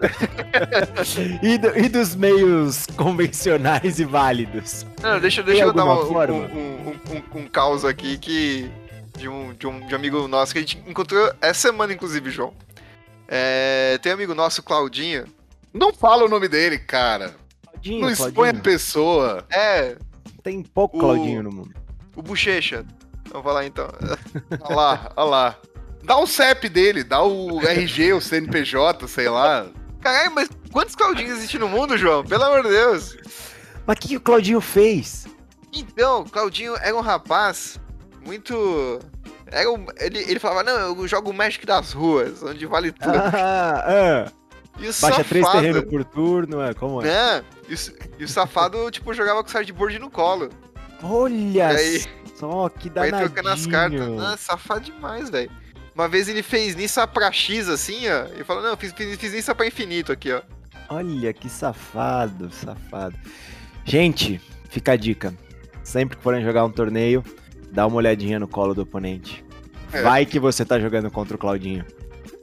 e, 1.42 1.58
do- 1.58 1.78
e 1.78 1.88
dos 1.88 2.14
meios 2.14 2.86
convencionais 2.96 3.98
e 3.98 4.04
válidos? 4.04 4.86
Não, 5.02 5.20
deixa, 5.20 5.42
deixa 5.42 5.64
eu 5.64 5.72
dar 5.72 5.84
uma- 5.84 6.00
um, 6.04 6.44
um, 6.44 6.88
um, 6.90 7.40
um, 7.40 7.46
caos 7.48 7.84
aqui 7.84 8.18
que. 8.18 8.70
De 9.18 9.28
um, 9.28 9.52
de, 9.52 9.66
um, 9.66 9.86
de 9.86 9.92
um 9.94 9.96
amigo 9.98 10.26
nosso 10.28 10.52
que 10.52 10.58
a 10.58 10.62
gente 10.62 10.82
encontrou 10.86 11.30
essa 11.42 11.68
semana, 11.68 11.92
inclusive, 11.92 12.30
João. 12.30 12.54
É, 13.28 13.98
tem 14.00 14.12
um 14.12 14.14
amigo 14.14 14.34
nosso, 14.34 14.62
Claudinho. 14.62 15.24
Não 15.74 15.92
fala 15.92 16.24
o 16.24 16.28
nome 16.28 16.48
dele, 16.48 16.78
cara. 16.78 17.34
Claudinho, 17.70 18.00
Não 18.00 18.10
expõe 18.10 18.28
a 18.30 18.32
Claudinho. 18.32 18.62
pessoa. 18.62 19.44
É, 19.52 19.96
Tem 20.42 20.62
pouco 20.62 20.96
O- 20.96 21.00
Claudinho 21.00 21.42
no 21.42 21.50
mundo. 21.52 21.74
o 22.16 22.22
Bochecha. 22.22 22.84
Vamos 23.30 23.44
falar 23.44 23.66
então. 23.66 23.88
Olha 24.62 24.74
lá, 24.76 25.12
olha 25.16 25.28
lá. 25.28 25.56
Dá 26.02 26.16
o 26.16 26.26
CEP 26.26 26.68
dele, 26.70 27.04
dá 27.04 27.22
o 27.22 27.60
RG, 27.60 28.14
o 28.14 28.20
CNPJ, 28.22 29.06
sei 29.06 29.28
lá. 29.28 29.66
Caralho, 30.00 30.32
mas 30.34 30.48
quantos 30.72 30.94
Claudinhos 30.94 31.38
existem 31.38 31.60
no 31.60 31.68
mundo, 31.68 31.96
João? 31.98 32.24
Pelo 32.24 32.44
amor 32.44 32.62
de 32.62 32.70
Deus. 32.70 33.16
Mas 33.86 33.96
o 33.96 34.00
que, 34.00 34.08
que 34.08 34.16
o 34.16 34.20
Claudinho 34.20 34.60
fez? 34.60 35.26
Então, 35.72 36.24
Claudinho 36.24 36.74
era 36.76 36.96
um 36.96 37.00
rapaz 37.00 37.78
muito. 38.24 38.98
Era 39.46 39.70
um- 39.70 39.86
ele, 39.98 40.18
ele 40.20 40.38
falava, 40.38 40.62
não, 40.62 40.78
eu 40.96 41.08
jogo 41.08 41.30
o 41.30 41.34
Magic 41.34 41.64
das 41.66 41.92
ruas, 41.92 42.42
onde 42.42 42.64
vale 42.66 42.92
tudo. 42.92 43.16
Ah, 43.16 43.84
ah. 44.26 44.32
e 44.78 44.88
o 44.88 44.92
Baixa 45.00 45.24
três 45.24 45.44
safado. 45.44 45.60
terrenos 45.64 45.84
por 45.90 46.04
turno, 46.04 46.60
é, 46.62 46.72
como 46.74 47.02
é? 47.02 47.06
né? 47.06 47.44
E, 47.68 47.74
o- 47.74 47.94
e 48.20 48.24
o 48.24 48.28
safado, 48.28 48.90
tipo, 48.90 49.12
jogava 49.12 49.42
com 49.42 49.48
sideboard 49.50 49.98
no 49.98 50.10
colo. 50.10 50.48
Olha 51.02 51.68
Aí- 51.68 52.04
só, 52.36 52.68
que 52.68 52.88
Vai 52.90 53.10
danadinho. 53.10 53.30
trocando 53.30 53.48
as 53.54 53.66
cartas. 53.66 54.08
Nossa, 54.08 54.36
safado 54.38 54.80
demais, 54.80 55.28
velho. 55.30 55.50
Uma 55.94 56.08
vez 56.08 56.28
ele 56.28 56.42
fez 56.42 56.74
Nissa 56.76 57.06
pra 57.06 57.30
X, 57.32 57.68
assim, 57.68 58.02
ó. 58.08 58.26
E 58.40 58.44
falou, 58.44 58.62
não, 58.62 58.76
fiz, 58.76 58.92
fiz, 58.92 59.18
fiz 59.18 59.32
Nissa 59.32 59.54
pra 59.54 59.66
infinito 59.66 60.12
aqui, 60.12 60.32
ó. 60.32 60.40
Olha 60.88 61.32
que 61.32 61.48
safado, 61.48 62.50
safado. 62.52 63.16
Gente, 63.84 64.40
fica 64.68 64.92
a 64.92 64.96
dica. 64.96 65.34
Sempre 65.82 66.16
que 66.16 66.22
forem 66.22 66.42
jogar 66.44 66.64
um 66.64 66.70
torneio, 66.70 67.24
dá 67.72 67.86
uma 67.86 67.96
olhadinha 67.96 68.38
no 68.38 68.48
colo 68.48 68.74
do 68.74 68.82
oponente. 68.82 69.44
É. 69.92 70.02
Vai 70.02 70.24
que 70.24 70.38
você 70.38 70.64
tá 70.64 70.78
jogando 70.78 71.10
contra 71.10 71.34
o 71.36 71.38
Claudinho. 71.38 71.84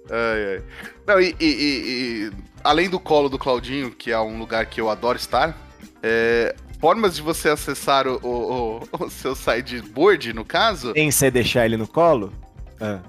Ai, 0.10 0.56
ai. 0.58 0.64
Não, 1.06 1.20
e, 1.22 1.36
e- 1.40 1.46
e- 1.46 2.28
e, 2.28 2.32
além 2.64 2.90
do 2.90 3.00
colo 3.00 3.30
do 3.30 3.38
Claudinho, 3.40 3.92
que 3.92 4.12
é 4.12 4.20
um 4.20 4.38
lugar 4.38 4.66
que 4.66 4.80
eu 4.82 4.90
adoro 4.90 5.18
estar, 5.18 5.58
é, 6.04 6.54
formas 6.80 7.16
de 7.16 7.22
você 7.22 7.50
acessar 7.50 8.08
o, 8.08 8.20
o- 8.22 8.80
o- 8.82 8.88
o 9.06 9.10
seu 9.10 9.34
sideboard, 9.36 10.34
no 10.34 10.44
caso. 10.46 10.92
Sem 10.94 11.10
você 11.12 11.32
deixar 11.32 11.66
ele 11.66 11.78
no 11.78 11.88
colo? 11.88 12.32
Ah, 12.80 13.00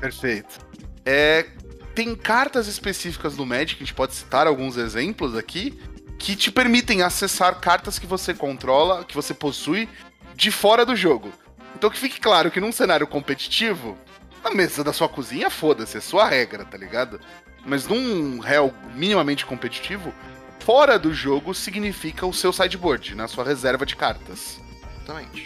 Perfeito. 0.00 0.58
É, 1.04 1.46
tem 1.94 2.14
cartas 2.14 2.66
específicas 2.66 3.36
do 3.36 3.44
Magic, 3.44 3.76
a 3.76 3.84
gente 3.84 3.94
pode 3.94 4.14
citar 4.14 4.46
alguns 4.46 4.76
exemplos 4.76 5.36
aqui, 5.36 5.78
que 6.18 6.36
te 6.36 6.50
permitem 6.50 7.02
acessar 7.02 7.60
cartas 7.60 7.98
que 7.98 8.06
você 8.06 8.34
controla, 8.34 9.04
que 9.04 9.14
você 9.14 9.32
possui, 9.32 9.88
de 10.34 10.50
fora 10.50 10.84
do 10.84 10.94
jogo. 10.94 11.32
Então 11.74 11.90
que 11.90 11.98
fique 11.98 12.20
claro 12.20 12.50
que 12.50 12.60
num 12.60 12.72
cenário 12.72 13.06
competitivo, 13.06 13.96
na 14.42 14.50
mesa 14.50 14.82
da 14.82 14.92
sua 14.92 15.08
cozinha, 15.08 15.50
foda-se, 15.50 15.96
é 15.96 16.00
sua 16.00 16.28
regra, 16.28 16.64
tá 16.64 16.76
ligado? 16.76 17.20
Mas 17.64 17.86
num 17.86 18.38
réu 18.38 18.72
minimamente 18.94 19.44
competitivo, 19.44 20.12
fora 20.60 20.98
do 20.98 21.12
jogo 21.12 21.54
significa 21.54 22.26
o 22.26 22.32
seu 22.32 22.52
sideboard, 22.52 23.14
na 23.14 23.28
sua 23.28 23.44
reserva 23.44 23.86
de 23.86 23.96
cartas. 23.96 24.60
Exatamente. 24.96 25.44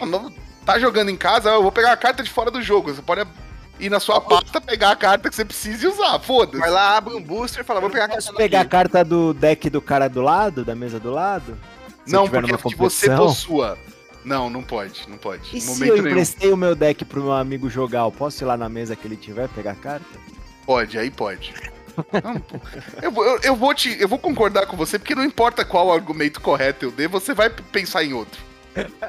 Tá 0.65 0.79
jogando 0.79 1.11
em 1.11 1.17
casa, 1.17 1.51
eu 1.51 1.63
vou 1.63 1.73
pegar 1.73 1.93
a 1.93 1.97
carta 1.97 2.23
de 2.23 2.31
fora 2.31 2.51
do 2.51 2.63
jogo. 2.63 2.93
Você 2.93 3.03
pode 3.03 3.23
ir 3.81 3.91
na 3.91 3.99
sua 4.01 4.20
pasta, 4.20 4.61
pegar 4.61 4.91
a 4.93 4.97
carta 4.97 5.29
que 5.29 5.35
você 5.35 5.45
precisa 5.45 5.85
e 5.85 5.89
usar, 5.89 6.18
foda-se. 6.20 6.59
Vai 6.59 6.70
lá, 6.70 6.97
abre 6.97 7.14
um 7.14 7.23
booster 7.23 7.62
e 7.62 7.64
fala, 7.64 7.81
vou 7.81 7.91
pegar 7.91 8.05
a 8.05 8.09
carta 8.09 8.23
Posso 8.23 8.37
pegar 8.37 8.59
a 8.61 8.62
daqui. 8.62 8.70
carta 8.70 9.05
do 9.05 9.35
deck 9.35 9.68
do 9.70 9.81
cara 9.83 10.09
do 10.09 10.20
lado, 10.23 10.64
da 10.64 10.75
mesa 10.75 11.01
do 11.01 11.11
lado? 11.11 11.59
Se 12.07 12.14
eu 12.14 12.20
Não, 12.20 12.25
tiver 12.27 12.41
porque 12.41 12.53
numa 12.53 12.62
que 12.70 12.77
você 12.77 13.14
possua. 13.14 13.79
Não, 14.25 14.49
não 14.49 14.62
pode, 14.62 15.05
não 15.09 15.16
pode. 15.18 15.43
E 15.57 15.61
se 15.61 15.87
eu 15.89 15.95
nenhum. 15.97 16.09
emprestei 16.09 16.53
o 16.53 16.57
meu 16.57 16.75
deck 16.77 17.05
pro 17.05 17.23
meu 17.23 17.33
amigo 17.33 17.68
jogar, 17.68 18.01
eu 18.03 18.12
posso 18.12 18.43
ir 18.43 18.47
lá 18.47 18.57
na 18.57 18.68
mesa 18.68 18.95
que 18.95 19.07
ele 19.07 19.16
tiver 19.16 19.49
pegar 19.49 19.73
a 19.73 19.77
carta? 19.77 20.07
Pode, 20.64 20.97
aí 20.97 21.11
pode. 21.11 21.53
Não, 22.25 22.41
eu, 23.03 23.11
vou- 23.11 23.25
eu, 23.27 23.39
eu 23.43 23.57
vou 23.57 23.75
te, 23.75 23.95
eu 24.01 24.09
vou 24.09 24.18
concordar 24.18 24.66
com 24.66 24.77
você, 24.77 24.99
porque 24.99 25.14
não 25.14 25.25
importa 25.25 25.62
qual 25.64 25.93
argumento 25.93 26.41
correto 26.41 26.87
eu 26.87 26.91
dê, 26.91 27.07
você 27.07 27.35
vai 27.35 27.51
pensar 27.51 28.03
em 28.05 28.12
outro. 28.14 28.41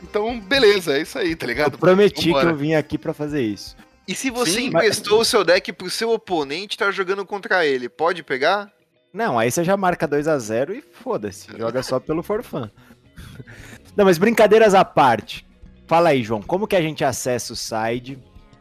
Então, 0.02 0.38
beleza, 0.40 0.98
é 0.98 1.02
isso 1.02 1.18
aí, 1.18 1.34
tá 1.36 1.46
Eu 1.46 1.50
ligado? 1.50 1.78
prometi 1.78 2.26
Vambora. 2.28 2.46
que 2.48 2.52
eu 2.52 2.58
vim 2.58 2.74
aqui 2.74 2.98
pra 2.98 3.14
fazer 3.14 3.42
isso. 3.42 3.78
E 4.08 4.14
se 4.14 4.30
você 4.30 4.52
Sim, 4.52 4.68
emprestou 4.68 5.22
o 5.22 5.26
seu 5.26 5.44
deck 5.44 5.72
pro 5.72 5.90
seu 5.90 6.12
oponente 6.12 6.78
tá 6.78 6.92
jogando 6.92 7.26
contra 7.26 7.66
ele, 7.66 7.88
pode 7.88 8.22
pegar? 8.22 8.72
Não, 9.14 9.38
aí 9.38 9.50
você 9.50 9.64
já 9.64 9.78
marca 9.78 10.08
2 10.08 10.28
a 10.28 10.38
0 10.38 10.74
e 10.74 10.82
foda-se, 10.82 11.48
joga 11.58 11.82
só 11.84 12.00
pelo 12.00 12.24
forfã. 12.24 12.70
Não, 13.96 14.06
mas 14.06 14.18
brincadeiras 14.18 14.74
à 14.74 14.84
parte. 14.84 15.46
Fala 15.88 16.10
aí, 16.10 16.24
João, 16.24 16.42
como 16.42 16.68
que 16.68 16.76
a 16.76 16.82
gente 16.82 17.04
acessa 17.04 17.54
o 17.54 17.56
side, 17.56 18.18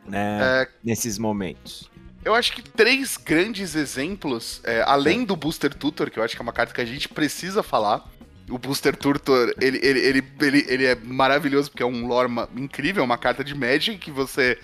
né, 0.07 0.39
É, 0.43 0.69
nesses 0.85 1.19
momentos? 1.19 1.91
Eu 2.25 2.35
acho 2.35 2.53
que 2.53 2.63
três 2.63 3.17
grandes 3.17 3.75
exemplos, 3.75 4.61
é, 4.65 4.83
além 4.83 5.25
do 5.25 5.35
Booster 5.35 5.75
Tutor, 5.75 6.11
que 6.11 6.19
eu 6.19 6.23
acho 6.23 6.37
que 6.37 6.43
é 6.43 6.45
uma 6.45 6.53
carta 6.53 6.75
que 6.75 6.81
a 6.81 6.85
gente 6.85 7.09
precisa 7.09 7.63
falar. 7.63 8.05
O 8.49 8.59
Booster 8.59 8.95
Tutor, 8.95 9.55
ele, 9.61 9.79
ele, 9.83 10.01
ele, 10.01 10.25
ele, 10.41 10.67
ele 10.69 10.85
é 10.85 10.95
maravilhoso 10.95 11.71
porque 11.71 11.83
é 11.83 11.87
um 11.87 12.07
lore 12.07 12.29
incrível, 12.57 13.03
é 13.03 13.05
uma 13.05 13.19
carta 13.19 13.43
de 13.43 13.55
Magic 13.55 13.99
que 13.99 14.11
você 14.11 14.59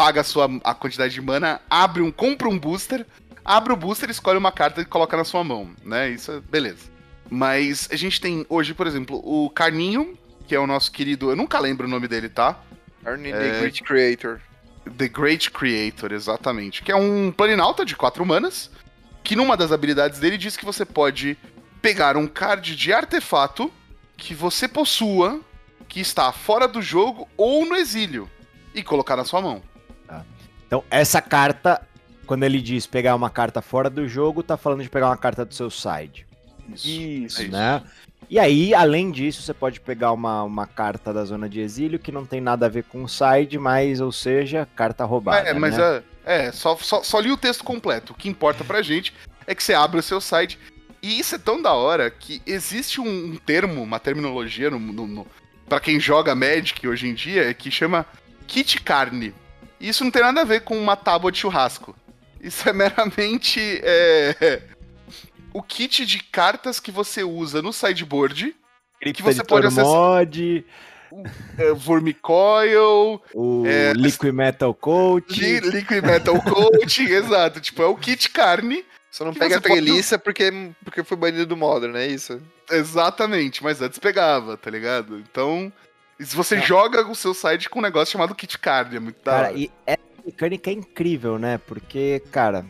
paga 0.00 0.22
a 0.22 0.24
sua 0.24 0.48
a 0.64 0.72
quantidade 0.72 1.12
de 1.12 1.20
mana, 1.20 1.60
abre 1.68 2.00
um, 2.00 2.10
compra 2.10 2.48
um 2.48 2.58
booster, 2.58 3.04
abre 3.44 3.74
o 3.74 3.76
booster, 3.76 4.08
escolhe 4.08 4.38
uma 4.38 4.50
carta 4.50 4.80
e 4.80 4.84
coloca 4.86 5.14
na 5.14 5.24
sua 5.24 5.44
mão, 5.44 5.70
né? 5.84 6.08
Isso 6.08 6.32
é 6.32 6.40
beleza. 6.40 6.88
Mas 7.28 7.86
a 7.92 7.96
gente 7.96 8.18
tem 8.18 8.46
hoje, 8.48 8.72
por 8.72 8.86
exemplo, 8.86 9.20
o 9.22 9.50
Carninho, 9.50 10.18
que 10.48 10.54
é 10.54 10.58
o 10.58 10.66
nosso 10.66 10.90
querido, 10.90 11.28
eu 11.28 11.36
nunca 11.36 11.58
lembro 11.58 11.86
o 11.86 11.90
nome 11.90 12.08
dele, 12.08 12.30
tá? 12.30 12.58
Arne 13.04 13.30
É. 13.30 13.38
the 13.38 13.58
Great 13.58 13.82
Creator. 13.82 14.40
The 14.96 15.08
Great 15.08 15.50
Creator, 15.50 16.12
exatamente. 16.12 16.82
Que 16.82 16.90
é 16.90 16.96
um 16.96 17.30
planinauta 17.30 17.84
de 17.84 17.94
quatro 17.94 18.24
manas, 18.24 18.70
que 19.22 19.36
numa 19.36 19.54
das 19.54 19.70
habilidades 19.70 20.18
dele 20.18 20.38
diz 20.38 20.56
que 20.56 20.64
você 20.64 20.86
pode 20.86 21.36
pegar 21.82 22.16
um 22.16 22.26
card 22.26 22.74
de 22.74 22.90
artefato 22.90 23.70
que 24.16 24.34
você 24.34 24.66
possua, 24.66 25.42
que 25.86 26.00
está 26.00 26.32
fora 26.32 26.66
do 26.66 26.80
jogo 26.80 27.28
ou 27.36 27.66
no 27.66 27.76
exílio, 27.76 28.30
e 28.74 28.82
colocar 28.82 29.14
na 29.14 29.26
sua 29.26 29.42
mão. 29.42 29.62
Então, 30.70 30.84
essa 30.88 31.20
carta, 31.20 31.82
quando 32.28 32.44
ele 32.44 32.60
diz 32.60 32.86
pegar 32.86 33.16
uma 33.16 33.28
carta 33.28 33.60
fora 33.60 33.90
do 33.90 34.06
jogo, 34.06 34.40
tá 34.40 34.56
falando 34.56 34.84
de 34.84 34.88
pegar 34.88 35.08
uma 35.08 35.16
carta 35.16 35.44
do 35.44 35.52
seu 35.52 35.68
side, 35.68 36.24
Isso. 36.72 36.86
é 37.40 37.44
isso. 37.44 37.50
né? 37.50 37.82
E 38.28 38.38
aí, 38.38 38.72
além 38.72 39.10
disso, 39.10 39.42
você 39.42 39.52
pode 39.52 39.80
pegar 39.80 40.12
uma, 40.12 40.44
uma 40.44 40.68
carta 40.68 41.12
da 41.12 41.24
zona 41.24 41.48
de 41.48 41.58
exílio 41.58 41.98
que 41.98 42.12
não 42.12 42.24
tem 42.24 42.40
nada 42.40 42.66
a 42.66 42.68
ver 42.68 42.84
com 42.84 43.02
o 43.02 43.08
side, 43.08 43.58
mas, 43.58 44.00
ou 44.00 44.12
seja, 44.12 44.68
carta 44.76 45.04
roubada. 45.04 45.48
É, 45.48 45.52
mas 45.52 45.76
né? 45.76 46.04
é, 46.24 46.46
é 46.46 46.52
só, 46.52 46.76
só, 46.76 47.02
só 47.02 47.18
li 47.18 47.32
o 47.32 47.36
texto 47.36 47.64
completo. 47.64 48.12
O 48.12 48.16
que 48.16 48.28
importa 48.28 48.62
pra 48.62 48.80
gente 48.80 49.12
é 49.48 49.56
que 49.56 49.64
você 49.64 49.74
abre 49.74 49.98
o 49.98 50.02
seu 50.04 50.20
site. 50.20 50.56
E 51.02 51.18
isso 51.18 51.34
é 51.34 51.38
tão 51.38 51.60
da 51.60 51.72
hora 51.72 52.08
que 52.08 52.40
existe 52.46 53.00
um, 53.00 53.32
um 53.32 53.36
termo, 53.36 53.82
uma 53.82 53.98
terminologia 53.98 54.70
no, 54.70 54.78
no, 54.78 55.04
no, 55.08 55.26
para 55.68 55.80
quem 55.80 55.98
joga 55.98 56.32
Magic 56.32 56.86
hoje 56.86 57.08
em 57.08 57.14
dia 57.14 57.52
que 57.52 57.72
chama 57.72 58.06
kit 58.46 58.80
carne. 58.82 59.34
E 59.80 59.88
isso 59.88 60.04
não 60.04 60.10
tem 60.10 60.22
nada 60.22 60.42
a 60.42 60.44
ver 60.44 60.60
com 60.62 60.78
uma 60.78 60.94
tábua 60.96 61.32
de 61.32 61.38
churrasco. 61.38 61.96
Isso 62.40 62.68
é 62.68 62.72
meramente 62.72 63.60
é, 63.82 64.62
o 65.52 65.62
kit 65.62 66.04
de 66.06 66.22
cartas 66.22 66.78
que 66.78 66.90
você 66.92 67.22
usa 67.24 67.60
no 67.62 67.72
sideboard. 67.72 68.54
Cripta 69.00 69.22
você 69.22 69.40
de 69.40 69.46
pode 69.46 69.66
acessar- 69.66 69.84
mod, 69.86 70.64
É, 71.58 71.74
Vermicoil, 71.74 73.20
o 73.34 73.66
É, 73.66 73.92
Liquid 73.94 74.32
Metal 74.32 74.72
Coat. 74.74 75.40
Li- 75.40 75.60
Liquid 75.60 76.04
Metal 76.04 76.40
Coating, 76.42 77.04
exato. 77.10 77.60
Tipo, 77.60 77.82
é 77.82 77.86
o 77.86 77.96
kit 77.96 78.28
carne. 78.30 78.84
Só 79.10 79.24
não 79.24 79.32
Que 79.32 79.40
pega 79.40 79.54
você 79.54 79.58
a 79.58 79.60
pode- 79.62 79.74
treliça 79.82 80.18
porque, 80.18 80.52
porque 80.84 81.02
foi 81.02 81.16
banido 81.16 81.44
do 81.46 81.56
Modern, 81.56 81.96
é 81.96 82.06
isso? 82.06 82.40
Exatamente, 82.70 83.62
mas 83.62 83.82
antes 83.82 83.98
pegava, 83.98 84.56
tá 84.56 84.70
ligado? 84.70 85.18
Então, 85.18 85.72
e 86.20 86.26
se 86.26 86.36
você 86.36 86.60
joga 86.60 87.08
o 87.08 87.14
seu 87.14 87.32
site 87.32 87.70
com 87.70 87.78
um 87.78 87.82
negócio 87.82 88.12
chamado 88.12 88.34
kit 88.34 88.58
carne, 88.58 88.96
é 88.96 89.00
muito 89.00 89.24
da 89.24 89.32
Cara, 89.32 89.52
e 89.54 89.70
essa 89.86 89.98
mecânica 90.22 90.68
é 90.68 90.74
incrível, 90.74 91.38
né? 91.38 91.56
Porque, 91.56 92.22
cara, 92.30 92.66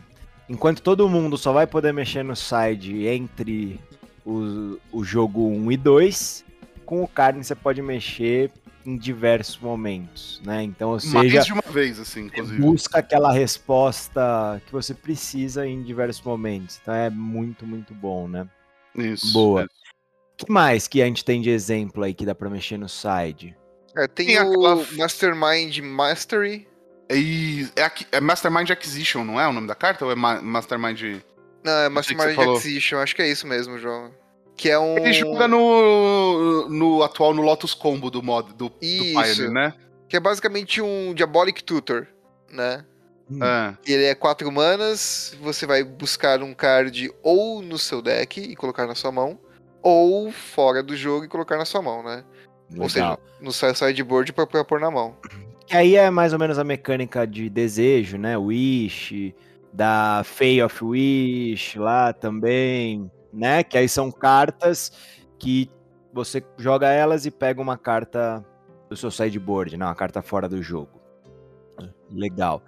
enquanto 0.47 0.81
todo 0.81 1.09
mundo 1.09 1.37
só 1.37 1.51
vai 1.51 1.67
poder 1.67 1.91
mexer 1.91 2.23
no 2.23 2.33
side 2.33 3.05
entre 3.07 3.77
o, 4.25 4.79
o 4.89 5.03
jogo 5.03 5.49
1 5.49 5.73
e 5.73 5.77
2, 5.77 6.45
com 6.85 7.03
o 7.03 7.07
carne 7.07 7.43
você 7.43 7.53
pode 7.53 7.81
mexer 7.81 8.49
em 8.85 8.97
diversos 8.97 9.57
momentos, 9.57 10.41
né? 10.45 10.63
Então, 10.63 10.91
ou 10.91 10.99
seja, 11.01 11.17
Mais 11.17 11.45
de 11.45 11.51
uma 11.51 11.61
vez, 11.61 11.99
assim, 11.99 12.27
inclusive. 12.27 12.61
busca 12.61 12.99
aquela 12.99 13.33
resposta 13.33 14.61
que 14.65 14.71
você 14.71 14.93
precisa 14.93 15.67
em 15.67 15.83
diversos 15.83 16.23
momentos. 16.23 16.79
Então 16.81 16.93
é 16.93 17.09
muito, 17.09 17.67
muito 17.67 17.93
bom, 17.93 18.29
né? 18.29 18.47
Isso. 18.95 19.33
Boa. 19.33 19.63
isso. 19.63 19.80
O 20.41 20.45
que 20.45 20.51
mais 20.51 20.87
que 20.87 21.01
a 21.01 21.05
gente 21.05 21.23
tem 21.23 21.41
de 21.41 21.49
exemplo 21.49 22.03
aí 22.03 22.13
que 22.13 22.25
dá 22.25 22.33
pra 22.35 22.49
mexer 22.49 22.77
no 22.77 22.89
side? 22.89 23.55
É, 23.95 24.07
tem 24.07 24.27
Tem 24.27 24.39
o 24.39 24.47
aquela- 24.49 24.85
Mastermind 24.97 25.79
Mastery. 25.79 26.67
E 27.11 27.67
é, 27.75 27.83
aqui- 27.83 28.07
é 28.11 28.21
Mastermind 28.21 28.69
Acquisition, 28.69 29.23
não 29.25 29.39
é 29.39 29.47
o 29.47 29.51
nome 29.53 29.67
da 29.67 29.75
carta? 29.75 30.05
Ou 30.05 30.11
é 30.11 30.15
Ma- 30.15 30.41
Mastermind. 30.41 31.19
Não, 31.63 31.71
é 31.73 31.83
que 31.87 31.89
Mastermind. 31.89 32.39
Acquisition, 32.39 32.97
acho 32.99 33.15
que 33.15 33.21
é 33.21 33.29
isso 33.29 33.45
mesmo, 33.45 33.77
João. 33.77 34.11
Que 34.55 34.69
é 34.69 34.79
um. 34.79 34.97
Ele 34.97 35.11
joga 35.13 35.47
no, 35.47 36.69
no 36.69 37.03
atual 37.03 37.33
no 37.33 37.41
Lotus 37.41 37.73
Combo 37.73 38.09
do 38.09 38.21
mod 38.23 38.53
do, 38.53 38.69
do 38.69 38.73
Isso. 38.81 39.13
Pioneer, 39.13 39.51
né? 39.51 39.73
Que 40.07 40.17
é 40.17 40.19
basicamente 40.19 40.81
um 40.81 41.13
Diabolic 41.13 41.63
Tutor, 41.63 42.07
né? 42.51 42.85
Ah, 43.41 43.75
Ele 43.87 44.03
é 44.03 44.13
4 44.13 44.51
manas, 44.51 45.35
você 45.41 45.65
vai 45.65 45.83
buscar 45.85 46.43
um 46.43 46.53
card 46.53 47.09
ou 47.23 47.61
no 47.61 47.77
seu 47.77 48.01
deck 48.01 48.41
e 48.41 48.55
colocar 48.57 48.85
na 48.85 48.93
sua 48.93 49.09
mão, 49.09 49.39
ou 49.81 50.31
fora 50.31 50.83
do 50.83 50.95
jogo 50.95 51.25
e 51.25 51.27
colocar 51.27 51.57
na 51.57 51.65
sua 51.65 51.81
mão, 51.81 52.03
né? 52.03 52.23
Ou 52.77 52.87
seja, 52.89 53.11
Legal. 53.11 53.19
no 53.41 53.51
seu 53.51 53.75
sideboard 53.75 54.31
pra 54.33 54.45
pôr 54.63 54.79
na 54.79 54.89
mão. 54.89 55.15
Que 55.65 55.75
aí 55.75 55.95
é 55.95 56.09
mais 56.09 56.33
ou 56.33 56.39
menos 56.39 56.57
a 56.57 56.63
mecânica 56.63 57.25
de 57.25 57.49
desejo, 57.49 58.17
né? 58.17 58.37
Wish, 58.37 59.35
da 59.73 60.21
Fay 60.23 60.61
of 60.61 60.83
Wish 60.83 61.77
lá 61.77 62.13
também, 62.13 63.09
né? 63.33 63.63
Que 63.63 63.77
aí 63.77 63.89
são 63.89 64.11
cartas 64.11 64.91
que 65.37 65.69
você 66.13 66.43
joga 66.57 66.89
elas 66.89 67.25
e 67.25 67.31
pega 67.31 67.61
uma 67.61 67.77
carta 67.77 68.45
do 68.89 68.95
seu 68.95 69.09
sideboard, 69.09 69.77
né? 69.77 69.85
Uma 69.85 69.95
carta 69.95 70.21
fora 70.21 70.47
do 70.47 70.61
jogo. 70.61 70.99
Legal. 72.09 72.61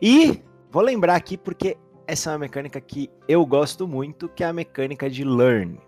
E 0.00 0.42
vou 0.70 0.82
lembrar 0.82 1.16
aqui 1.16 1.36
porque 1.36 1.76
essa 2.06 2.30
é 2.30 2.32
uma 2.32 2.40
mecânica 2.40 2.80
que 2.80 3.10
eu 3.26 3.44
gosto 3.46 3.86
muito, 3.88 4.28
que 4.28 4.44
é 4.44 4.46
a 4.46 4.52
mecânica 4.52 5.08
de 5.08 5.24
Learn, 5.24 5.80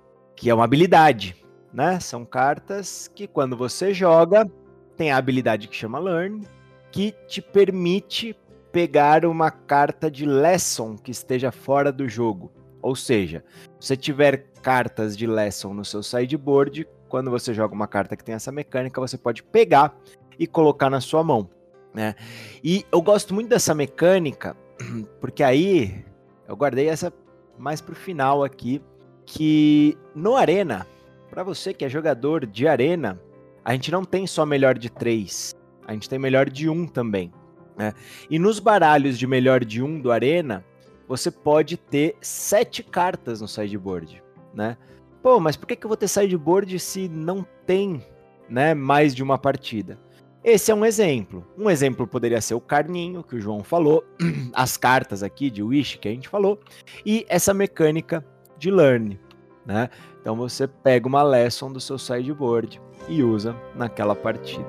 que 0.42 0.50
é 0.50 0.54
uma 0.54 0.64
habilidade, 0.64 1.36
né? 1.72 2.00
São 2.00 2.24
cartas 2.24 3.08
que 3.14 3.28
quando 3.28 3.56
você 3.56 3.94
joga, 3.94 4.50
tem 4.96 5.12
a 5.12 5.16
habilidade 5.16 5.68
que 5.68 5.76
chama 5.76 6.00
Learn, 6.00 6.44
que 6.90 7.14
te 7.28 7.40
permite 7.40 8.36
pegar 8.72 9.24
uma 9.24 9.52
carta 9.52 10.10
de 10.10 10.26
Lesson 10.26 10.96
que 10.96 11.12
esteja 11.12 11.52
fora 11.52 11.92
do 11.92 12.08
jogo. 12.08 12.50
Ou 12.82 12.96
seja, 12.96 13.44
se 13.78 13.86
você 13.86 13.96
tiver 13.96 14.48
cartas 14.60 15.16
de 15.16 15.28
Lesson 15.28 15.74
no 15.74 15.84
seu 15.84 16.02
sideboard, 16.02 16.88
quando 17.08 17.30
você 17.30 17.54
joga 17.54 17.72
uma 17.72 17.86
carta 17.86 18.16
que 18.16 18.24
tem 18.24 18.34
essa 18.34 18.50
mecânica, 18.50 19.00
você 19.00 19.16
pode 19.16 19.44
pegar 19.44 19.96
e 20.36 20.44
colocar 20.44 20.90
na 20.90 21.00
sua 21.00 21.22
mão. 21.22 21.48
Né? 21.94 22.16
E 22.64 22.84
eu 22.90 23.00
gosto 23.00 23.32
muito 23.32 23.48
dessa 23.48 23.76
mecânica, 23.76 24.56
porque 25.20 25.44
aí 25.44 26.04
eu 26.48 26.56
guardei 26.56 26.88
essa 26.88 27.12
mais 27.56 27.80
pro 27.80 27.94
final 27.94 28.42
aqui, 28.42 28.82
que 29.26 29.96
no 30.14 30.36
Arena, 30.36 30.86
para 31.30 31.42
você 31.42 31.72
que 31.72 31.84
é 31.84 31.88
jogador 31.88 32.46
de 32.46 32.66
Arena, 32.66 33.20
a 33.64 33.72
gente 33.72 33.90
não 33.90 34.04
tem 34.04 34.26
só 34.26 34.44
melhor 34.44 34.76
de 34.76 34.90
três, 34.90 35.54
a 35.86 35.92
gente 35.92 36.08
tem 36.08 36.18
melhor 36.18 36.48
de 36.50 36.68
um 36.68 36.86
também. 36.86 37.32
Né? 37.76 37.92
E 38.28 38.38
nos 38.38 38.58
baralhos 38.58 39.18
de 39.18 39.26
melhor 39.26 39.64
de 39.64 39.82
um 39.82 40.00
do 40.00 40.12
Arena, 40.12 40.64
você 41.08 41.30
pode 41.30 41.76
ter 41.76 42.16
sete 42.20 42.82
cartas 42.82 43.40
no 43.40 43.48
sideboard, 43.48 44.22
né? 44.54 44.76
Pô, 45.22 45.38
mas 45.38 45.56
por 45.56 45.66
que, 45.66 45.76
que 45.76 45.86
eu 45.86 45.88
vou 45.88 45.96
ter 45.96 46.08
sideboard 46.08 46.78
se 46.78 47.08
não 47.08 47.46
tem 47.64 48.04
né, 48.48 48.74
mais 48.74 49.14
de 49.14 49.22
uma 49.22 49.38
partida? 49.38 49.98
Esse 50.42 50.72
é 50.72 50.74
um 50.74 50.84
exemplo. 50.84 51.46
Um 51.56 51.70
exemplo 51.70 52.06
poderia 52.06 52.40
ser 52.40 52.54
o 52.54 52.60
carninho, 52.60 53.22
que 53.22 53.36
o 53.36 53.40
João 53.40 53.62
falou, 53.62 54.04
as 54.52 54.76
cartas 54.76 55.22
aqui 55.22 55.48
de 55.50 55.62
Wish 55.62 55.98
que 55.98 56.08
a 56.08 56.10
gente 56.10 56.28
falou, 56.28 56.58
e 57.06 57.24
essa 57.28 57.54
mecânica 57.54 58.24
de 58.62 58.70
Learn, 58.70 59.18
né? 59.66 59.90
Então 60.20 60.36
você 60.36 60.68
pega 60.68 61.08
uma 61.08 61.20
lesson 61.24 61.72
do 61.72 61.80
seu 61.80 61.98
sideboard 61.98 62.80
e 63.08 63.20
usa 63.20 63.56
naquela 63.74 64.14
partida. 64.14 64.64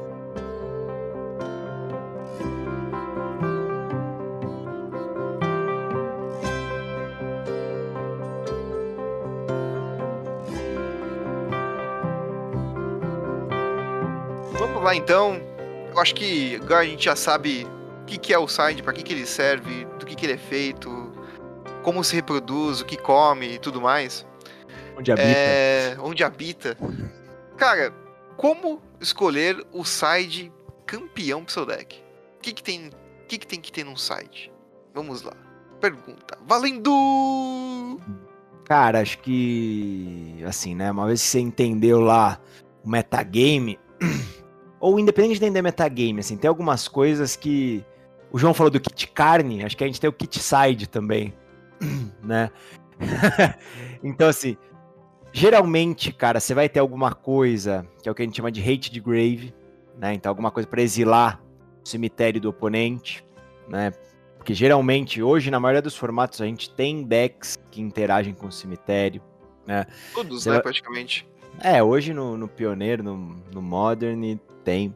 Vamos 14.58 14.82
lá 14.82 14.96
então. 14.96 15.40
Eu 15.92 16.00
acho 16.00 16.16
que 16.16 16.56
agora 16.56 16.80
a 16.80 16.86
gente 16.86 17.06
já 17.06 17.16
sabe 17.16 17.68
o 18.02 18.06
que, 18.06 18.34
é 18.34 18.40
o 18.40 18.48
side, 18.48 18.82
para 18.82 18.92
que, 18.92 19.04
que 19.04 19.14
ele 19.14 19.28
serve, 19.28 19.86
do 20.00 20.06
que, 20.08 20.16
que 20.16 20.26
ele 20.26 20.34
é 20.34 20.38
feito, 20.38 21.03
como 21.84 22.04
se 22.04 22.16
reproduz, 22.16 22.82
o 22.82 22.86
que 22.86 22.98
come 22.98 23.54
e 23.54 23.60
tudo 23.60 23.80
mais. 23.80 24.26
Onde 24.98 25.12
habita. 25.12 25.30
É, 25.30 25.98
onde 26.00 26.24
habita. 26.24 26.78
Cara, 27.58 27.94
como 28.38 28.82
escolher 29.00 29.64
o 29.72 29.84
side 29.84 30.52
campeão 30.86 31.44
pro 31.44 31.54
seu 31.54 31.66
deck? 31.66 32.02
O 32.38 32.42
que, 32.42 32.54
que 32.54 32.64
tem. 32.64 32.90
Que, 33.28 33.38
que 33.38 33.48
tem 33.48 33.60
que 33.60 33.72
ter 33.72 33.84
num 33.84 33.96
side? 33.96 34.52
Vamos 34.94 35.22
lá. 35.24 35.34
Pergunta. 35.80 36.38
Valendo! 36.48 38.00
Cara, 38.66 39.02
acho 39.02 39.20
que. 39.20 40.44
Assim, 40.46 40.76
né? 40.76 40.92
Uma 40.92 41.08
vez 41.08 41.22
que 41.22 41.28
você 41.28 41.40
entendeu 41.40 42.00
lá 42.00 42.40
o 42.84 42.90
metagame. 42.90 43.80
ou 44.80 45.00
independente 45.00 45.40
de 45.40 45.46
entender 45.46 45.62
metagame, 45.62 46.20
assim, 46.20 46.38
tem 46.38 46.48
algumas 46.48 46.88
coisas 46.88 47.36
que. 47.36 47.84
O 48.32 48.38
João 48.40 48.54
falou 48.54 48.72
do 48.72 48.80
kit 48.80 49.08
carne, 49.10 49.64
acho 49.64 49.78
que 49.78 49.84
a 49.84 49.88
gente 49.88 50.02
tem 50.02 50.10
o 50.10 50.14
kit 50.14 50.40
side 50.40 50.88
também. 50.88 51.34
né? 52.24 52.50
então, 54.04 54.28
assim. 54.30 54.58
Geralmente, 55.36 56.12
cara, 56.14 56.40
você 56.40 56.54
vai 56.54 56.70
ter 56.70 56.80
alguma 56.80 57.12
coisa 57.12 57.88
que 58.04 58.08
é 58.08 58.12
o 58.12 58.14
que 58.14 58.22
a 58.22 58.26
gente 58.26 58.38
chama 58.38 58.52
de 58.52 58.62
hate 58.62 58.92
de 58.92 59.00
grave, 59.00 59.52
né? 59.98 60.14
Então, 60.14 60.30
alguma 60.30 60.52
coisa 60.52 60.70
para 60.70 60.80
exilar 60.82 61.42
o 61.84 61.90
cemitério 61.90 62.40
do 62.40 62.50
oponente, 62.50 63.26
né? 63.68 63.92
Porque 64.38 64.54
geralmente, 64.54 65.24
hoje, 65.24 65.50
na 65.50 65.60
maioria 65.60 65.82
dos 65.82 65.96
formatos, 65.96 66.40
a 66.42 66.46
gente 66.46 66.70
tem 66.70 67.02
decks 67.02 67.58
que 67.72 67.82
interagem 67.82 68.34
com 68.34 68.48
o 68.48 68.52
cemitério. 68.52 69.22
Todos, 70.14 70.44
Você 70.44 70.50
né, 70.50 70.56
vai- 70.56 70.64
praticamente. 70.64 71.28
É, 71.62 71.82
hoje 71.82 72.14
no, 72.14 72.38
no 72.38 72.48
Pioneiro, 72.48 73.02
no, 73.04 73.18
no 73.54 73.62
Modern, 73.62 74.38
tem. 74.64 74.96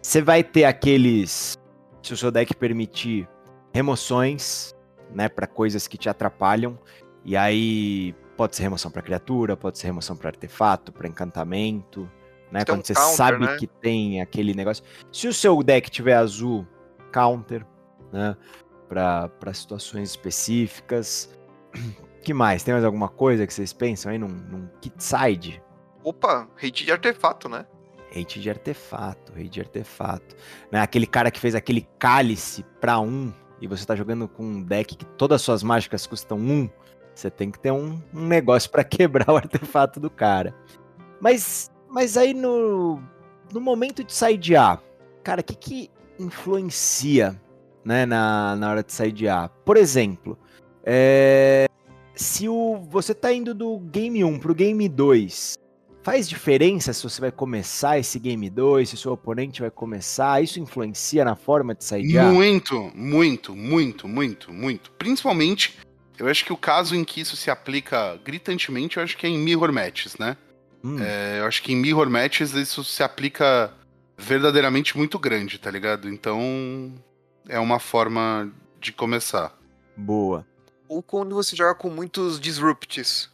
Você 0.00 0.22
vai 0.22 0.44
ter 0.44 0.64
aqueles, 0.64 1.58
se 2.02 2.12
o 2.12 2.16
seu 2.16 2.30
deck 2.30 2.54
permitir, 2.54 3.28
remoções, 3.74 4.74
né, 5.14 5.28
para 5.28 5.46
coisas 5.46 5.86
que 5.86 5.96
te 5.96 6.08
atrapalham. 6.08 6.78
E 7.24 7.36
aí 7.36 8.14
pode 8.36 8.54
ser 8.54 8.62
remoção 8.62 8.90
para 8.90 9.02
criatura, 9.02 9.56
pode 9.56 9.78
ser 9.78 9.86
remoção 9.86 10.16
para 10.16 10.28
artefato, 10.28 10.92
para 10.92 11.08
encantamento, 11.08 12.08
né? 12.50 12.64
Tem 12.64 12.74
um 12.74 12.78
Quando 12.78 12.86
você 12.86 12.94
counter, 12.94 13.16
sabe 13.16 13.46
né? 13.46 13.56
que 13.56 13.66
tem 13.66 14.20
aquele 14.20 14.54
negócio. 14.54 14.84
Se 15.10 15.26
o 15.26 15.34
seu 15.34 15.62
deck 15.62 15.90
tiver 15.90 16.14
azul, 16.14 16.66
counter, 17.12 17.66
né? 18.12 18.36
Para 18.88 19.52
situações 19.52 20.10
específicas. 20.10 21.28
que 22.22 22.32
mais? 22.32 22.62
Tem 22.62 22.72
mais 22.72 22.84
alguma 22.84 23.08
coisa 23.08 23.46
que 23.46 23.52
vocês 23.52 23.72
pensam 23.72 24.12
aí 24.12 24.18
num, 24.18 24.28
num 24.28 24.68
kit 24.80 24.94
side? 25.02 25.62
Opa, 26.04 26.48
hate 26.56 26.84
de 26.84 26.92
artefato, 26.92 27.48
né? 27.48 27.66
Hate 28.14 28.40
de 28.40 28.48
artefato, 28.48 29.32
hate 29.32 29.48
de 29.48 29.60
artefato. 29.60 30.36
Né? 30.70 30.80
Aquele 30.80 31.06
cara 31.06 31.30
que 31.30 31.40
fez 31.40 31.54
aquele 31.54 31.86
cálice 31.98 32.64
pra 32.80 33.00
um 33.00 33.32
e 33.60 33.66
você 33.66 33.84
tá 33.86 33.94
jogando 33.94 34.28
com 34.28 34.44
um 34.44 34.62
deck 34.62 34.96
que 34.96 35.04
todas 35.04 35.36
as 35.36 35.42
suas 35.42 35.62
mágicas 35.62 36.06
custam 36.06 36.38
um, 36.38 36.68
você 37.14 37.30
tem 37.30 37.50
que 37.50 37.58
ter 37.58 37.70
um, 37.70 38.00
um 38.12 38.26
negócio 38.26 38.70
pra 38.70 38.84
quebrar 38.84 39.30
o 39.30 39.36
artefato 39.36 39.98
do 39.98 40.10
cara. 40.10 40.54
Mas, 41.20 41.70
mas 41.88 42.16
aí 42.16 42.34
no, 42.34 43.00
no 43.52 43.60
momento 43.60 44.04
de 44.04 44.12
sidear, 44.12 44.82
cara, 45.22 45.40
o 45.40 45.44
que 45.44 45.54
que 45.54 45.90
influencia 46.18 47.40
né, 47.84 48.04
na, 48.04 48.56
na 48.56 48.70
hora 48.70 48.82
de 48.82 48.92
sidear? 48.92 49.50
Por 49.64 49.76
exemplo, 49.76 50.38
é, 50.84 51.66
se 52.14 52.48
o, 52.48 52.76
você 52.90 53.14
tá 53.14 53.32
indo 53.32 53.54
do 53.54 53.78
game 53.78 54.22
1 54.22 54.38
pro 54.38 54.54
game 54.54 54.88
2, 54.88 55.58
Faz 56.06 56.28
diferença 56.28 56.92
se 56.92 57.02
você 57.02 57.20
vai 57.20 57.32
começar 57.32 57.98
esse 57.98 58.16
game 58.20 58.48
2, 58.48 58.90
se 58.90 58.94
o 58.94 58.98
seu 58.98 59.10
oponente 59.10 59.60
vai 59.60 59.72
começar? 59.72 60.40
Isso 60.40 60.60
influencia 60.60 61.24
na 61.24 61.34
forma 61.34 61.74
de 61.74 61.84
sidear? 61.84 62.32
Muito, 62.32 62.92
muito, 62.94 63.56
muito, 63.56 64.06
muito, 64.06 64.52
muito. 64.52 64.92
Principalmente, 64.92 65.76
eu 66.16 66.28
acho 66.28 66.44
que 66.44 66.52
o 66.52 66.56
caso 66.56 66.94
em 66.94 67.02
que 67.02 67.20
isso 67.20 67.36
se 67.36 67.50
aplica 67.50 68.20
gritantemente, 68.24 68.98
eu 68.98 69.02
acho 69.02 69.16
que 69.16 69.26
é 69.26 69.28
em 69.28 69.36
mirror 69.36 69.72
matches, 69.72 70.16
né? 70.16 70.36
Hum, 70.84 70.96
É, 71.00 71.40
eu 71.40 71.44
acho 71.44 71.60
que 71.60 71.72
em 71.72 71.76
mirror 71.76 72.08
matches 72.08 72.54
isso 72.54 72.84
se 72.84 73.02
aplica 73.02 73.74
verdadeiramente 74.16 74.96
muito 74.96 75.18
grande, 75.18 75.58
tá 75.58 75.72
ligado? 75.72 76.08
Então, 76.08 76.94
é 77.48 77.58
uma 77.58 77.80
forma 77.80 78.48
de 78.80 78.92
começar. 78.92 79.58
Boa. 79.96 80.46
Ou 80.88 81.02
quando 81.02 81.34
você 81.34 81.56
joga 81.56 81.74
com 81.74 81.90
muitos 81.90 82.38
disrupts. 82.38 83.28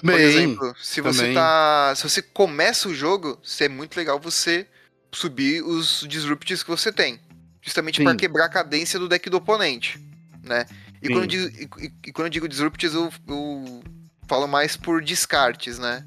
Por 0.00 0.20
exemplo, 0.20 0.74
se 0.80 1.00
você 1.00 1.20
também. 1.20 1.34
tá. 1.34 1.94
Se 1.96 2.02
você 2.02 2.22
começa 2.22 2.88
o 2.88 2.94
jogo, 2.94 3.40
é 3.60 3.68
muito 3.68 3.96
legal 3.96 4.18
você 4.18 4.66
subir 5.12 5.62
os 5.62 6.04
disrupts 6.08 6.62
que 6.62 6.70
você 6.70 6.92
tem. 6.92 7.20
Justamente 7.62 8.02
para 8.02 8.14
quebrar 8.14 8.46
a 8.46 8.48
cadência 8.48 8.98
do 8.98 9.08
deck 9.08 9.28
do 9.28 9.36
oponente. 9.36 9.98
Né? 10.42 10.66
E, 11.02 11.08
quando 11.08 11.22
eu 11.22 11.26
digo, 11.26 11.70
e, 11.78 11.92
e 12.06 12.12
quando 12.12 12.26
eu 12.26 12.30
digo 12.30 12.48
disrupts, 12.48 12.94
eu, 12.94 13.12
eu 13.26 13.82
falo 14.26 14.46
mais 14.46 14.76
por 14.76 15.02
descartes, 15.02 15.78
né? 15.78 16.04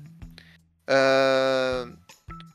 Ah, 0.87 1.87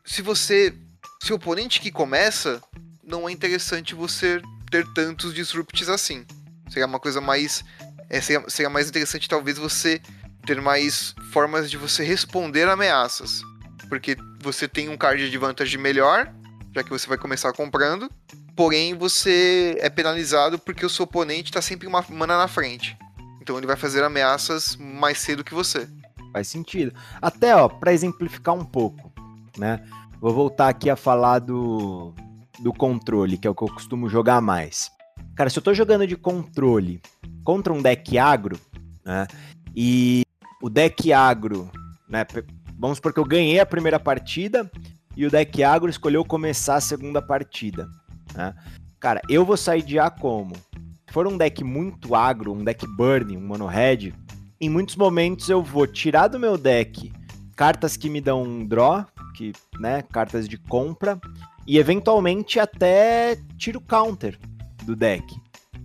se 0.05 0.23
você. 0.23 0.75
Se 1.23 1.33
o 1.33 1.37
oponente 1.37 1.81
que 1.81 1.91
começa, 1.91 2.63
não 3.03 3.29
é 3.29 3.33
interessante 3.33 3.95
você 3.95 4.41
ter 4.71 4.87
tantos 4.93 5.35
disrupts 5.35 5.89
assim. 5.89 6.25
Seria 6.69 6.87
uma 6.87 7.01
coisa 7.01 7.21
mais. 7.21 7.65
é, 8.11 8.21
seria, 8.21 8.49
seria 8.49 8.71
mais 8.71 8.89
interessante, 8.89 9.29
talvez, 9.29 9.57
você 9.59 10.01
ter 10.47 10.61
mais 10.63 11.15
formas 11.33 11.71
de 11.71 11.77
você 11.77 12.05
responder 12.05 12.69
ameaças. 12.69 13.43
Porque 13.89 14.17
você 14.41 14.67
tem 14.67 14.89
um 14.89 14.97
card 14.97 15.31
de 15.31 15.39
vantagem 15.39 15.79
melhor, 15.79 16.33
já 16.75 16.83
que 16.83 16.91
você 16.91 17.09
vai 17.09 17.19
começar 17.19 17.53
comprando. 17.53 18.09
porém 18.57 18.95
você 18.95 19.77
é 19.81 19.91
penalizado 19.91 20.59
porque 20.59 20.87
o 20.87 20.89
seu 20.89 21.05
oponente 21.05 21.53
tá 21.53 21.61
sempre 21.61 21.87
uma 21.87 22.03
mana 22.09 22.39
na 22.39 22.49
frente. 22.49 22.97
Então 23.41 23.59
ele 23.59 23.67
vai 23.67 23.77
fazer 23.77 24.03
ameaças 24.03 24.77
mais 24.77 25.19
cedo 25.19 25.45
que 25.45 25.55
você. 25.55 25.87
Faz 26.33 26.49
sentido. 26.49 26.93
Até, 27.21 27.55
ó, 27.55 27.69
para 27.69 27.93
exemplificar 27.93 28.55
um 28.55 28.65
pouco, 28.65 29.13
né? 29.59 29.85
Vou 30.21 30.33
voltar 30.33 30.69
aqui 30.69 30.89
a 30.91 30.97
falar 30.97 31.39
do, 31.39 32.15
do 32.59 32.73
controle, 32.73 33.39
que 33.39 33.47
é 33.47 33.51
o 33.51 33.55
que 33.55 33.63
eu 33.63 33.69
costumo 33.69 34.09
jogar 34.09 34.41
mais. 34.41 34.91
Cara, 35.37 35.51
se 35.51 35.59
eu 35.59 35.63
tô 35.63 35.75
jogando 35.75 36.07
de 36.07 36.17
controle 36.17 37.01
contra 37.45 37.73
um 37.73 37.83
deck 37.83 38.19
agro, 38.19 38.59
né? 39.05 39.27
E 39.75 40.26
o 40.67 40.69
deck 40.69 41.13
agro, 41.13 41.71
né? 42.09 42.27
Vamos 42.77 42.99
supor 42.99 43.13
que 43.13 43.21
eu 43.21 43.25
ganhei 43.25 43.61
a 43.61 43.65
primeira 43.65 44.01
partida 44.01 44.69
e 45.17 45.25
o 45.25 45.31
deck 45.31 45.63
agro 45.63 45.89
escolheu 45.89 46.25
começar 46.25 46.75
a 46.75 46.81
segunda 46.81 47.23
partida. 47.23 47.89
Né? 48.35 48.53
Cara, 48.99 49.23
eu 49.29 49.45
vou 49.45 49.57
sair 49.57 49.83
de 49.83 49.97
A 49.97 50.11
como? 50.11 50.57
Se 51.07 51.13
for 51.13 51.25
um 51.29 51.39
deck 51.39 51.63
muito 51.63 52.17
agro, 52.17 52.53
um 52.53 52.65
deck 52.65 52.85
burn, 52.97 53.37
um 53.37 53.47
mono 53.47 53.67
red, 53.67 54.13
em 54.61 54.69
muitos 54.69 54.97
momentos 54.97 55.49
eu 55.49 55.63
vou 55.63 55.87
tirar 55.87 56.27
do 56.27 56.39
meu 56.39 56.59
deck 56.59 57.13
cartas 57.55 57.97
que 57.97 58.11
me 58.11 58.21
dão 58.21 58.43
um 58.43 58.67
draw, 58.67 59.07
que, 59.37 59.53
né, 59.79 60.03
cartas 60.03 60.49
de 60.49 60.59
compra, 60.59 61.17
e 61.65 61.79
eventualmente 61.79 62.59
até 62.59 63.39
tiro 63.57 63.81
counter 63.81 64.37
do 64.83 64.97
deck 64.97 65.25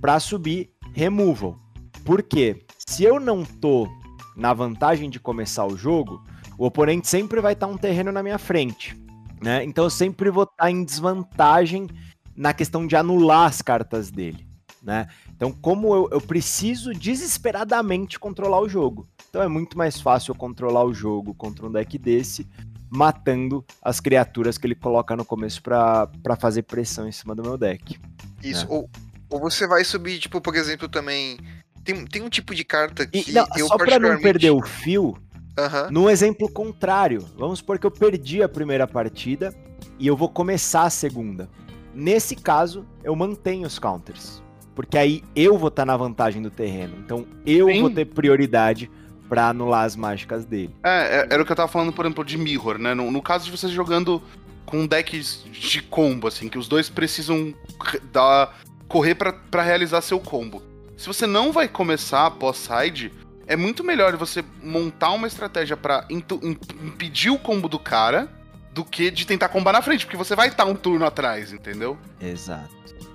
para 0.01 0.19
subir 0.19 0.71
removal. 0.91 1.55
Por 2.03 2.23
quê? 2.23 2.65
Se 2.87 3.03
eu 3.03 3.19
não 3.19 3.45
tô 3.45 3.87
na 4.35 4.53
vantagem 4.53 5.09
de 5.09 5.19
começar 5.19 5.65
o 5.65 5.77
jogo, 5.77 6.23
o 6.57 6.65
oponente 6.65 7.07
sempre 7.07 7.41
vai 7.41 7.53
estar 7.53 7.67
tá 7.67 7.73
um 7.73 7.77
terreno 7.77 8.11
na 8.11 8.23
minha 8.23 8.37
frente, 8.37 8.95
né? 9.41 9.63
Então 9.63 9.85
eu 9.85 9.89
sempre 9.89 10.29
vou 10.29 10.43
estar 10.43 10.63
tá 10.63 10.71
em 10.71 10.83
desvantagem 10.83 11.87
na 12.35 12.53
questão 12.53 12.87
de 12.87 12.95
anular 12.95 13.47
as 13.47 13.61
cartas 13.61 14.09
dele, 14.09 14.47
né? 14.81 15.07
Então, 15.35 15.51
como 15.51 15.93
eu, 15.95 16.09
eu 16.11 16.21
preciso 16.21 16.93
desesperadamente 16.93 18.19
controlar 18.19 18.61
o 18.61 18.69
jogo. 18.69 19.07
Então 19.29 19.41
é 19.41 19.47
muito 19.47 19.77
mais 19.77 19.99
fácil 19.99 20.31
eu 20.31 20.35
controlar 20.35 20.83
o 20.83 20.93
jogo 20.93 21.33
contra 21.33 21.65
um 21.65 21.71
deck 21.71 21.97
desse, 21.97 22.47
matando 22.91 23.65
as 23.81 23.99
criaturas 23.99 24.57
que 24.57 24.67
ele 24.67 24.75
coloca 24.75 25.15
no 25.15 25.23
começo 25.23 25.61
para 25.63 26.35
fazer 26.39 26.63
pressão 26.63 27.07
em 27.07 27.11
cima 27.11 27.33
do 27.33 27.41
meu 27.41 27.57
deck. 27.57 27.97
Isso, 28.43 28.65
né? 28.65 28.71
ou, 28.71 28.89
ou 29.29 29.39
você 29.39 29.65
vai 29.65 29.83
subir, 29.85 30.19
tipo, 30.19 30.41
por 30.41 30.53
exemplo, 30.55 30.89
também. 30.89 31.37
Tem, 31.93 32.05
tem 32.05 32.21
um 32.21 32.29
tipo 32.29 32.53
de 32.55 32.63
carta 32.63 33.05
que 33.05 33.29
e, 33.29 33.33
não, 33.33 33.45
eu 33.55 33.67
só 33.67 33.77
particularmente... 33.77 33.99
pra 33.99 34.13
não 34.15 34.21
perder 34.21 34.51
o 34.51 34.61
fio, 34.61 35.17
Uhum. 35.57 35.91
No 35.91 36.09
exemplo 36.09 36.49
contrário, 36.49 37.25
vamos 37.37 37.59
supor 37.59 37.77
que 37.77 37.85
eu 37.85 37.91
perdi 37.91 38.41
a 38.41 38.49
primeira 38.49 38.87
partida 38.87 39.53
e 39.99 40.07
eu 40.07 40.15
vou 40.15 40.29
começar 40.29 40.83
a 40.83 40.89
segunda. 40.89 41.49
Nesse 41.93 42.35
caso, 42.35 42.85
eu 43.03 43.15
mantenho 43.15 43.67
os 43.67 43.77
counters. 43.77 44.41
Porque 44.73 44.97
aí 44.97 45.23
eu 45.35 45.57
vou 45.57 45.67
estar 45.67 45.81
tá 45.81 45.85
na 45.85 45.97
vantagem 45.97 46.41
do 46.41 46.49
terreno. 46.49 46.93
Então 47.03 47.25
eu 47.45 47.67
Sim. 47.67 47.81
vou 47.81 47.89
ter 47.89 48.05
prioridade 48.05 48.89
para 49.27 49.49
anular 49.49 49.85
as 49.85 49.95
mágicas 49.95 50.45
dele. 50.45 50.73
É, 50.83 51.19
é, 51.19 51.27
era 51.29 51.43
o 51.43 51.45
que 51.45 51.51
eu 51.51 51.55
tava 51.55 51.67
falando, 51.67 51.91
por 51.91 52.05
exemplo, 52.05 52.23
de 52.23 52.37
Mirror, 52.37 52.77
né? 52.77 52.93
No, 52.93 53.11
no 53.11 53.21
caso 53.21 53.45
de 53.45 53.51
você 53.51 53.67
jogando 53.67 54.21
com 54.65 54.87
decks 54.87 55.43
de 55.51 55.81
combo, 55.81 56.27
assim, 56.27 56.47
que 56.47 56.57
os 56.57 56.67
dois 56.67 56.89
precisam 56.89 57.53
dar, 58.11 58.57
correr 58.87 59.15
para 59.15 59.61
realizar 59.61 60.01
seu 60.01 60.19
combo. 60.19 60.63
Se 61.01 61.07
você 61.07 61.25
não 61.25 61.51
vai 61.51 61.67
começar 61.67 62.29
pós-side, 62.29 63.11
é 63.47 63.55
muito 63.55 63.83
melhor 63.83 64.15
você 64.15 64.45
montar 64.61 65.09
uma 65.13 65.25
estratégia 65.25 65.75
para 65.75 66.05
impedir 66.11 67.31
o 67.31 67.39
combo 67.39 67.67
do 67.67 67.79
cara 67.79 68.29
do 68.71 68.85
que 68.85 69.09
de 69.09 69.25
tentar 69.25 69.49
combar 69.49 69.73
na 69.73 69.81
frente, 69.81 70.05
porque 70.05 70.15
você 70.15 70.35
vai 70.35 70.49
estar 70.49 70.63
um 70.65 70.75
turno 70.75 71.03
atrás, 71.03 71.51
entendeu? 71.51 71.97
Exato, 72.21 72.69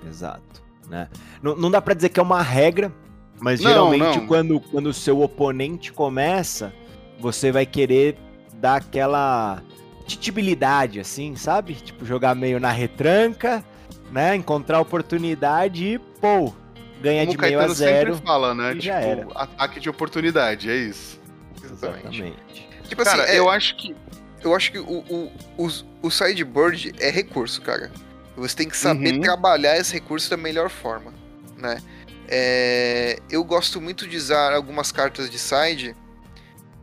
exato. 0.05 0.61
Né? 0.89 1.07
Não, 1.41 1.55
não 1.55 1.71
dá 1.71 1.81
para 1.81 1.93
dizer 1.93 2.09
que 2.09 2.19
é 2.19 2.23
uma 2.23 2.41
regra, 2.41 2.91
mas 3.39 3.61
não, 3.61 3.71
geralmente 3.71 4.19
não. 4.19 4.27
quando 4.27 4.59
quando 4.59 4.87
o 4.87 4.93
seu 4.93 5.21
oponente 5.21 5.93
começa, 5.93 6.73
você 7.21 7.53
vai 7.53 7.65
querer 7.65 8.17
dar 8.55 8.75
aquela 8.75 9.63
titibilidade, 10.05 10.99
assim, 10.99 11.37
sabe? 11.37 11.75
Tipo, 11.75 12.03
jogar 12.03 12.35
meio 12.35 12.59
na 12.59 12.69
retranca, 12.69 13.63
né? 14.11 14.35
Encontrar 14.35 14.81
oportunidade 14.81 15.85
e, 15.85 15.99
pô, 15.99 16.53
ganha 17.01 17.25
Como 17.25 17.37
de 17.37 17.41
meio 17.41 17.59
a 17.59 17.67
zero. 17.69 18.13
sempre 18.13 18.27
fala, 18.27 18.53
né? 18.53 18.71
Tipo, 18.71 18.81
já 18.81 18.99
era. 18.99 19.27
ataque 19.35 19.79
de 19.79 19.89
oportunidade, 19.89 20.69
é 20.69 20.75
isso. 20.75 21.19
Exatamente. 21.63 22.07
Exatamente. 22.07 22.69
Tipo 22.87 23.01
assim, 23.01 23.11
cara, 23.11 23.29
é, 23.29 23.39
eu 23.39 23.49
acho 23.49 23.75
que. 23.75 23.95
Eu 24.43 24.55
acho 24.55 24.71
que 24.71 24.79
o, 24.79 25.03
o, 25.09 25.31
o, 25.57 25.67
o 26.03 26.11
sideboard 26.11 26.93
é 26.99 27.09
recurso, 27.09 27.61
cara. 27.61 27.91
Você 28.35 28.55
tem 28.55 28.69
que 28.69 28.77
saber 28.77 29.15
uhum. 29.15 29.21
trabalhar 29.21 29.77
esse 29.77 29.93
recurso 29.93 30.29
da 30.29 30.37
melhor 30.37 30.69
forma, 30.69 31.11
né? 31.57 31.81
É, 32.27 33.19
eu 33.29 33.43
gosto 33.43 33.81
muito 33.81 34.07
de 34.07 34.15
usar 34.15 34.53
algumas 34.53 34.91
cartas 34.91 35.29
de 35.29 35.39
side, 35.39 35.95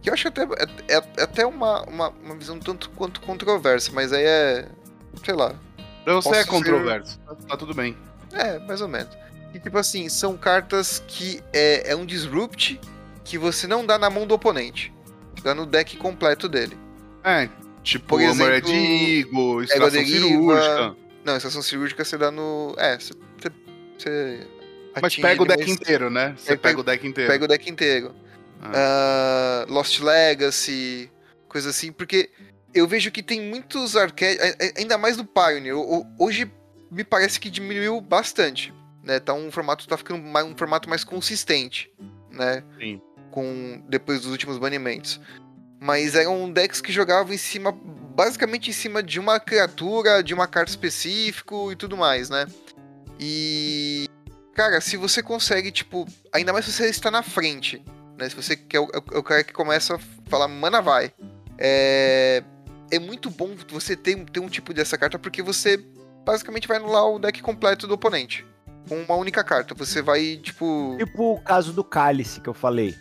que 0.03 0.11
eu 0.11 0.15
acho 0.15 0.29
até, 0.29 0.43
é, 0.43 0.97
é, 0.97 1.23
até 1.23 1.47
uma, 1.47 1.83
uma, 1.83 2.09
uma 2.09 2.35
visão 2.35 2.59
tanto 2.59 2.91
quanto 2.91 3.21
controversa, 3.21 3.93
mas 3.93 4.13
aí 4.13 4.25
é. 4.25 4.69
sei 5.25 5.35
lá. 5.35 5.55
Pra 6.03 6.15
você 6.15 6.37
é 6.37 6.45
controverso, 6.45 7.21
ser... 7.27 7.47
tá 7.47 7.57
tudo 7.57 7.73
bem. 7.73 7.97
É, 8.33 8.59
mais 8.59 8.81
ou 8.81 8.89
menos. 8.89 9.17
E 9.55 9.61
tipo 9.61 9.79
assim, 9.79 10.09
são 10.09 10.37
cartas 10.37 11.01
que 11.07 11.41
é, 11.53 11.93
é 11.93 11.97
um 11.97 12.05
disrupt 12.05 12.81
que 13.23 13.39
você 13.39 13.69
não 13.69 13.87
dá 13.87 13.97
na 13.97 14.11
mão 14.11 14.27
do 14.27 14.35
oponente. 14.35 14.93
Dá 15.45 15.55
no 15.55 15.65
deck 15.65 15.97
completo 15.97 16.49
dele. 16.49 16.77
É, 17.23 17.49
tipo 17.83 18.09
Por 18.09 18.21
exemplo, 18.21 18.53
Armored 18.53 18.73
Eagle, 18.73 19.63
Estação 19.63 20.05
Cirúrgica. 20.05 20.97
Não, 21.25 21.37
Estação 21.37 21.63
Cirúrgica 21.63 22.05
você 22.05 22.19
dá 22.19 22.33
no... 22.33 22.75
É, 22.77 22.99
você... 22.99 23.15
você 23.97 24.47
mas 25.01 25.17
pega 25.17 25.43
o 25.43 25.47
deck 25.47 25.71
inteiro, 25.71 26.11
né? 26.11 26.35
Você 26.37 26.57
pega, 26.57 26.63
pega, 26.63 26.81
o 26.81 26.85
deck 26.85 27.07
inteiro. 27.07 27.31
Pega 27.31 27.45
o 27.45 27.49
deck 27.49 27.71
inteiro. 27.71 28.15
Ah. 28.61 29.67
Uh, 29.69 29.73
Lost 29.73 30.01
Legacy, 30.01 31.11
coisa 31.49 31.71
assim, 31.71 31.93
porque 31.93 32.31
eu 32.73 32.89
vejo 32.89 33.11
que 33.11 33.23
tem 33.23 33.41
muitos 33.41 33.97
arquétipos, 33.97 34.47
ainda 34.77 34.99
mais 34.99 35.17
do 35.17 35.25
Pioneer. 35.25 35.75
Hoje 36.19 36.51
me 36.91 37.05
parece 37.05 37.39
que 37.39 37.51
diminuiu 37.51 38.01
bastante 38.01 38.73
né? 39.05 39.21
Tá 39.21 39.35
um 39.35 39.51
formato 39.51 39.87
tá 39.87 39.97
ficando 39.97 40.23
mais, 40.23 40.47
um 40.47 40.57
formato 40.57 40.89
mais 40.89 41.05
consistente, 41.05 41.91
né? 42.31 42.65
Sim. 42.81 43.01
Com 43.31 43.83
depois 43.89 44.23
dos 44.23 44.31
últimos 44.31 44.59
banimentos. 44.59 45.21
Mas 45.81 46.15
eram 46.15 46.51
decks 46.51 46.81
que 46.81 46.91
jogavam 46.91 47.33
em 47.33 47.39
cima, 47.39 47.71
basicamente 47.73 48.71
em 48.71 48.73
cima 48.73 49.03
de 49.03 49.21
uma 49.21 49.39
criatura, 49.39 50.23
de 50.23 50.33
uma 50.33 50.47
carta 50.47 50.71
específico 50.71 51.71
e 51.71 51.77
tudo 51.77 51.97
mais, 51.97 52.31
né? 52.31 52.47
E 53.21 54.09
cara, 54.55 54.81
se 54.81 54.97
você 54.97 55.23
consegue, 55.23 55.71
tipo, 55.71 56.07
ainda 56.33 56.53
mais 56.53 56.65
se 56.65 56.73
você 56.73 56.87
está 56.89 57.11
na 57.11 57.23
frente, 57.23 57.85
né? 58.17 58.29
Se 58.29 58.37
você 58.37 58.57
quer 58.57 58.81
o, 58.81 58.89
é 59.13 59.19
o 59.19 59.23
cara 59.23 59.45
que 59.45 59.53
começa 59.53 59.97
a 59.97 59.99
falar, 60.31 60.49
mana 60.49 60.81
vai. 60.81 61.13
É, 61.59 62.43
é 62.91 62.99
muito 62.99 63.29
bom 63.31 63.55
você 63.69 63.95
ter, 63.95 64.17
ter 64.31 64.41
um 64.41 64.49
tipo 64.49 64.73
dessa 64.73 64.97
carta 64.97 65.19
porque 65.19 65.43
você 65.43 65.77
basicamente 66.25 66.67
vai 66.67 66.79
anular 66.79 67.07
o 67.07 67.19
deck 67.19 67.43
completo 67.43 67.87
do 67.87 67.95
oponente 67.95 68.45
com 68.89 68.97
uma 69.03 69.15
única 69.17 69.43
carta. 69.43 69.75
Você 69.75 70.03
vai, 70.03 70.39
tipo. 70.43 70.97
Tipo 70.99 71.35
o 71.35 71.41
caso 71.41 71.73
do 71.73 71.85
cálice 71.85 72.41
que 72.41 72.49
eu 72.49 72.55
falei. 72.55 72.95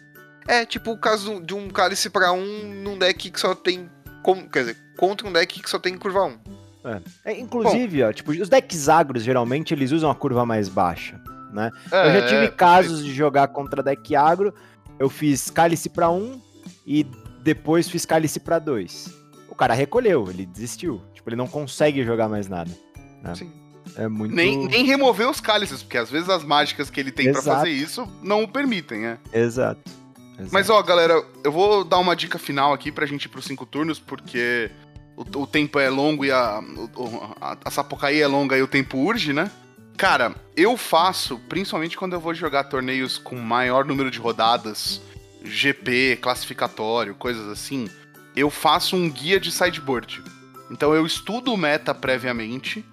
É, 0.47 0.65
tipo 0.65 0.91
o 0.91 0.97
caso 0.97 1.41
de 1.41 1.53
um 1.53 1.69
cálice 1.69 2.09
para 2.09 2.31
um 2.33 2.73
num 2.83 2.97
deck 2.97 3.29
que 3.29 3.39
só 3.39 3.55
tem. 3.55 3.89
Quer 4.51 4.59
dizer, 4.59 4.77
contra 4.97 5.27
um 5.27 5.33
deck 5.33 5.61
que 5.61 5.69
só 5.69 5.79
tem 5.79 5.97
curva 5.97 6.25
1. 6.25 6.37
É. 6.85 7.31
É, 7.31 7.39
inclusive, 7.39 8.01
Bom, 8.01 8.09
ó, 8.09 8.13
tipo, 8.13 8.31
os 8.31 8.49
decks 8.49 8.89
agros 8.89 9.23
geralmente 9.23 9.73
eles 9.73 9.91
usam 9.91 10.09
a 10.09 10.15
curva 10.15 10.45
mais 10.45 10.67
baixa, 10.67 11.19
né? 11.51 11.71
É, 11.91 12.07
eu 12.07 12.21
já 12.21 12.27
tive 12.27 12.45
é, 12.45 12.47
casos 12.49 13.03
de 13.03 13.13
jogar 13.13 13.47
contra 13.49 13.81
deck 13.81 14.15
agro, 14.15 14.53
eu 14.99 15.09
fiz 15.09 15.49
cálice 15.49 15.89
para 15.89 16.09
um 16.09 16.41
e 16.85 17.05
depois 17.41 17.89
fiz 17.89 18.05
cálice 18.05 18.39
para 18.39 18.59
dois. 18.59 19.13
O 19.49 19.55
cara 19.55 19.73
recolheu, 19.73 20.29
ele 20.29 20.45
desistiu. 20.45 21.01
Tipo, 21.13 21.29
ele 21.29 21.35
não 21.35 21.47
consegue 21.47 22.03
jogar 22.03 22.27
mais 22.27 22.47
nada. 22.47 22.71
Né? 23.21 23.35
Sim. 23.35 23.62
É 23.95 24.07
muito... 24.07 24.33
nem, 24.33 24.67
nem 24.67 24.85
remover 24.85 25.29
os 25.29 25.39
cálices, 25.39 25.83
porque 25.83 25.97
às 25.97 26.09
vezes 26.09 26.29
as 26.29 26.43
mágicas 26.43 26.89
que 26.89 26.99
ele 26.99 27.11
tem 27.11 27.31
para 27.31 27.41
fazer 27.41 27.69
isso 27.69 28.07
não 28.21 28.43
o 28.43 28.47
permitem, 28.47 29.01
né? 29.01 29.17
Exato. 29.31 29.91
Exato. 30.33 30.49
Mas 30.51 30.69
ó, 30.69 30.81
galera, 30.81 31.23
eu 31.43 31.51
vou 31.51 31.83
dar 31.83 31.99
uma 31.99 32.15
dica 32.15 32.39
final 32.39 32.73
aqui 32.73 32.91
pra 32.91 33.05
gente 33.05 33.25
ir 33.25 33.29
pros 33.29 33.45
cinco 33.45 33.65
turnos, 33.65 33.99
porque 33.99 34.71
o, 35.15 35.21
o 35.41 35.47
tempo 35.47 35.79
é 35.79 35.89
longo 35.89 36.25
e 36.25 36.31
a, 36.31 36.59
a, 37.39 37.57
a 37.63 37.71
Sapocaí 37.71 38.19
é 38.19 38.27
longa 38.27 38.57
e 38.57 38.61
o 38.61 38.67
tempo 38.67 38.97
urge, 38.97 39.31
né? 39.31 39.51
Cara, 39.95 40.33
eu 40.55 40.75
faço, 40.75 41.39
principalmente 41.47 41.97
quando 41.97 42.13
eu 42.13 42.19
vou 42.19 42.33
jogar 42.33 42.63
torneios 42.63 43.17
com 43.17 43.35
maior 43.35 43.85
número 43.85 44.09
de 44.09 44.17
rodadas, 44.17 45.01
GP, 45.43 46.17
classificatório, 46.21 47.13
coisas 47.13 47.47
assim, 47.47 47.87
eu 48.35 48.49
faço 48.49 48.95
um 48.95 49.09
guia 49.09 49.39
de 49.39 49.51
sideboard. 49.51 50.23
Então 50.71 50.95
eu 50.95 51.05
estudo 51.05 51.53
o 51.53 51.57
meta 51.57 51.93
previamente, 51.93 52.83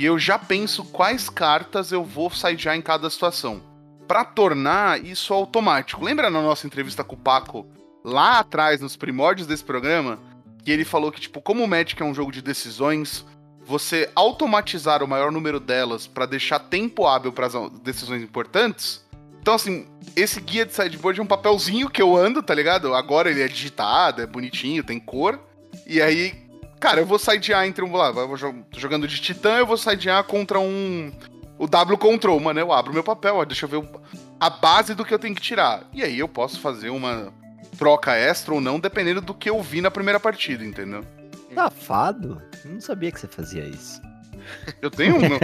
e 0.00 0.06
eu 0.06 0.18
já 0.18 0.38
penso 0.38 0.82
quais 0.82 1.28
cartas 1.28 1.92
eu 1.92 2.02
vou 2.02 2.30
sidear 2.30 2.74
em 2.74 2.80
cada 2.80 3.10
situação. 3.10 3.60
Para 4.08 4.24
tornar 4.24 5.04
isso 5.04 5.34
automático. 5.34 6.02
Lembra 6.02 6.30
na 6.30 6.40
nossa 6.40 6.66
entrevista 6.66 7.04
com 7.04 7.16
o 7.16 7.18
Paco, 7.18 7.66
lá 8.02 8.38
atrás, 8.38 8.80
nos 8.80 8.96
primórdios 8.96 9.46
desse 9.46 9.62
programa, 9.62 10.18
que 10.64 10.70
ele 10.70 10.86
falou 10.86 11.12
que, 11.12 11.20
tipo, 11.20 11.42
como 11.42 11.62
o 11.62 11.68
Magic 11.68 12.00
é 12.00 12.04
um 12.06 12.14
jogo 12.14 12.32
de 12.32 12.40
decisões, 12.40 13.26
você 13.62 14.10
automatizar 14.14 15.02
o 15.02 15.06
maior 15.06 15.30
número 15.30 15.60
delas 15.60 16.06
para 16.06 16.24
deixar 16.24 16.60
tempo 16.60 17.06
hábil 17.06 17.30
para 17.30 17.48
as 17.48 17.70
decisões 17.82 18.22
importantes. 18.22 19.04
Então, 19.42 19.52
assim, 19.52 19.86
esse 20.16 20.40
guia 20.40 20.64
de 20.64 20.72
sideboard 20.72 21.20
é 21.20 21.22
um 21.22 21.26
papelzinho 21.26 21.90
que 21.90 22.00
eu 22.00 22.16
ando, 22.16 22.42
tá 22.42 22.54
ligado? 22.54 22.94
Agora 22.94 23.30
ele 23.30 23.42
é 23.42 23.48
digitado, 23.48 24.22
é 24.22 24.26
bonitinho, 24.26 24.82
tem 24.82 24.98
cor. 24.98 25.38
E 25.86 26.00
aí, 26.00 26.48
cara, 26.80 27.00
eu 27.00 27.06
vou 27.06 27.18
sidear 27.18 27.66
entre 27.66 27.84
um. 27.84 27.94
Lá, 27.94 28.10
vou 28.10 28.36
jogando 28.36 29.06
de 29.06 29.20
titã, 29.20 29.58
eu 29.58 29.66
vou 29.66 29.76
sidear 29.76 30.24
contra 30.24 30.58
um. 30.58 31.12
O 31.58 31.66
W 31.68 31.98
Control, 31.98 32.40
mano. 32.40 32.58
Eu 32.58 32.72
abro 32.72 32.92
meu 32.92 33.04
papel, 33.04 33.36
ó, 33.36 33.44
deixa 33.44 33.66
eu 33.66 33.68
ver 33.68 33.86
a 34.40 34.48
base 34.48 34.94
do 34.94 35.04
que 35.04 35.12
eu 35.12 35.18
tenho 35.18 35.34
que 35.34 35.42
tirar. 35.42 35.84
E 35.92 36.02
aí 36.02 36.18
eu 36.18 36.26
posso 36.26 36.58
fazer 36.58 36.88
uma 36.88 37.32
troca 37.78 38.14
extra 38.14 38.54
ou 38.54 38.60
não, 38.60 38.80
dependendo 38.80 39.20
do 39.20 39.34
que 39.34 39.50
eu 39.50 39.62
vi 39.62 39.80
na 39.80 39.90
primeira 39.90 40.18
partida, 40.18 40.64
entendeu? 40.64 41.04
Safado? 41.54 42.40
Não 42.64 42.80
sabia 42.80 43.12
que 43.12 43.20
você 43.20 43.26
fazia 43.26 43.64
isso. 43.64 44.00
Eu 44.80 44.90
tenho 44.90 45.16
um. 45.16 45.36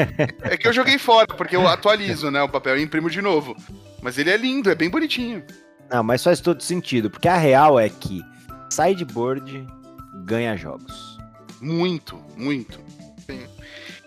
é 0.43 0.57
que 0.57 0.67
eu 0.67 0.73
joguei 0.73 0.99
fora, 0.99 1.27
porque 1.27 1.55
eu 1.55 1.69
atualizo, 1.69 2.31
né? 2.31 2.43
O 2.43 2.49
papel 2.49 2.79
e 2.79 2.83
imprimo 2.83 3.11
de 3.11 3.21
novo. 3.21 3.55
Mas 4.03 4.19
ele 4.19 4.31
é 4.31 4.37
lindo, 4.37 4.71
é 4.71 4.75
bem 4.75 4.89
bonitinho. 4.89 5.45
Não, 5.91 6.03
mas 6.03 6.25
faz 6.25 6.41
todo 6.41 6.63
sentido, 6.63 7.11
porque 7.11 7.29
a 7.29 7.37
real 7.37 7.79
é 7.79 7.89
que 7.89 8.23
sideboard 8.71 9.67
ganha 10.25 10.57
jogos. 10.57 11.16
Muito, 11.61 12.17
muito. 12.37 12.81
Sim. 13.27 13.47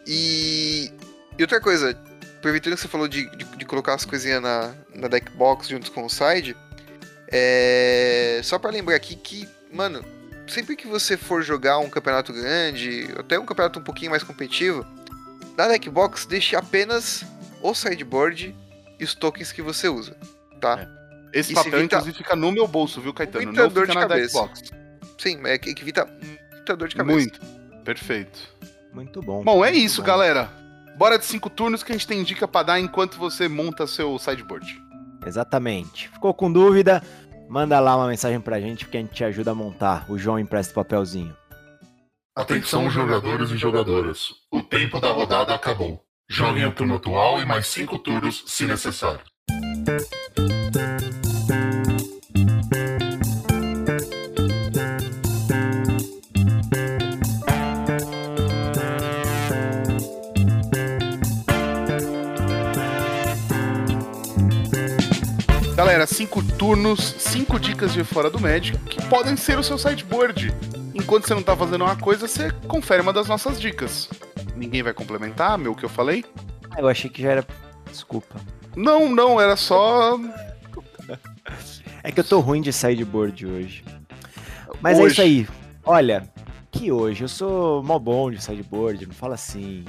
E, 0.05 0.91
e 1.37 1.41
outra 1.41 1.59
coisa, 1.59 1.97
aproveitando 2.37 2.75
que 2.75 2.81
você 2.81 2.87
falou 2.87 3.07
de, 3.07 3.29
de, 3.35 3.45
de 3.45 3.65
colocar 3.65 3.93
as 3.93 4.05
coisinhas 4.05 4.41
na, 4.41 4.73
na 4.95 5.07
deck 5.07 5.31
box 5.31 5.67
junto 5.67 5.91
com 5.91 6.05
o 6.05 6.09
side, 6.09 6.55
é... 7.27 8.41
só 8.43 8.57
para 8.57 8.71
lembrar 8.71 8.95
aqui 8.95 9.15
que, 9.15 9.47
mano, 9.71 10.03
sempre 10.47 10.75
que 10.75 10.87
você 10.87 11.15
for 11.15 11.43
jogar 11.43 11.79
um 11.79 11.89
campeonato 11.89 12.33
grande, 12.33 13.07
até 13.17 13.39
um 13.39 13.45
campeonato 13.45 13.79
um 13.79 13.83
pouquinho 13.83 14.11
mais 14.11 14.23
competitivo, 14.23 14.85
na 15.57 15.67
deckbox 15.67 16.25
deixe 16.25 16.55
apenas 16.55 17.23
o 17.61 17.73
sideboard 17.73 18.55
e 18.99 19.03
os 19.03 19.13
tokens 19.13 19.51
que 19.51 19.61
você 19.61 19.87
usa, 19.89 20.15
tá? 20.59 20.79
É. 20.95 21.39
Esse 21.39 21.53
Isso 21.53 21.63
papel, 21.63 21.79
evita... 21.79 21.97
inclusive, 21.97 22.17
fica 22.17 22.35
no 22.35 22.51
meu 22.51 22.67
bolso, 22.67 22.99
viu, 22.99 23.13
Caetano? 23.13 23.51
Não 23.51 23.69
dor 23.69 23.85
fica 23.85 23.87
de 23.87 23.95
na 23.95 24.07
cabeça. 24.07 24.41
Deckbox. 24.41 24.71
Sim, 25.17 25.41
é 25.43 25.57
que 25.57 25.69
evita 25.69 26.09
muita 26.69 26.75
dor 26.75 26.87
de 26.87 26.95
cabeça. 26.95 27.17
Muito. 27.17 27.39
Perfeito. 27.83 28.39
Muito 28.93 29.21
bom. 29.21 29.43
Bom, 29.43 29.63
é 29.63 29.71
isso, 29.71 30.01
bom. 30.01 30.07
galera. 30.07 30.49
Bora 30.97 31.17
de 31.17 31.25
cinco 31.25 31.49
turnos 31.49 31.81
que 31.81 31.91
a 31.91 31.95
gente 31.95 32.07
tem 32.07 32.23
dica 32.23 32.47
pra 32.47 32.63
dar 32.63 32.79
enquanto 32.79 33.17
você 33.17 33.47
monta 33.47 33.87
seu 33.87 34.17
sideboard. 34.19 34.81
Exatamente. 35.25 36.09
Ficou 36.09 36.33
com 36.33 36.51
dúvida? 36.51 37.01
Manda 37.49 37.79
lá 37.79 37.95
uma 37.95 38.07
mensagem 38.07 38.39
pra 38.39 38.59
gente 38.59 38.85
que 38.85 38.97
a 38.97 38.99
gente 38.99 39.13
te 39.13 39.23
ajuda 39.23 39.51
a 39.51 39.55
montar. 39.55 40.05
O 40.09 40.17
João 40.17 40.37
empresta 40.37 40.71
o 40.71 40.75
papelzinho. 40.75 41.35
Atenção, 42.35 42.89
jogadores 42.89 43.49
e 43.49 43.57
jogadoras. 43.57 44.29
O 44.51 44.61
tempo 44.61 44.99
da 44.99 45.11
rodada 45.11 45.55
acabou. 45.55 46.03
Joguem 46.29 46.65
o 46.65 46.71
turno 46.71 46.95
atual 46.95 47.41
e 47.41 47.45
mais 47.45 47.65
cinco 47.67 47.97
turnos, 47.97 48.43
se 48.45 48.65
necessário. 48.65 49.21
Galera, 65.79 66.05
cinco 66.05 66.43
turnos, 66.43 66.99
cinco 67.19 67.57
dicas 67.57 67.93
de 67.93 68.03
fora 68.03 68.29
do 68.29 68.37
Magic 68.37 68.77
que 68.79 69.01
podem 69.07 69.37
ser 69.37 69.57
o 69.57 69.63
seu 69.63 69.77
sideboard. 69.77 70.53
Enquanto 70.93 71.25
você 71.25 71.33
não 71.33 71.41
tá 71.41 71.55
fazendo 71.55 71.85
uma 71.85 71.95
coisa, 71.95 72.27
você 72.27 72.51
confere 72.67 73.01
uma 73.01 73.13
das 73.13 73.29
nossas 73.29 73.57
dicas. 73.61 74.09
Ninguém 74.57 74.83
vai 74.83 74.93
complementar, 74.93 75.57
meu, 75.57 75.73
que 75.73 75.85
eu 75.85 75.87
falei? 75.87 76.25
Ah, 76.69 76.81
eu 76.81 76.89
achei 76.89 77.09
que 77.09 77.21
já 77.21 77.31
era. 77.31 77.47
Desculpa. 77.89 78.35
Não, 78.75 79.07
não, 79.09 79.39
era 79.39 79.55
só. 79.55 80.19
É 82.03 82.11
que 82.11 82.19
eu 82.19 82.25
tô 82.25 82.41
ruim 82.41 82.61
de 82.61 82.73
sideboard 82.73 83.45
hoje. 83.45 83.85
Mas 84.81 84.99
é 84.99 85.01
Hoje. 85.01 85.13
isso 85.13 85.21
aí. 85.21 85.47
Olha, 85.85 86.29
que 86.71 86.91
hoje 86.91 87.23
eu 87.23 87.29
sou 87.29 87.81
mó 87.83 87.97
bom 87.97 88.29
de 88.29 88.43
sideboard, 88.43 89.05
não 89.05 89.13
fala 89.13 89.35
assim. 89.35 89.85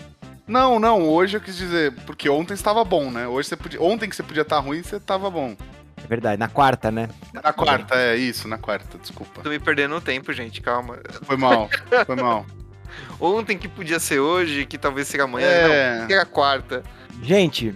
Não, 0.46 0.78
não, 0.78 1.08
hoje 1.08 1.36
eu 1.36 1.40
quis 1.40 1.56
dizer, 1.56 1.92
porque 2.06 2.28
ontem 2.28 2.54
estava 2.54 2.84
bom, 2.84 3.10
né? 3.10 3.26
Hoje 3.26 3.48
você 3.48 3.56
podia. 3.56 3.82
Ontem 3.82 4.08
que 4.08 4.14
você 4.14 4.22
podia 4.22 4.42
estar 4.42 4.58
ruim, 4.60 4.82
você 4.82 5.00
tava 5.00 5.28
bom. 5.28 5.56
É 6.02 6.06
verdade, 6.06 6.38
na 6.38 6.48
quarta, 6.48 6.90
né? 6.90 7.08
Na 7.32 7.52
quarta, 7.52 7.94
é 7.94 8.16
isso, 8.16 8.48
na 8.48 8.58
quarta, 8.58 8.98
desculpa. 8.98 9.42
Tô 9.42 9.48
me 9.50 9.58
perdendo 9.58 9.94
no 9.94 10.00
tempo, 10.00 10.32
gente, 10.32 10.60
calma. 10.60 10.98
Foi 11.22 11.36
mal, 11.36 11.68
foi 12.06 12.16
mal. 12.16 12.44
Ontem 13.20 13.56
que 13.56 13.68
podia 13.68 14.00
ser 14.00 14.18
hoje, 14.18 14.66
que 14.66 14.76
talvez 14.76 15.06
seja 15.08 15.24
amanhã, 15.24 15.46
É. 15.46 15.98
não, 16.00 16.06
que 16.06 16.12
era 16.12 16.26
quarta. 16.26 16.82
Gente, 17.22 17.74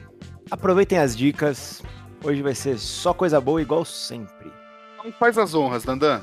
aproveitem 0.51 0.99
as 0.99 1.17
dicas. 1.17 1.83
Hoje 2.25 2.43
vai 2.43 2.55
ser 2.55 2.79
só 2.79 3.13
coisa 3.13 3.41
boa, 3.41 3.61
igual 3.61 3.85
sempre. 3.85 4.51
Então 4.99 5.13
faz 5.13 5.37
as 5.39 5.55
honras, 5.55 5.85
Dandan. 5.85 6.21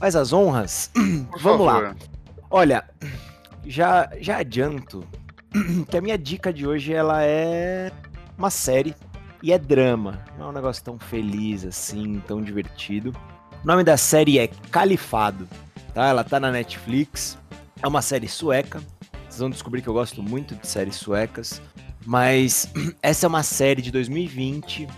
Faz 0.00 0.16
as 0.16 0.32
honras. 0.32 0.90
Por 1.30 1.40
Vamos 1.40 1.66
lá. 1.66 1.72
favor. 1.74 1.96
Olha, 2.50 2.84
já, 3.64 4.10
já 4.20 4.38
adianto 4.38 5.06
que 5.88 5.96
a 5.96 6.00
minha 6.00 6.18
dica 6.18 6.52
de 6.52 6.66
hoje 6.66 6.92
ela 6.92 7.22
é 7.22 7.90
uma 8.36 8.50
série 8.50 8.94
e 9.44 9.52
é 9.52 9.58
drama. 9.58 10.24
Não 10.38 10.46
é 10.46 10.48
um 10.48 10.52
negócio 10.52 10.82
tão 10.82 10.98
feliz 10.98 11.66
assim, 11.66 12.18
tão 12.26 12.40
divertido. 12.40 13.14
O 13.62 13.66
nome 13.66 13.84
da 13.84 13.94
série 13.94 14.38
é 14.38 14.48
Califado, 14.70 15.46
tá? 15.92 16.06
Ela 16.06 16.24
tá 16.24 16.40
na 16.40 16.50
Netflix. 16.50 17.36
É 17.82 17.86
uma 17.86 18.00
série 18.00 18.26
sueca. 18.26 18.80
Vocês 19.28 19.40
vão 19.40 19.50
descobrir 19.50 19.82
que 19.82 19.88
eu 19.88 19.92
gosto 19.92 20.22
muito 20.22 20.54
de 20.54 20.66
séries 20.66 20.96
suecas. 20.96 21.60
Mas 22.06 22.72
essa 23.02 23.26
é 23.26 23.28
uma 23.28 23.42
série 23.42 23.82
de 23.82 23.90
2020 23.90 24.88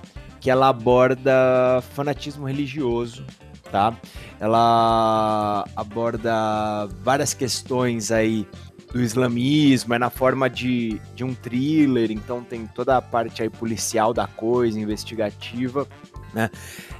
que 0.40 0.49
ela 0.49 0.68
aborda 0.68 1.82
fanatismo 1.94 2.47
religioso, 2.47 3.26
tá? 3.72 3.99
Ela 4.38 5.64
aborda 5.74 6.86
várias 7.03 7.34
questões 7.34 8.12
aí 8.12 8.47
do 8.93 9.01
islamismo, 9.01 9.95
é 9.95 9.99
na 9.99 10.11
forma 10.11 10.49
de, 10.49 11.01
de 11.14 11.24
um 11.24 11.34
thriller, 11.34 12.11
então 12.11 12.43
tem 12.43 12.66
toda 12.66 12.97
a 12.97 13.03
parte 13.03 13.43
aí 13.43 13.51
policial 13.51 14.14
da 14.14 14.26
coisa, 14.26 14.78
investigativa, 14.78 15.87
né? 16.32 16.51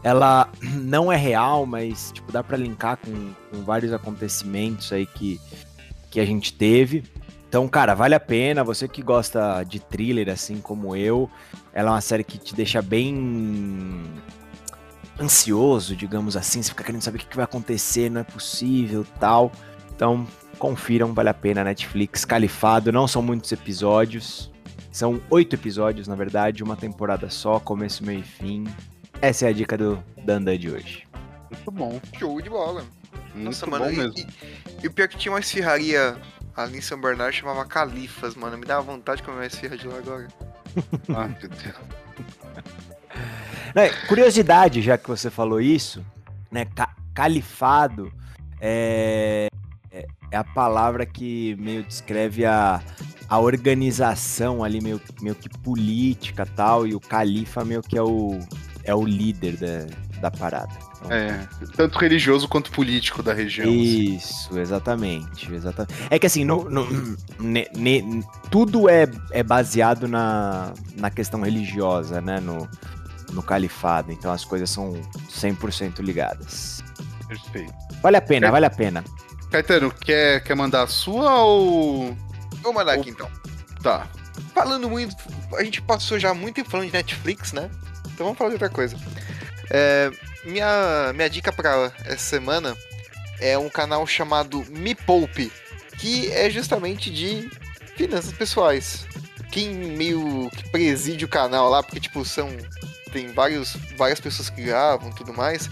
Ela 0.03 0.51
não 0.63 1.13
é 1.13 1.17
real, 1.17 1.67
mas 1.67 2.11
tipo, 2.13 2.33
dá 2.33 2.43
pra 2.43 2.57
linkar 2.57 2.97
com, 2.99 3.33
com 3.51 3.63
vários 3.63 3.93
acontecimentos 3.93 4.93
aí 4.93 5.07
que, 5.07 5.41
que 6.11 6.21
a 6.21 6.25
gente 6.25 6.53
teve. 6.53 7.05
Então, 7.49 7.69
cara, 7.69 7.95
vale 7.95 8.15
a 8.15 8.21
pena. 8.21 8.65
Você 8.65 8.89
que 8.89 9.03
gosta 9.03 9.63
de 9.63 9.79
thriller, 9.79 10.29
assim 10.29 10.61
como 10.61 10.97
eu, 10.97 11.31
ela 11.73 11.91
é 11.91 11.93
uma 11.93 12.01
série 12.01 12.25
que 12.25 12.39
te 12.39 12.55
deixa 12.55 12.83
bem 12.83 14.03
ansioso, 15.21 15.95
digamos 15.97 16.37
assim. 16.37 16.63
Você 16.63 16.71
fica 16.71 16.85
querendo 16.85 17.03
saber 17.03 17.19
o 17.19 17.21
que 17.21 17.37
vai 17.37 17.45
acontecer, 17.45 18.11
não 18.11 18.21
é 18.21 18.25
possível, 18.25 19.07
tal. 19.19 19.53
Então, 19.95 20.27
confiram, 20.59 21.13
vale 21.13 21.29
a 21.29 21.35
pena. 21.35 21.63
Netflix, 21.65 22.25
Califado, 22.25 22.91
não 22.93 23.07
são 23.09 23.23
muitos 23.23 23.51
episódios. 23.53 24.51
São 24.91 25.21
oito 25.31 25.55
episódios, 25.55 26.09
na 26.09 26.15
verdade, 26.15 26.63
uma 26.63 26.77
temporada 26.77 27.29
só, 27.29 27.61
começo, 27.61 28.05
meio 28.05 28.21
e 28.21 28.23
fim. 28.23 28.65
Essa 29.21 29.47
é 29.47 29.49
a 29.49 29.53
dica 29.53 29.77
do 29.77 30.03
Dandan 30.25 30.59
de 30.59 30.71
hoje. 30.71 31.07
Muito 31.51 31.71
bom. 31.71 32.01
Show 32.19 32.41
de 32.41 32.49
bola. 32.51 32.85
Muito 33.35 33.45
Nossa, 33.45 33.67
mano, 33.67 33.91
e, 33.93 33.97
mesmo. 33.97 34.15
e- 34.19 34.27
e 34.85 34.87
o 34.87 34.93
pior 34.93 35.09
que 35.09 35.17
tinha 35.19 35.33
uma 35.33 35.41
esfirraria 35.41 36.17
ali 36.57 36.79
em 36.79 36.81
São 36.81 36.99
Bernardo 37.01 37.35
chamava 37.35 37.65
Califas, 37.67 38.35
mano. 38.35 38.57
Me 38.57 38.65
dá 38.65 38.81
vontade 38.81 39.19
de 39.21 39.27
comer 39.27 39.39
uma 39.39 39.47
esfirra 39.47 39.77
de 39.77 39.87
lá 39.87 39.99
agora. 39.99 40.29
Ai, 41.15 41.37
meu 41.41 41.49
Deus. 41.51 41.77
É, 43.75 43.89
curiosidade, 44.07 44.81
já 44.81 44.97
que 44.97 45.09
você 45.09 45.31
falou 45.31 45.61
isso, 45.61 46.05
né? 46.51 46.65
ca- 46.75 46.95
califado 47.15 48.11
é, 48.61 49.49
é, 50.31 50.37
a 50.37 50.45
palavra 50.45 51.05
que 51.07 51.57
meio 51.59 51.83
descreve 51.83 52.45
a, 52.45 52.81
a 53.29 53.39
organização 53.39 54.63
ali, 54.65 54.81
meio, 54.81 55.01
meio 55.21 55.35
que 55.35 55.49
política 55.49 56.47
tal, 56.47 56.87
e 56.87 56.95
o 56.95 57.01
califa 57.01 57.65
meio 57.65 57.83
que 57.83 57.97
é 57.99 58.03
o, 58.03 58.39
é 58.85 58.95
o 58.95 59.05
líder 59.05 59.57
da, 59.57 60.21
da 60.21 60.31
parada. 60.31 60.73
Então, 60.99 61.13
É, 61.13 61.47
tanto 61.77 61.99
religioso 61.99 62.49
quanto 62.49 62.71
político 62.73 63.23
da 63.23 63.33
região. 63.35 63.69
assim. 63.69 64.15
Isso, 64.17 64.59
exatamente, 64.59 65.53
exatamente. 65.55 65.95
É 66.11 66.19
que 66.19 66.27
assim, 66.27 66.45
no, 66.45 66.69
no- 66.71 66.87
ne- 67.39 67.69
ne- 67.77 68.25
tudo 68.51 68.89
é, 68.89 69.07
é 69.31 69.43
baseado 69.43 70.09
na, 70.09 70.73
na 70.97 71.11
questão 71.11 71.43
religiosa, 71.43 72.21
né? 72.21 72.41
No, 72.41 72.67
no 73.33 73.43
califado. 73.43 74.11
Então 74.11 74.33
as 74.33 74.45
coisas 74.45 74.71
são 74.71 74.95
100% 75.31 76.01
ligadas. 76.01 76.83
Perfeito. 77.29 77.75
Vale 78.03 78.17
a 78.17 78.23
pena, 78.23 78.47
É. 78.47 78.51
vale 78.51 78.67
a 78.67 78.71
pena. 78.71 79.05
Caetano, 79.57 79.91
quer, 79.91 80.43
quer 80.43 80.55
mandar 80.55 80.83
a 80.83 80.87
sua 80.87 81.43
ou. 81.43 82.15
Vou 82.63 82.75
mandar 82.75 82.93
aqui 82.93 83.09
então. 83.09 83.31
Tá. 83.83 84.07
Falando 84.53 84.89
muito, 84.91 85.17
a 85.55 85.65
gente 85.65 85.81
passou 85.81 86.19
já 86.19 86.35
muito 86.35 86.63
falando 86.65 86.89
de 86.89 86.93
Netflix, 86.93 87.53
né? 87.53 87.71
Então 88.13 88.27
vamos 88.27 88.37
falar 88.37 88.51
de 88.51 88.57
outra 88.57 88.69
coisa. 88.69 88.97
É, 89.71 90.11
minha, 90.45 91.11
minha 91.15 91.31
dica 91.31 91.51
pra 91.53 91.91
essa 92.05 92.19
semana 92.19 92.77
é 93.41 93.57
um 93.57 93.71
canal 93.71 94.07
chamado 94.07 94.63
Me 94.69 94.95
Poupe, 94.95 95.51
que 95.97 96.31
é 96.33 96.51
justamente 96.51 97.11
de 97.11 97.49
finanças 97.97 98.33
pessoais. 98.33 99.07
Quem 99.51 99.73
meio 99.75 100.51
que 100.51 100.69
preside 100.69 101.25
o 101.25 101.29
canal 101.29 101.71
lá, 101.71 101.83
porque 101.83 102.01
tipo, 102.01 102.25
são. 102.27 102.51
Tem 103.11 103.33
vários, 103.33 103.75
várias 103.97 104.21
pessoas 104.21 104.51
que 104.51 104.63
gravam 104.63 105.11
tudo 105.13 105.33
mais. 105.33 105.71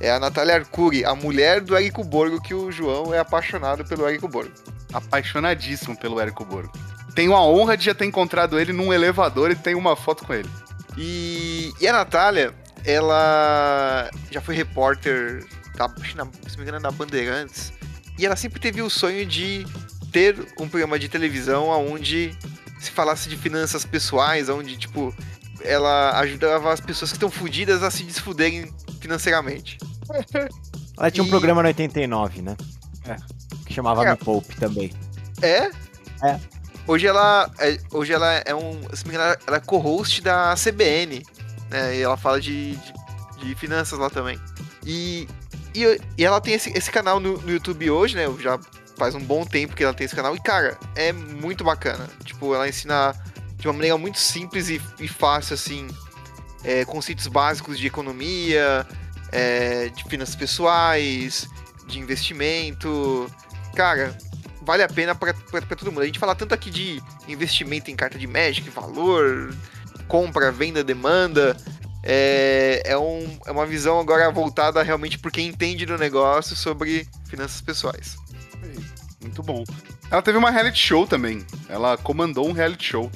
É 0.00 0.10
a 0.10 0.18
Natália 0.18 0.56
Arcuri, 0.56 1.04
a 1.04 1.14
mulher 1.14 1.60
do 1.60 1.76
Érico 1.76 2.02
Borgo, 2.02 2.40
que 2.40 2.54
o 2.54 2.72
João 2.72 3.14
é 3.14 3.18
apaixonado 3.18 3.84
pelo 3.84 4.06
Érico 4.06 4.28
Borgo. 4.28 4.52
Apaixonadíssimo 4.92 5.96
pelo 5.96 6.20
Érico 6.20 6.44
Borgo. 6.44 6.72
Tenho 7.14 7.34
a 7.34 7.42
honra 7.46 7.76
de 7.76 7.84
já 7.84 7.94
ter 7.94 8.04
encontrado 8.04 8.58
ele 8.58 8.72
num 8.72 8.92
elevador 8.92 9.50
e 9.50 9.54
tenho 9.54 9.78
uma 9.78 9.94
foto 9.94 10.24
com 10.24 10.34
ele. 10.34 10.48
E, 10.96 11.72
e 11.80 11.86
a 11.86 11.92
Natália, 11.92 12.54
ela 12.84 14.10
já 14.30 14.40
foi 14.40 14.54
repórter, 14.54 15.44
da, 15.76 15.88
na, 15.88 15.94
se 16.04 16.16
não 16.16 16.56
me 16.56 16.62
engano, 16.62 16.80
da 16.80 16.90
Bandeirantes. 16.90 17.72
E 18.18 18.26
ela 18.26 18.36
sempre 18.36 18.60
teve 18.60 18.82
o 18.82 18.90
sonho 18.90 19.24
de 19.24 19.66
ter 20.10 20.36
um 20.58 20.68
programa 20.68 20.98
de 20.98 21.08
televisão 21.08 21.68
onde 21.68 22.36
se 22.78 22.90
falasse 22.90 23.28
de 23.28 23.36
finanças 23.36 23.84
pessoais, 23.84 24.48
onde, 24.48 24.76
tipo, 24.76 25.14
ela 25.64 26.18
ajudava 26.20 26.72
as 26.72 26.80
pessoas 26.80 27.10
que 27.10 27.16
estão 27.16 27.30
fodidas 27.30 27.82
a 27.82 27.90
se 27.90 28.02
desfuderem 28.04 28.72
financeiramente. 29.00 29.78
Ela 30.98 31.10
tinha 31.10 31.24
um 31.24 31.26
E- 31.26 31.30
programa 31.30 31.62
no 31.62 31.68
89, 31.68 32.42
né? 32.42 32.56
É. 33.06 33.16
Que 33.66 33.72
chamava 33.72 34.06
É. 34.06 34.10
Me 34.10 34.16
Poupe 34.16 34.54
também. 34.56 34.92
É? 35.40 35.70
É. 36.22 36.38
Hoje 36.86 37.06
ela 37.06 37.50
é, 37.58 37.78
hoje 37.92 38.12
ela 38.12 38.30
é 38.44 38.54
um, 38.54 38.80
se 38.92 39.06
me 39.08 39.14
engano, 39.14 39.36
ela 39.46 39.56
é 39.56 39.60
co-host 39.60 40.20
da 40.20 40.54
CBN, 40.54 41.22
né? 41.70 41.96
E 41.96 42.02
ela 42.02 42.16
fala 42.16 42.40
de, 42.40 42.76
de, 42.76 42.92
de 43.40 43.54
finanças 43.54 43.98
lá 43.98 44.10
também. 44.10 44.38
E, 44.84 45.26
e, 45.74 46.00
e 46.18 46.24
ela 46.24 46.40
tem 46.40 46.54
esse, 46.54 46.70
esse 46.76 46.90
canal 46.90 47.18
no, 47.18 47.38
no 47.38 47.50
YouTube 47.50 47.90
hoje, 47.90 48.14
né? 48.16 48.24
Já 48.40 48.58
faz 48.98 49.14
um 49.14 49.20
bom 49.24 49.44
tempo 49.44 49.74
que 49.74 49.82
ela 49.82 49.94
tem 49.94 50.04
esse 50.04 50.14
canal. 50.14 50.36
E, 50.36 50.40
cara, 50.40 50.76
é 50.94 51.12
muito 51.12 51.64
bacana. 51.64 52.08
Tipo, 52.24 52.54
ela 52.54 52.68
ensina 52.68 53.14
de 53.62 53.68
uma 53.68 53.74
maneira 53.74 53.96
muito 53.96 54.18
simples 54.18 54.68
e, 54.68 54.82
e 54.98 55.06
fácil, 55.06 55.54
assim, 55.54 55.86
é, 56.64 56.84
conceitos 56.84 57.28
básicos 57.28 57.78
de 57.78 57.86
economia, 57.86 58.84
é, 59.30 59.88
de 59.88 60.02
finanças 60.02 60.34
pessoais, 60.34 61.48
de 61.86 62.00
investimento. 62.00 63.30
Cara, 63.76 64.18
vale 64.62 64.82
a 64.82 64.88
pena 64.88 65.14
pra 65.14 65.32
todo 65.76 65.92
mundo. 65.92 66.02
A 66.02 66.06
gente 66.06 66.18
fala 66.18 66.34
tanto 66.34 66.52
aqui 66.52 66.72
de 66.72 67.00
investimento 67.28 67.88
em 67.88 67.94
carta 67.94 68.18
de 68.18 68.26
Magic, 68.26 68.68
valor, 68.68 69.54
compra, 70.08 70.50
venda, 70.50 70.82
demanda. 70.82 71.56
É, 72.02 72.82
é, 72.84 72.98
um, 72.98 73.38
é 73.46 73.52
uma 73.52 73.64
visão 73.64 74.00
agora 74.00 74.28
voltada 74.32 74.82
realmente 74.82 75.20
por 75.20 75.30
quem 75.30 75.46
entende 75.46 75.86
do 75.86 75.96
negócio 75.96 76.56
sobre 76.56 77.06
finanças 77.26 77.60
pessoais. 77.60 78.16
Muito 79.20 79.40
bom. 79.40 79.62
Ela 80.10 80.20
teve 80.20 80.36
uma 80.36 80.50
reality 80.50 80.80
show 80.80 81.06
também. 81.06 81.46
Ela 81.68 81.96
comandou 81.96 82.48
um 82.48 82.52
reality 82.52 82.86
show. 82.86 83.08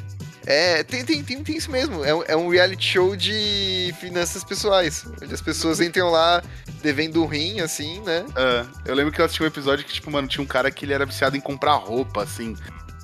É, 0.47 0.85
tem, 0.85 1.05
tem, 1.05 1.25
tem, 1.25 1.43
tem 1.43 1.57
isso 1.57 1.71
mesmo. 1.71 2.05
É, 2.05 2.15
um- 2.15 2.23
é 2.29 2.37
um 2.37 2.49
reality 2.49 2.85
show 2.93 3.17
de 3.17 3.93
finanças 4.01 4.45
pessoais. 4.45 5.05
Onde 5.21 5.35
as 5.35 5.41
pessoas 5.41 5.81
entram 5.81 6.09
lá 6.11 6.43
devendo 6.83 7.23
um 7.23 7.27
rim, 7.27 7.61
assim, 7.61 8.01
né? 8.03 8.25
É, 8.37 8.65
eu 8.85 8.95
lembro 8.95 9.13
que 9.13 9.21
eu 9.21 9.25
assisti 9.25 9.43
um 9.43 9.47
episódio 9.47 9.85
que, 9.85 9.93
tipo, 9.93 10.11
mano, 10.11 10.29
tinha 10.29 10.43
um 10.43 10.47
cara 10.47 10.71
que 10.71 10.85
ele 10.85 10.93
era 10.93 11.05
viciado 11.05 11.37
em 11.37 11.41
comprar 11.41 11.75
roupa, 11.75 12.23
assim. 12.23 12.57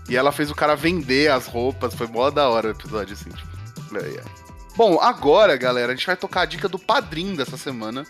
E 0.09 0.17
ela 0.17 0.31
fez 0.31 0.51
o 0.51 0.55
cara 0.55 0.77
vender 0.77 1.31
as 1.33 1.47
roupas. 1.47 1.95
Foi 1.95 2.07
mó 2.07 2.31
da 2.31 2.49
hora 2.49 2.69
o 2.69 2.71
episódio, 2.71 3.15
assim, 3.15 3.31
tipo. 3.31 3.97
é, 3.99 4.09
é. 4.19 4.23
Bom, 4.77 4.99
agora, 5.01 5.55
galera, 5.57 5.93
a 5.93 5.95
gente 5.95 6.07
vai 6.07 6.17
tocar 6.17 6.43
a 6.43 6.47
dica 6.47 6.67
do 6.69 6.79
padrinho 6.79 7.37
dessa 7.37 7.57
semana. 7.59 8.05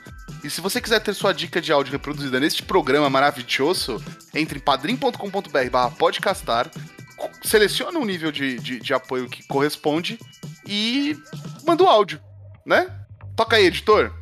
E 0.45 0.51
se 0.51 0.61
você 0.61 0.81
quiser 0.81 1.01
ter 1.01 1.13
sua 1.15 1.33
dica 1.33 1.61
de 1.61 1.73
áudio 1.73 1.91
reproduzida 1.93 2.39
neste 2.39 2.63
programa 2.63 3.09
maravilhoso, 3.11 4.01
entre 4.35 4.59
em 4.59 4.61
padrim.com.br 4.61 5.71
barra 5.71 5.91
podcastar, 5.91 6.71
co- 6.71 7.02
seleciona 7.43 7.99
um 7.99 8.05
nível 8.05 8.33
de, 8.33 8.59
de, 8.59 8.81
de 8.81 8.95
apoio 8.95 9.29
que 9.29 9.47
corresponde 9.47 10.19
e 10.67 11.17
manda 11.67 11.83
o 11.83 11.89
áudio, 11.89 12.21
né? 12.65 12.87
Toca 13.37 13.57
aí, 13.57 13.67
editor. 13.67 14.13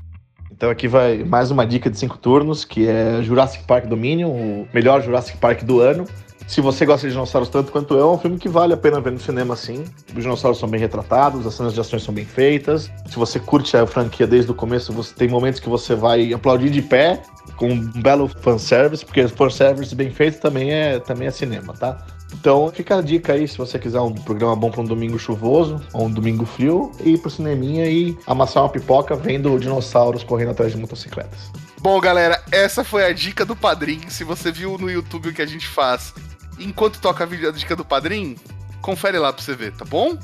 Então 0.50 0.70
aqui 0.70 0.86
vai 0.86 1.24
mais 1.24 1.50
uma 1.50 1.66
dica 1.66 1.88
de 1.90 1.98
cinco 1.98 2.18
turnos, 2.18 2.64
que 2.64 2.86
é 2.86 3.22
Jurassic 3.22 3.64
Park 3.64 3.86
Dominion, 3.86 4.28
o 4.28 4.68
melhor 4.74 5.02
Jurassic 5.02 5.38
Park 5.38 5.62
do 5.62 5.80
ano. 5.80 6.06
Se 6.50 6.60
você 6.60 6.84
gosta 6.84 7.06
de 7.06 7.12
dinossauros 7.12 7.48
tanto 7.48 7.70
quanto 7.70 7.94
eu, 7.94 8.10
é 8.10 8.12
um 8.12 8.18
filme 8.18 8.36
que 8.36 8.48
vale 8.48 8.74
a 8.74 8.76
pena 8.76 9.00
ver 9.00 9.12
no 9.12 9.20
cinema 9.20 9.54
sim. 9.54 9.84
Os 10.08 10.20
dinossauros 10.20 10.58
são 10.58 10.68
bem 10.68 10.80
retratados, 10.80 11.46
as 11.46 11.54
cenas 11.54 11.72
de 11.72 11.78
ações 11.78 12.02
são 12.02 12.12
bem 12.12 12.24
feitas. 12.24 12.90
Se 13.06 13.14
você 13.14 13.38
curte 13.38 13.76
a 13.76 13.86
franquia 13.86 14.26
desde 14.26 14.50
o 14.50 14.54
começo, 14.54 14.92
você 14.92 15.14
tem 15.14 15.28
momentos 15.28 15.60
que 15.60 15.68
você 15.68 15.94
vai 15.94 16.32
aplaudir 16.32 16.70
de 16.70 16.82
pé, 16.82 17.22
com 17.56 17.68
um 17.68 17.86
belo 18.02 18.26
fanservice, 18.26 19.04
porque 19.04 19.28
fanservice 19.28 19.94
bem 19.94 20.10
feito 20.10 20.40
também 20.40 20.72
é, 20.72 20.98
também 20.98 21.28
é 21.28 21.30
cinema, 21.30 21.72
tá? 21.72 22.04
Então 22.34 22.68
fica 22.74 22.98
a 22.98 23.00
dica 23.00 23.34
aí, 23.34 23.46
se 23.46 23.56
você 23.56 23.78
quiser 23.78 24.00
um 24.00 24.12
programa 24.12 24.56
bom 24.56 24.72
para 24.72 24.80
um 24.80 24.86
domingo 24.86 25.20
chuvoso, 25.20 25.80
ou 25.92 26.06
um 26.06 26.10
domingo 26.10 26.44
frio, 26.44 26.90
ir 27.04 27.16
pro 27.18 27.30
cineminha 27.30 27.86
e 27.86 28.18
amassar 28.26 28.64
uma 28.64 28.70
pipoca 28.70 29.14
vendo 29.14 29.56
dinossauros 29.56 30.24
correndo 30.24 30.50
atrás 30.50 30.72
de 30.72 30.78
motocicletas. 30.78 31.52
Bom, 31.80 32.00
galera, 32.00 32.42
essa 32.50 32.82
foi 32.82 33.04
a 33.04 33.12
dica 33.12 33.44
do 33.44 33.54
padrinho. 33.54 34.10
Se 34.10 34.24
você 34.24 34.50
viu 34.50 34.76
no 34.76 34.90
YouTube 34.90 35.28
o 35.28 35.32
que 35.32 35.42
a 35.42 35.46
gente 35.46 35.68
faz 35.68 36.12
enquanto 36.60 37.00
toca 37.00 37.24
a 37.24 37.52
dica 37.52 37.74
do 37.74 37.84
padrinho, 37.84 38.36
confere 38.80 39.18
lá 39.18 39.32
pra 39.32 39.42
você 39.42 39.54
ver, 39.54 39.72
tá 39.72 39.84
bom? 39.84 40.18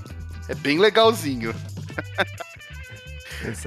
É 0.48 0.54
bem 0.54 0.78
legalzinho. 0.78 1.54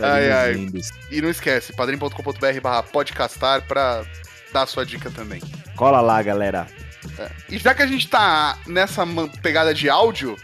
Ai, 0.01 0.31
ai. 0.31 0.53
lindos. 0.53 0.89
E 1.11 1.21
não 1.21 1.29
esquece, 1.29 1.73
padrim.com.br 1.73 2.61
barra 2.61 2.83
podcastar 2.83 3.61
pra 3.67 4.03
dar 4.51 4.63
a 4.63 4.67
sua 4.67 4.85
dica 4.85 5.09
também. 5.09 5.41
Cola 5.75 6.01
lá, 6.01 6.21
galera. 6.21 6.67
E 7.49 7.57
já 7.57 7.73
que 7.73 7.81
a 7.81 7.87
gente 7.87 8.07
tá 8.07 8.57
nessa 8.67 9.05
pegada 9.41 9.73
de 9.73 9.89
áudio, 9.89 10.37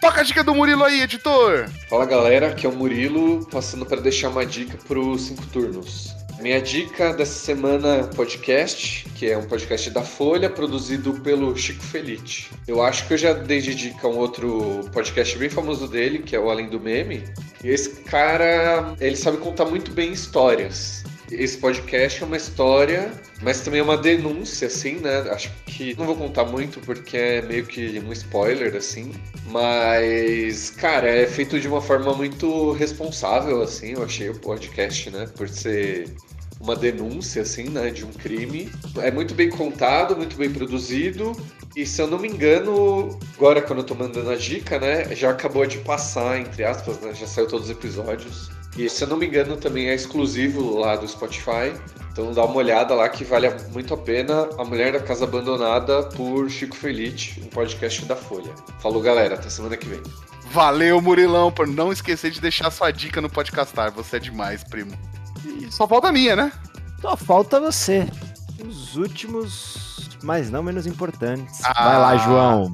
toca 0.00 0.20
a 0.20 0.24
dica 0.24 0.42
do 0.42 0.54
Murilo 0.54 0.84
aí, 0.84 1.02
editor! 1.02 1.68
Fala 1.88 2.04
galera, 2.04 2.48
aqui 2.48 2.66
é 2.66 2.68
o 2.68 2.72
Murilo, 2.72 3.46
passando 3.46 3.86
para 3.86 4.00
deixar 4.00 4.28
uma 4.28 4.44
dica 4.44 4.76
para 4.88 4.98
os 4.98 5.22
cinco 5.22 5.46
turnos. 5.46 6.19
Minha 6.40 6.60
dica 6.62 7.12
dessa 7.12 7.38
semana 7.38 7.96
é 7.96 8.02
podcast, 8.02 9.04
que 9.14 9.30
é 9.30 9.36
um 9.36 9.46
podcast 9.46 9.90
da 9.90 10.02
Folha, 10.02 10.48
produzido 10.48 11.12
pelo 11.20 11.54
Chico 11.54 11.82
Felite. 11.82 12.50
Eu 12.66 12.82
acho 12.82 13.06
que 13.06 13.12
eu 13.12 13.18
já 13.18 13.34
dei 13.34 13.60
de 13.60 13.74
dica 13.74 14.08
um 14.08 14.16
outro 14.16 14.80
podcast 14.90 15.36
bem 15.36 15.50
famoso 15.50 15.86
dele, 15.86 16.20
que 16.20 16.34
é 16.34 16.40
o 16.40 16.48
Além 16.48 16.70
do 16.70 16.80
Meme. 16.80 17.24
E 17.62 17.68
esse 17.68 17.90
cara, 18.04 18.94
ele 18.98 19.16
sabe 19.16 19.36
contar 19.36 19.66
muito 19.66 19.90
bem 19.90 20.12
histórias. 20.12 20.99
Esse 21.30 21.58
podcast 21.58 22.22
é 22.22 22.26
uma 22.26 22.36
história, 22.36 23.12
mas 23.40 23.60
também 23.60 23.80
é 23.80 23.82
uma 23.82 23.96
denúncia, 23.96 24.66
assim, 24.66 24.96
né? 24.96 25.20
Acho 25.30 25.50
que 25.66 25.96
não 25.96 26.04
vou 26.04 26.16
contar 26.16 26.44
muito 26.44 26.80
porque 26.80 27.16
é 27.16 27.42
meio 27.42 27.64
que 27.64 28.00
um 28.00 28.12
spoiler, 28.12 28.74
assim. 28.74 29.12
Mas, 29.46 30.70
cara, 30.70 31.08
é 31.08 31.26
feito 31.26 31.60
de 31.60 31.68
uma 31.68 31.80
forma 31.80 32.12
muito 32.14 32.72
responsável, 32.72 33.62
assim. 33.62 33.92
Eu 33.92 34.02
achei 34.02 34.28
o 34.28 34.38
podcast, 34.40 35.08
né? 35.10 35.26
Por 35.36 35.48
ser 35.48 36.12
uma 36.60 36.74
denúncia, 36.74 37.42
assim, 37.42 37.70
né? 37.70 37.90
De 37.90 38.04
um 38.04 38.12
crime. 38.12 38.70
É 38.98 39.10
muito 39.10 39.32
bem 39.32 39.50
contado, 39.50 40.16
muito 40.16 40.36
bem 40.36 40.50
produzido. 40.50 41.32
E 41.76 41.86
se 41.86 42.02
eu 42.02 42.08
não 42.08 42.18
me 42.18 42.28
engano, 42.28 43.16
agora 43.36 43.62
quando 43.62 43.78
eu 43.78 43.86
tô 43.86 43.94
mandando 43.94 44.30
a 44.30 44.36
dica, 44.36 44.80
né? 44.80 45.14
Já 45.14 45.30
acabou 45.30 45.64
de 45.64 45.78
passar, 45.78 46.40
entre 46.40 46.64
aspas, 46.64 47.00
né? 47.00 47.14
Já 47.14 47.26
saiu 47.28 47.46
todos 47.46 47.66
os 47.66 47.70
episódios. 47.70 48.50
E 48.76 48.88
se 48.88 49.02
eu 49.04 49.08
não 49.08 49.16
me 49.16 49.26
engano, 49.26 49.56
também 49.56 49.88
é 49.88 49.94
exclusivo 49.94 50.78
lá 50.78 50.96
do 50.96 51.06
Spotify. 51.06 51.74
Então 52.12 52.32
dá 52.32 52.44
uma 52.44 52.56
olhada 52.56 52.94
lá 52.94 53.08
que 53.08 53.24
vale 53.24 53.48
muito 53.72 53.92
a 53.94 53.96
pena. 53.96 54.48
A 54.58 54.64
Mulher 54.64 54.92
da 54.92 55.00
Casa 55.00 55.24
Abandonada 55.24 56.04
por 56.04 56.48
Chico 56.50 56.76
Felite, 56.76 57.40
um 57.44 57.48
podcast 57.48 58.04
da 58.04 58.16
Folha. 58.16 58.52
Falou, 58.80 59.00
galera. 59.02 59.34
Até 59.34 59.48
semana 59.50 59.76
que 59.76 59.88
vem. 59.88 60.00
Valeu, 60.52 61.00
Murilão, 61.00 61.52
por 61.52 61.66
não 61.66 61.92
esquecer 61.92 62.30
de 62.30 62.40
deixar 62.40 62.70
sua 62.70 62.90
dica 62.90 63.20
no 63.20 63.30
podcastar. 63.30 63.92
Você 63.92 64.16
é 64.16 64.20
demais, 64.20 64.64
primo. 64.64 64.92
E 65.46 65.70
só 65.70 65.86
falta 65.86 66.08
a 66.08 66.12
minha, 66.12 66.34
né? 66.34 66.52
Só 67.00 67.16
falta 67.16 67.60
você. 67.60 68.06
Os 68.64 68.96
últimos, 68.96 70.10
mas 70.22 70.50
não 70.50 70.62
menos 70.62 70.86
importantes. 70.86 71.60
Ah. 71.64 71.84
Vai 71.88 71.98
lá, 71.98 72.16
João. 72.16 72.70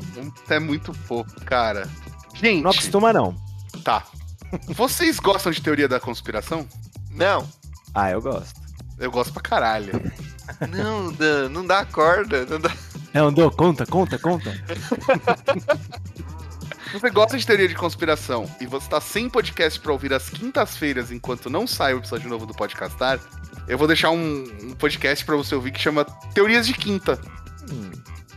É 0.49 0.59
muito 0.59 0.93
pouco, 1.07 1.31
cara. 1.45 1.87
Gente, 2.35 2.63
Não 2.63 2.71
acostuma, 2.71 3.13
não. 3.13 3.35
tá. 3.85 4.05
Vocês 4.69 5.19
gostam 5.19 5.53
de 5.53 5.61
teoria 5.63 5.89
da 5.89 5.99
conspiração? 6.01 6.67
Não, 7.11 7.47
Ah, 7.95 8.11
eu 8.11 8.21
gosto. 8.21 8.61
Eu 8.99 9.11
gosto 9.11 9.33
pra 9.33 9.43
caralho. 9.43 9.93
não, 10.71 11.13
Dan, 11.13 11.49
não 11.51 11.67
dá 11.67 11.85
corda, 11.85 12.45
não 12.47 12.59
dá. 12.61 12.71
Não, 13.13 13.33
deu, 13.33 13.51
conta, 13.51 13.87
conta, 13.87 14.19
conta. 14.19 14.53
Se 16.87 16.93
você 17.01 17.11
gosta 17.11 17.37
de 17.39 17.47
teoria 17.47 17.69
de 17.69 17.75
conspiração 17.75 18.49
e 18.61 18.67
você 18.67 18.89
tá 18.89 19.01
sem 19.01 19.29
podcast 19.29 19.81
pra 19.81 19.93
ouvir 19.93 20.13
às 20.13 20.29
quintas-feiras 20.29 21.11
enquanto 21.11 21.51
não 21.51 21.67
sai 21.67 21.95
o 21.95 21.99
episódio 21.99 22.29
novo 22.29 22.47
do 22.47 22.55
Podcastar, 22.55 23.19
eu 23.67 23.77
vou 23.79 23.87
deixar 23.87 24.11
um, 24.11 24.45
um 24.63 24.75
podcast 24.75 25.25
pra 25.25 25.37
você 25.37 25.55
ouvir 25.55 25.73
que 25.73 25.81
chama 25.81 26.05
Teorias 26.35 26.67
de 26.67 26.75
Quinta. 26.75 27.19
Hum, 27.71 27.91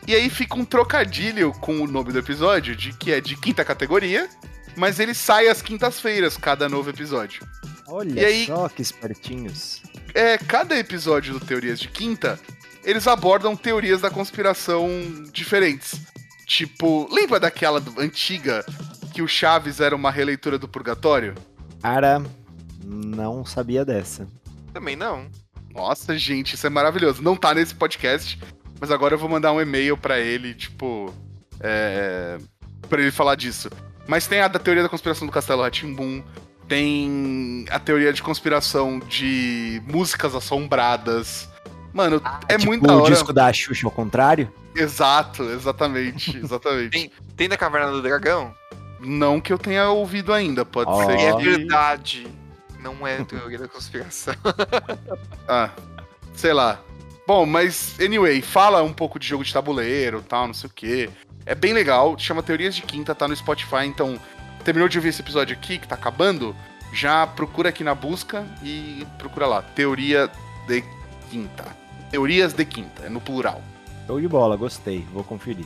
E 0.08 0.16
aí 0.16 0.30
fica 0.30 0.56
um 0.56 0.66
trocadilho 0.66 1.52
com 1.54 1.82
o 1.82 1.88
nome 1.88 2.12
do 2.12 2.20
episódio, 2.20 2.76
de 2.76 2.94
que 2.94 3.12
é 3.12 3.22
de 3.22 3.36
quinta 3.36 3.64
categoria, 3.64 4.28
mas 4.76 5.00
ele 5.00 5.14
sai 5.14 5.48
às 5.48 5.62
quintas-feiras, 5.62 6.38
cada 6.38 6.68
novo 6.70 6.90
episódio. 6.90 7.46
olha 7.88 8.20
E 8.22 8.26
aí- 8.26 8.46
só 8.46 8.70
que 8.70 8.82
espertinhos. 8.82 9.82
É, 10.14 10.38
cada 10.38 10.78
episódio 10.78 11.34
do 11.34 11.46
Teorias 11.46 11.80
de 11.80 11.88
Quinta, 11.88 12.40
eles 12.84 13.08
abordam 13.08 13.56
teorias 13.56 14.02
da 14.02 14.10
conspiração 14.10 14.88
diferentes. 15.32 16.00
Tipo, 16.46 17.08
lembra 17.14 17.40
daquela 17.40 17.80
do- 17.80 18.00
antiga 18.00 18.66
que 19.14 19.22
o 19.22 19.28
Chaves 19.28 19.80
era 19.80 19.96
uma 19.96 20.10
releitura 20.12 20.58
do 20.58 20.68
Purgatório? 20.68 21.36
Cara, 21.82 22.24
não 22.84 23.46
sabia 23.46 23.84
dessa. 23.86 24.28
Também 24.74 24.96
não. 24.96 25.28
Nossa, 25.74 26.18
gente, 26.18 26.56
isso 26.56 26.66
é 26.66 26.70
maravilhoso. 26.70 27.22
Não 27.22 27.36
tá 27.36 27.54
nesse 27.54 27.74
podcast, 27.76 28.40
mas 28.80 28.90
agora 28.92 29.14
eu 29.14 29.20
vou 29.20 29.30
mandar 29.30 29.52
um 29.54 29.62
e-mail 29.62 29.96
pra 29.98 30.20
ele, 30.20 30.54
tipo. 30.54 31.14
É. 31.60 32.38
Pra 32.90 33.02
ele 33.02 33.12
falar 33.12 33.36
disso. 33.36 33.70
Mas 34.10 34.26
tem 34.26 34.42
a 34.42 34.48
da 34.48 34.58
teoria 34.58 34.82
da 34.82 34.90
conspiração 34.90 35.28
do 35.28 35.32
Castelo 35.32 35.62
Ratimbum. 35.62 36.24
Tem 36.68 37.64
a 37.70 37.78
teoria 37.78 38.12
de 38.12 38.24
conspiração 38.24 38.98
de 38.98 39.82
músicas 39.86 40.34
assombradas. 40.34 41.48
Mano, 41.94 42.20
é 42.48 42.58
tipo 42.58 42.66
muito 42.66 42.88
da 42.88 42.96
o 42.96 43.02
hora. 43.02 43.12
disco 43.14 43.32
da 43.32 43.54
Xuxa 43.54 43.86
ao 43.86 43.92
contrário? 43.92 44.52
Exato, 44.76 45.44
exatamente, 45.44 46.36
exatamente. 46.44 46.90
Tem- 46.90 47.12
Tem 47.38 47.48
na 47.48 47.56
Caverna 47.56 47.92
do 47.92 48.02
Dragão? 48.02 48.52
Não 49.00 49.40
que 49.40 49.54
eu 49.54 49.60
tenha 49.60 49.88
ouvido 49.90 50.34
ainda, 50.34 50.66
pode 50.66 50.90
Ó. 50.90 51.06
ser. 51.06 51.14
É 51.20 51.36
que- 51.36 51.44
verdade. 51.44 52.28
Não 52.80 53.06
é 53.06 53.24
teoria 53.24 53.60
da 53.60 53.68
conspiração. 53.68 54.34
Ah, 55.48 55.70
sei 56.36 56.54
lá. 56.54 56.80
Bom, 57.28 57.46
mas, 57.46 57.96
anyway, 58.00 58.42
fala 58.42 58.82
um 58.84 58.94
pouco 58.94 59.20
de 59.20 59.28
jogo 59.28 59.44
de 59.44 59.54
tabuleiro 59.54 60.22
tal, 60.28 60.48
não 60.48 60.54
sei 60.54 60.68
o 60.70 60.74
quê. 60.74 61.10
É 61.50 61.56
bem 61.56 61.74
legal, 61.74 62.16
chama 62.16 62.44
Teorias 62.44 62.76
de 62.76 62.84
Quinta, 62.84 63.16
tá 63.16 63.28
no 63.28 63.36
Spotify, 63.36 63.84
então 63.84 64.20
terminou 64.64 64.88
de 64.88 65.00
ouvir 65.00 65.10
esse 65.10 65.20
episódio 65.20 65.58
aqui, 65.58 65.80
que 65.80 65.88
tá 65.88 65.96
acabando, 65.96 66.56
já 66.94 67.26
procura 67.26 67.70
aqui 67.70 67.84
na 67.84 67.96
busca 67.96 68.46
e 68.62 69.04
procura 69.18 69.48
lá. 69.48 69.64
Teoria 69.64 70.30
de 70.68 70.84
Quinta. 71.32 71.66
Teorias 72.12 72.54
de 72.54 72.64
Quinta, 72.64 73.08
é 73.08 73.10
no 73.10 73.20
plural. 73.20 73.64
Show 74.06 74.22
de 74.22 74.28
bola, 74.28 74.56
gostei. 74.56 75.04
Vou 75.12 75.24
conferir. 75.24 75.66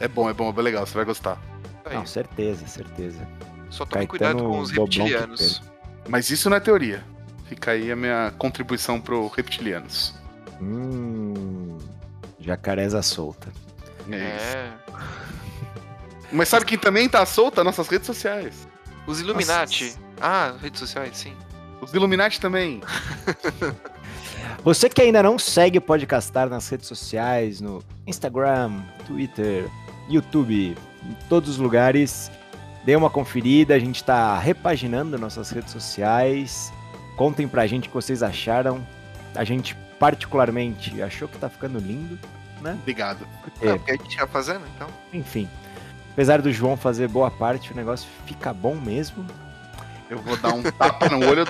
É 0.00 0.08
bom, 0.08 0.28
é 0.28 0.34
bom, 0.34 0.50
é 0.50 0.52
bem 0.52 0.64
legal, 0.64 0.84
você 0.84 0.94
vai 0.94 1.04
gostar. 1.04 1.40
Aí, 1.84 1.94
Não, 1.94 2.04
certeza, 2.04 2.66
certeza. 2.66 3.24
Só 3.70 3.84
tome 3.86 4.08
Caetano 4.08 4.08
cuidado 4.08 4.50
com 4.50 4.58
os 4.58 4.72
reptilianos. 4.72 5.62
Mas 6.08 6.28
isso 6.30 6.50
não 6.50 6.56
é 6.56 6.60
teoria. 6.60 7.04
Fica 7.44 7.70
aí 7.70 7.92
a 7.92 7.94
minha 7.94 8.32
contribuição 8.36 9.00
pro 9.00 9.28
Reptilianos. 9.28 10.12
Hum. 10.60 11.78
Jacareza 12.40 13.00
solta. 13.00 13.52
É 14.10 14.36
isso. 14.36 14.56
É. 14.56 14.72
Mas 16.32 16.48
sabe 16.48 16.64
quem 16.64 16.78
também 16.78 17.08
tá 17.08 17.24
solta? 17.26 17.64
Nossas 17.64 17.88
redes 17.88 18.06
sociais. 18.06 18.68
Os 19.06 19.20
Illuminati. 19.20 19.94
Ah, 20.20 20.54
redes 20.60 20.78
sociais, 20.78 21.16
sim. 21.16 21.34
Os 21.80 21.92
Illuminati 21.92 22.40
também. 22.40 22.80
Você 24.62 24.88
que 24.88 25.00
ainda 25.00 25.22
não 25.22 25.38
segue 25.38 25.78
o 25.78 25.80
Podcastar 25.80 26.48
nas 26.48 26.68
redes 26.68 26.86
sociais, 26.86 27.60
no 27.60 27.82
Instagram, 28.06 28.82
Twitter, 29.06 29.68
YouTube, 30.08 30.76
em 31.02 31.28
todos 31.28 31.48
os 31.48 31.56
lugares, 31.56 32.30
dê 32.84 32.94
uma 32.94 33.08
conferida. 33.08 33.74
A 33.74 33.78
gente 33.78 34.04
tá 34.04 34.38
repaginando 34.38 35.18
nossas 35.18 35.50
redes 35.50 35.72
sociais. 35.72 36.72
Contem 37.16 37.48
pra 37.48 37.66
gente 37.66 37.86
o 37.86 37.88
que 37.88 37.94
vocês 37.94 38.22
acharam. 38.22 38.86
A 39.34 39.44
gente, 39.44 39.74
particularmente, 39.98 41.00
achou 41.02 41.26
que 41.26 41.38
tá 41.38 41.48
ficando 41.48 41.78
lindo, 41.78 42.18
né? 42.60 42.76
Obrigado. 42.80 43.26
Porque, 43.42 43.66
É, 43.66 43.74
porque 43.76 43.90
a 43.92 43.96
gente 43.96 44.16
tá 44.16 44.26
fazendo, 44.26 44.62
então. 44.76 44.88
enfim, 45.12 45.48
apesar 46.12 46.40
do 46.42 46.52
João 46.52 46.76
fazer 46.76 47.08
boa 47.08 47.30
parte, 47.30 47.72
o 47.72 47.76
negócio 47.76 48.08
fica 48.26 48.52
bom 48.52 48.74
mesmo. 48.74 49.24
Eu 50.08 50.18
vou 50.18 50.36
dar 50.36 50.52
um 50.52 50.62
tapa 50.62 51.08
no 51.08 51.24
olho 51.24 51.44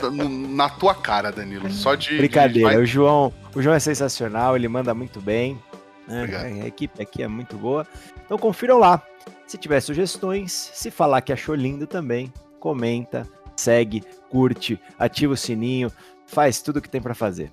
na 0.49 0.69
tua 0.69 0.95
cara, 0.95 1.33
Danilo. 1.33 1.71
Só 1.71 1.95
de. 1.95 2.17
Brincadeira, 2.19 2.71
de- 2.73 2.77
o 2.77 2.85
João, 2.87 3.33
o 3.55 3.63
João 3.63 3.75
é 3.75 3.81
sensacional, 3.81 4.55
ele 4.55 4.69
manda 4.69 4.93
muito 4.95 5.21
bem. 5.21 5.59
né? 6.07 6.25
A 6.65 6.67
equipe 6.67 7.01
aqui 7.03 7.23
é 7.23 7.29
muito 7.29 7.57
boa. 7.57 7.87
Então 8.27 8.37
confiram 8.37 8.79
lá. 8.79 9.01
Se 9.47 9.57
tiver 9.57 9.81
sugestões, 9.81 10.53
se 10.75 10.91
falar 10.91 11.21
que 11.23 11.33
achou 11.33 11.55
lindo 11.55 11.87
também, 11.87 12.33
comenta, 12.59 13.27
segue, 13.57 14.03
curte, 14.29 14.79
ativa 14.99 15.33
o 15.33 15.37
sininho, 15.37 15.91
faz 16.27 16.61
tudo 16.61 16.81
que 16.83 16.89
tem 16.89 17.01
pra 17.01 17.15
fazer. 17.15 17.51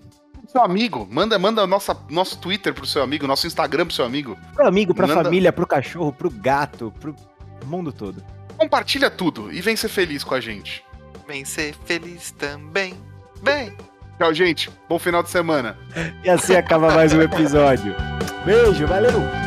Seu 0.47 0.63
amigo, 0.63 1.07
manda, 1.11 1.37
manda 1.37 1.67
nossa, 1.67 1.95
nosso 2.09 2.39
Twitter 2.39 2.73
pro 2.73 2.85
seu 2.85 3.03
amigo, 3.03 3.27
nosso 3.27 3.45
Instagram 3.45 3.85
pro 3.85 3.93
seu 3.95 4.05
amigo. 4.05 4.37
Pro 4.55 4.65
amigo, 4.65 4.93
pra 4.93 5.05
Manda- 5.05 5.23
família, 5.25 5.51
pro 5.51 5.67
cachorro, 5.67 6.11
pro 6.13 6.29
gato, 6.29 6.93
pro 6.99 7.13
mundo 7.65 7.91
todo. 7.91 8.23
Compartilha 8.57 9.09
tudo 9.09 9.51
e 9.51 9.61
vem 9.61 9.75
ser 9.75 9.89
feliz 9.89 10.23
com 10.23 10.33
a 10.33 10.39
gente. 10.39 10.83
Vem 11.27 11.43
ser 11.45 11.75
feliz 11.85 12.31
também. 12.31 12.95
Bem. 13.41 13.75
Tchau, 14.17 14.33
gente. 14.33 14.71
Bom 14.89 14.97
final 14.97 15.21
de 15.21 15.29
semana. 15.29 15.77
E 16.23 16.29
assim 16.29 16.55
acaba 16.55 16.91
mais 16.91 17.13
um 17.13 17.21
episódio. 17.21 17.93
Beijo, 18.45 18.87
valeu! 18.87 19.46